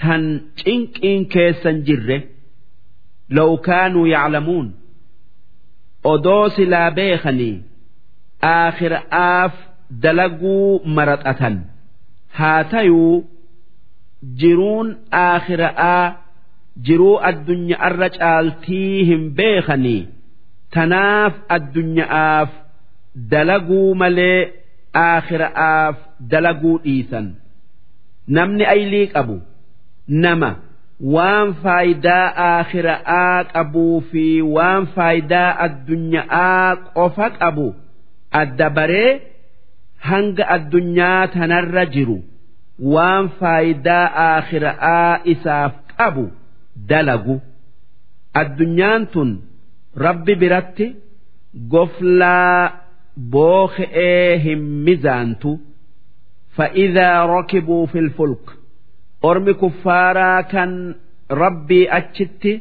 tan 0.00 0.22
cinqiin 0.60 1.22
keessan 1.32 1.76
jirre. 1.86 2.18
Law 3.36 3.50
kaanuu 3.66 4.06
yaclamuun 4.14 4.66
odoo 6.12 6.48
silaa 6.56 6.90
beekanii 6.96 7.56
aakhiraaf 8.54 9.52
dalaguu 10.02 10.80
maraxatan 10.96 11.56
haa 12.38 12.64
tayuu 12.72 13.14
jiruun 14.40 14.88
aakhira'aa 15.22 16.04
jiruu 16.88 17.14
addunyaarra 17.30 18.08
caaltii 18.18 19.04
hin 19.10 19.22
beekanii 19.38 20.02
tanaaf 20.76 21.34
addunyaaf 21.56 22.50
dalaguu 23.32 23.88
malee 24.02 24.40
aakhira'aaf 25.06 25.96
dalaguu 26.32 26.76
dhiisan. 26.84 27.26
Namni 28.36 28.64
aylii 28.74 29.06
qabu 29.14 29.36
nama 30.24 30.50
waan 31.14 31.48
faayidaa 31.62 32.26
aakhira'aa 32.48 33.44
qabuu 33.54 33.96
fi 34.10 34.24
waan 34.56 34.82
faayidaa 34.94 35.48
addunyaa 35.66 36.76
qofa 36.96 37.26
qabu 37.40 37.66
adda 38.42 38.68
baree 38.76 39.10
hanga 40.10 40.44
addunyaa 40.56 41.20
tanarra 41.34 41.84
jiru 41.96 42.18
waan 42.94 43.28
faayidaa 43.40 44.06
aakhiraa 44.28 45.20
isaaf 45.32 45.72
qabu 45.96 46.24
dalagu. 46.88 47.36
Addunyaan 48.40 49.06
tun 49.12 49.30
rabbi 50.04 50.34
biratti 50.42 50.86
goflaa 51.72 52.72
booke'ee 53.32 54.38
hin 54.44 54.62
mizaantu. 54.86 55.52
Fa'idaa 56.56 57.26
rokibuu 57.32 57.86
filfulk 57.92 58.44
ormi 59.28 59.54
kuffaaraa 59.62 60.42
kan 60.52 60.72
rabbii 61.42 61.86
achitti 61.98 62.52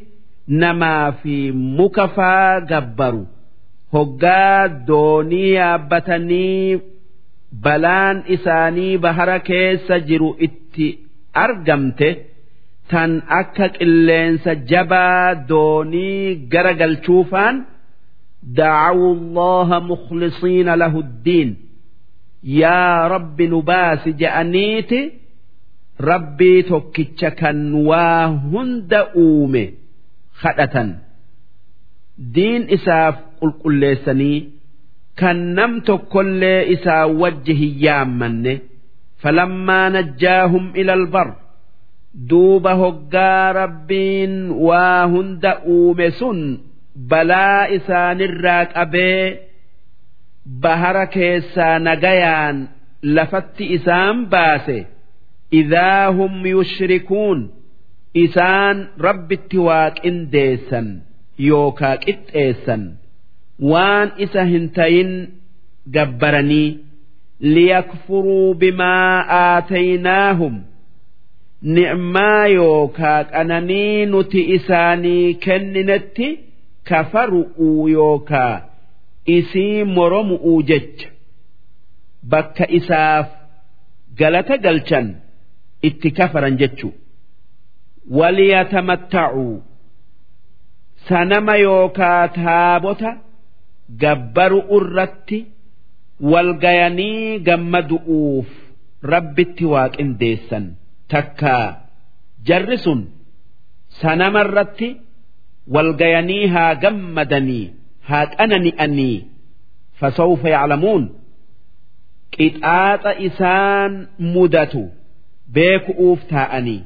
namaa 0.61 1.11
fi 1.21 1.35
muka 1.77 2.07
faa 2.15 2.59
gabbaru. 2.71 3.23
Hoggaa 3.93 4.67
doonii 4.87 5.49
yaabbatanii 5.53 6.81
balaan 7.61 8.23
isaanii 8.35 8.97
bahara 8.97 9.39
keessa 9.49 9.99
jiru 10.09 10.29
itti 10.47 10.87
argamte 11.45 12.09
tan 12.89 13.11
akka 13.39 13.67
qilleensa 13.77 14.55
jabaa 14.71 15.35
doonii 15.49 16.47
gara 16.51 16.73
galchuufaan 16.81 17.55
allaha 18.69 19.77
mukhlisiina 19.91 20.73
lahu 20.83 21.03
ddiin 21.09 21.51
yaa 22.61 23.07
rabbi 23.15 23.47
nu 23.47 23.61
baasi 23.69 24.13
je'aniiti 24.21 24.99
rabbii 26.09 26.63
tokkicha 26.71 27.31
kan 27.31 27.59
waa 27.87 28.27
hunda 28.51 28.99
uume 29.15 29.63
kadhatan. 30.41 30.89
Diin 32.35 32.63
isaaf 32.75 33.15
qulqulleessanii 33.39 34.37
kan 35.19 35.39
nam 35.57 35.71
tokkollee 35.87 36.59
isaa 36.75 37.05
wajji 37.21 37.53
hin 37.61 37.73
yaammanne 37.85 38.53
falammaa 39.21 39.87
najjaahum 39.95 40.65
ilal 40.81 41.05
bar. 41.15 41.29
Duuba 42.29 42.73
hoggaa 42.81 43.53
rabbiin 43.59 44.33
waa 44.67 45.03
hunda 45.13 45.51
uume 45.75 46.07
sun 46.19 46.39
balaa 47.09 47.61
isaanirraa 47.77 48.65
qabee 48.75 49.23
bahara 50.63 51.05
keessaa 51.15 51.75
nagayaan 51.87 52.57
lafatti 53.15 53.65
isaan 53.77 54.17
baase. 54.33 54.79
Idaa 55.61 56.05
hum 56.17 56.33
yushrikuun 56.53 57.39
isaan 58.25 58.77
rabbitti 59.05 59.57
waa 59.67 59.89
qindeessan 60.01 60.87
yookaa 61.49 61.95
qixxeessan 62.05 62.83
waan 63.71 64.09
isa 64.25 64.43
hin 64.51 64.65
tayin 64.77 65.11
gabbaranii 65.95 66.69
liyakfuruu 67.55 68.53
bimaa 68.61 69.25
aataynaahum 69.39 70.55
ni'maa 71.77 72.45
yookaa 72.57 73.19
qananii 73.33 74.05
nuti 74.11 74.41
isaanii 74.55 75.33
kenninetti 75.45 76.27
kafaru'uu 76.89 77.87
yookaa 77.97 78.55
isii 79.37 79.83
moromu'uu 79.95 80.61
jecha. 80.69 81.07
Bakka 82.31 82.65
isaaf 82.79 83.27
galata 84.19 84.55
galchan 84.65 85.07
itti 85.89 86.09
kafaran 86.17 86.55
jechu 86.61 86.89
waliyatamatta'uu 88.19 89.53
sanama 91.09 91.55
yookaa 91.65 92.27
taabota 92.27 93.11
gabbaru 94.02 94.60
irratti 94.78 95.38
walgayanii 96.32 97.38
gammadu'uuf 97.48 98.48
rabbitti 99.12 99.64
waa 99.72 99.88
qindeessan 99.96 100.64
takkaa 101.14 101.66
jarri 102.48 102.78
sun 102.84 103.00
sanama 104.00 104.40
irratti 104.46 104.88
walgayanii 105.76 106.44
haa 106.54 106.74
gammadanii 106.84 107.64
haa 108.10 108.26
qanani'anii 108.34 109.16
fasawfa 110.00 110.48
yaclamuun 110.56 111.04
qixaaxa 112.36 113.12
isaan 113.30 113.92
mudatu 114.34 114.84
beeku'uuf 115.58 116.20
taa'anii 116.34 116.80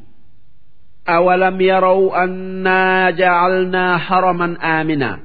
أولم 1.09 1.61
يروا 1.61 2.24
أنا 2.24 3.11
جعلنا 3.11 3.99
حرما 3.99 4.57
آمنا 4.81 5.19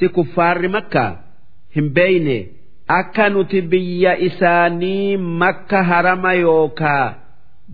si 0.00 0.08
kuffaarri 0.08 0.68
makkaa 0.76 1.12
hin 1.76 1.88
beeyne 1.96 2.36
akka 2.98 3.28
nuti 3.28 3.60
biyya 3.72 4.18
isaanii 4.28 5.16
makka 5.16 5.78
harama 5.90 6.32
yookaa 6.44 7.14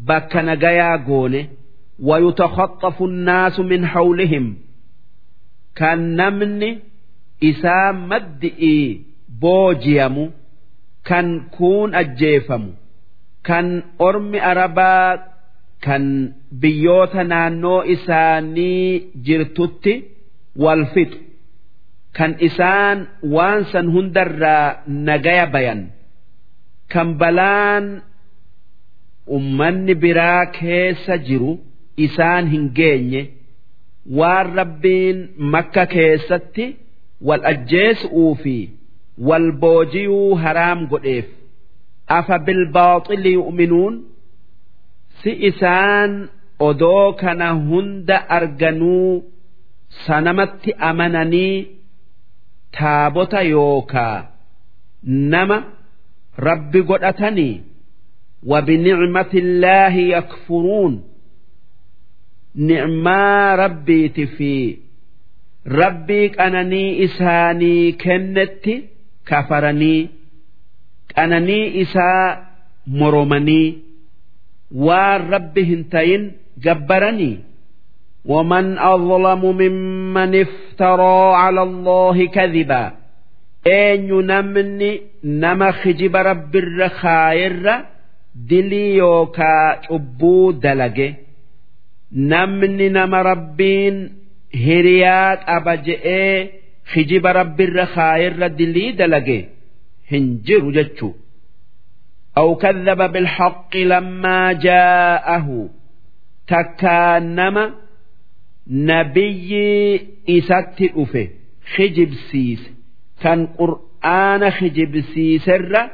bakka 0.07 0.43
nagayaa 0.43 0.99
goone 1.09 1.43
ويتخطف 2.03 3.03
الناس 3.03 3.61
من 3.61 3.87
حولهم 3.87 4.57
كان 5.77 6.17
نمني 6.17 6.79
إسا 7.45 7.93
مدئي 7.93 9.03
بوجيم 9.41 10.31
كان 11.05 11.41
كون 11.59 11.95
أجيفم 11.95 12.71
كان 13.45 13.83
أرمي 14.01 14.43
أربا 14.51 15.23
كان 15.83 16.33
بيوت 16.53 17.17
نانو 17.17 17.81
إساني 17.81 19.03
جرتت 19.27 20.03
والفتح 20.57 21.17
kan 22.18 22.32
isaan 22.48 22.98
waan 23.34 23.62
san 23.72 23.88
hundarraa 23.94 24.68
nagaya 25.08 25.46
bayan. 25.54 25.82
Kan 26.92 27.10
balaan 27.22 27.86
ummanni 29.38 29.94
biraa 30.04 30.46
keessa 30.58 31.16
jiru 31.28 31.52
isaan 32.06 32.46
hin 32.54 32.66
geenye. 32.78 33.24
Waan 34.18 34.48
rabbiin 34.60 35.18
makka 35.54 35.84
keessatti 35.94 36.66
wal 37.28 37.44
ajjeesuu 37.52 38.30
fi 38.44 38.58
wal 39.28 39.48
boojiyuu 39.62 40.36
haraam 40.44 40.80
godheef. 40.92 41.28
Afa 42.18 42.36
bilbaaxili 42.46 43.32
yu'minuun? 43.38 43.96
Si 45.24 45.32
isaan 45.50 46.12
odoo 46.68 47.14
kana 47.22 47.48
hunda 47.70 48.18
arganuu 48.38 49.24
sanamatti 50.06 50.72
amananii 50.90 51.56
taabota 52.79 53.43
yookaa 53.43 54.27
nama 55.03 55.57
rabbi 56.49 56.83
godhatanii 56.83 57.55
وبنعمة 58.47 59.33
الله 59.35 59.95
يكفرون 59.97 61.05
نعما 62.55 63.55
ربي 63.55 64.09
تفي 64.09 64.77
ربي 65.67 66.27
أنني 66.27 67.05
إساني 67.05 67.93
كنت 67.93 68.67
كفرني 69.27 70.09
أنني 71.19 71.83
إسا 71.83 72.11
مرمني 72.87 73.79
والرب 74.75 75.59
هنتين 75.59 76.33
جبرني 76.59 77.39
ومن 78.27 78.79
أظلم 78.79 79.43
ممن 79.63 80.41
افترى 80.41 81.35
على 81.43 81.63
الله 81.63 82.27
كذبا 82.27 82.93
أين 83.67 84.27
نمني 84.27 85.01
نما 85.25 85.71
خجب 85.73 86.17
رب 86.17 86.57
الرخائر 86.57 87.85
dilii 88.51 88.97
yookaa 88.97 89.77
cubbuu 89.87 90.53
dalage 90.63 91.09
namni 92.31 92.89
nama 92.97 93.19
rabbiin 93.31 93.97
hiriyaa 94.65 95.37
qaba 95.49 95.75
je'ee 95.87 96.37
hijiba 96.93 97.31
rabbirra 97.41 97.85
kaayirra 97.97 98.49
dilii 98.61 98.93
dalage 99.01 99.39
hin 100.11 100.25
jiru 100.47 100.73
jechuu 100.79 101.13
أو 102.39 102.55
كذب 102.57 103.13
بالحق 103.13 103.77
لما 103.77 104.53
جاءه 104.53 105.69
تكانما 106.49 107.71
نبي 108.71 110.01
إسات 110.31 110.83
أفه 110.83 111.29
خجب 111.75 112.11
سيس 112.31 112.71
كان 113.23 113.47
قرآن 113.47 114.51
خجب 114.51 115.01
سيسر 115.01 115.91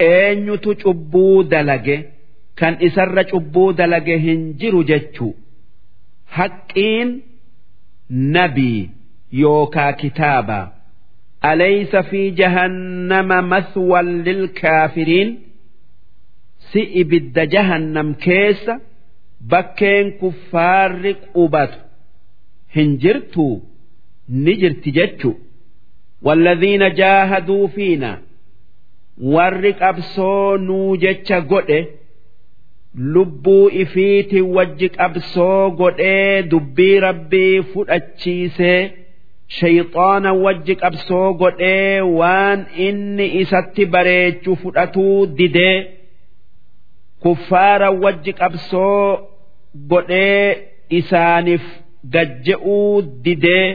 eenyutu 0.00 0.74
cubbuu 0.82 1.42
dalage 1.50 1.96
kan 2.58 2.74
isarra 2.86 3.24
cubbuu 3.30 3.72
dalage 3.78 4.16
hin 4.24 4.42
jiru 4.60 4.82
jechuu 4.90 5.32
haqqiin 6.36 7.08
nabii 8.36 8.90
yookaa 9.42 9.92
kitaaba 10.02 10.58
alaysa 11.50 12.02
fi 12.10 12.20
jahannama 12.40 13.38
mathwan 13.52 14.08
lilkaafiriin 14.26 15.30
si 16.70 16.80
ibidda 17.02 17.46
jahannam 17.54 18.08
keessa 18.26 18.74
bakkeen 19.51 20.07
kuffaarri 20.19 21.13
qubatu 21.33 21.79
hin 22.75 22.91
jirtu 23.05 23.45
ni 24.43 24.53
jirti 24.61 24.91
jechu 24.97 25.31
walladhiina 26.25 26.89
jaahaduu 26.99 27.67
fiina. 27.75 28.11
Warri 29.33 29.71
qabsoo 29.81 30.57
nuu 30.67 30.95
jecha 31.03 31.37
godhe 31.51 31.79
lubbuu 33.13 33.69
ifiiti 33.83 34.41
wajji 34.55 34.89
qabsoo 34.97 35.71
godhee 35.81 36.41
dubbii 36.51 36.99
rabbii 37.05 37.61
fudhachiisee 37.73 38.79
shayxaana 39.57 40.31
wajji 40.45 40.75
qabsoo 40.83 41.27
godhee 41.41 42.01
waan 42.19 42.59
inni 42.87 43.27
isatti 43.41 43.85
bareechu 43.95 44.51
fudhatuu 44.63 45.19
didee 45.37 45.77
kuffaara 47.23 47.89
wajji 48.03 48.33
qabsoo 48.41 49.03
godhee 49.91 50.47
isaaniif 50.99 51.65
gajje'uu 52.13 53.01
didee 53.25 53.67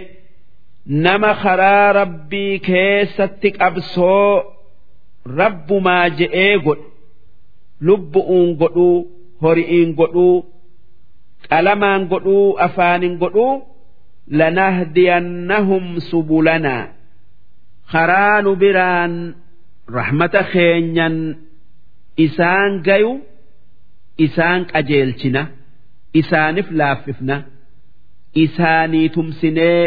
nama 1.04 1.30
karaa 1.42 1.92
rabbii 2.00 2.58
keessatti 2.68 3.48
qabsoo 3.58 4.32
rabbumaa 5.38 6.06
je'ee 6.18 6.54
godhe. 6.66 6.86
Lubbu'uun 7.86 8.48
godhuu 8.60 8.96
hori'iin 9.42 9.90
godhuu 10.00 10.36
qalamaan 11.50 12.02
godhuu 12.12 12.46
afaanin 12.66 13.14
godhuu 13.22 13.52
lanahdiyannahum 14.38 15.84
subulanaa 16.10 16.84
karaa 17.92 18.42
nu 18.44 18.52
biraan 18.62 19.14
rahmata 19.98 20.42
keenyan 20.52 21.16
isaan 22.26 22.72
gayu 22.86 23.12
isaan 24.26 24.60
qajeelchina 24.72 25.42
isaanif 26.21 26.67
laaffifna 26.79 27.35
isaanii 28.45 29.07
tumsinee 29.15 29.81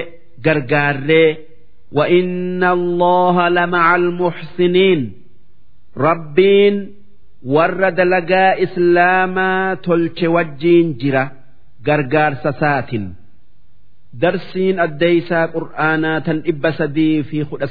gargaarree 0.47 1.31
وإن 1.99 2.63
الله 2.77 3.37
لمع 3.49 3.87
المحسنين 4.01 5.01
rabbiin 6.07 6.75
warra 7.55 7.91
dalagaa 7.99 8.53
islaamaa 8.65 9.77
tolche 9.87 10.27
wajjiin 10.37 10.89
jira 11.01 11.25
gargaarsa 11.87 12.51
saatin 12.61 13.05
darsiin 14.23 14.77
addeeysaa 14.87 15.45
qur'aanaa 15.55 16.19
tan 16.27 16.39
dhibba 16.47 16.71
sadii 16.79 17.17
fi 17.29 17.37
kudha 17.51 17.67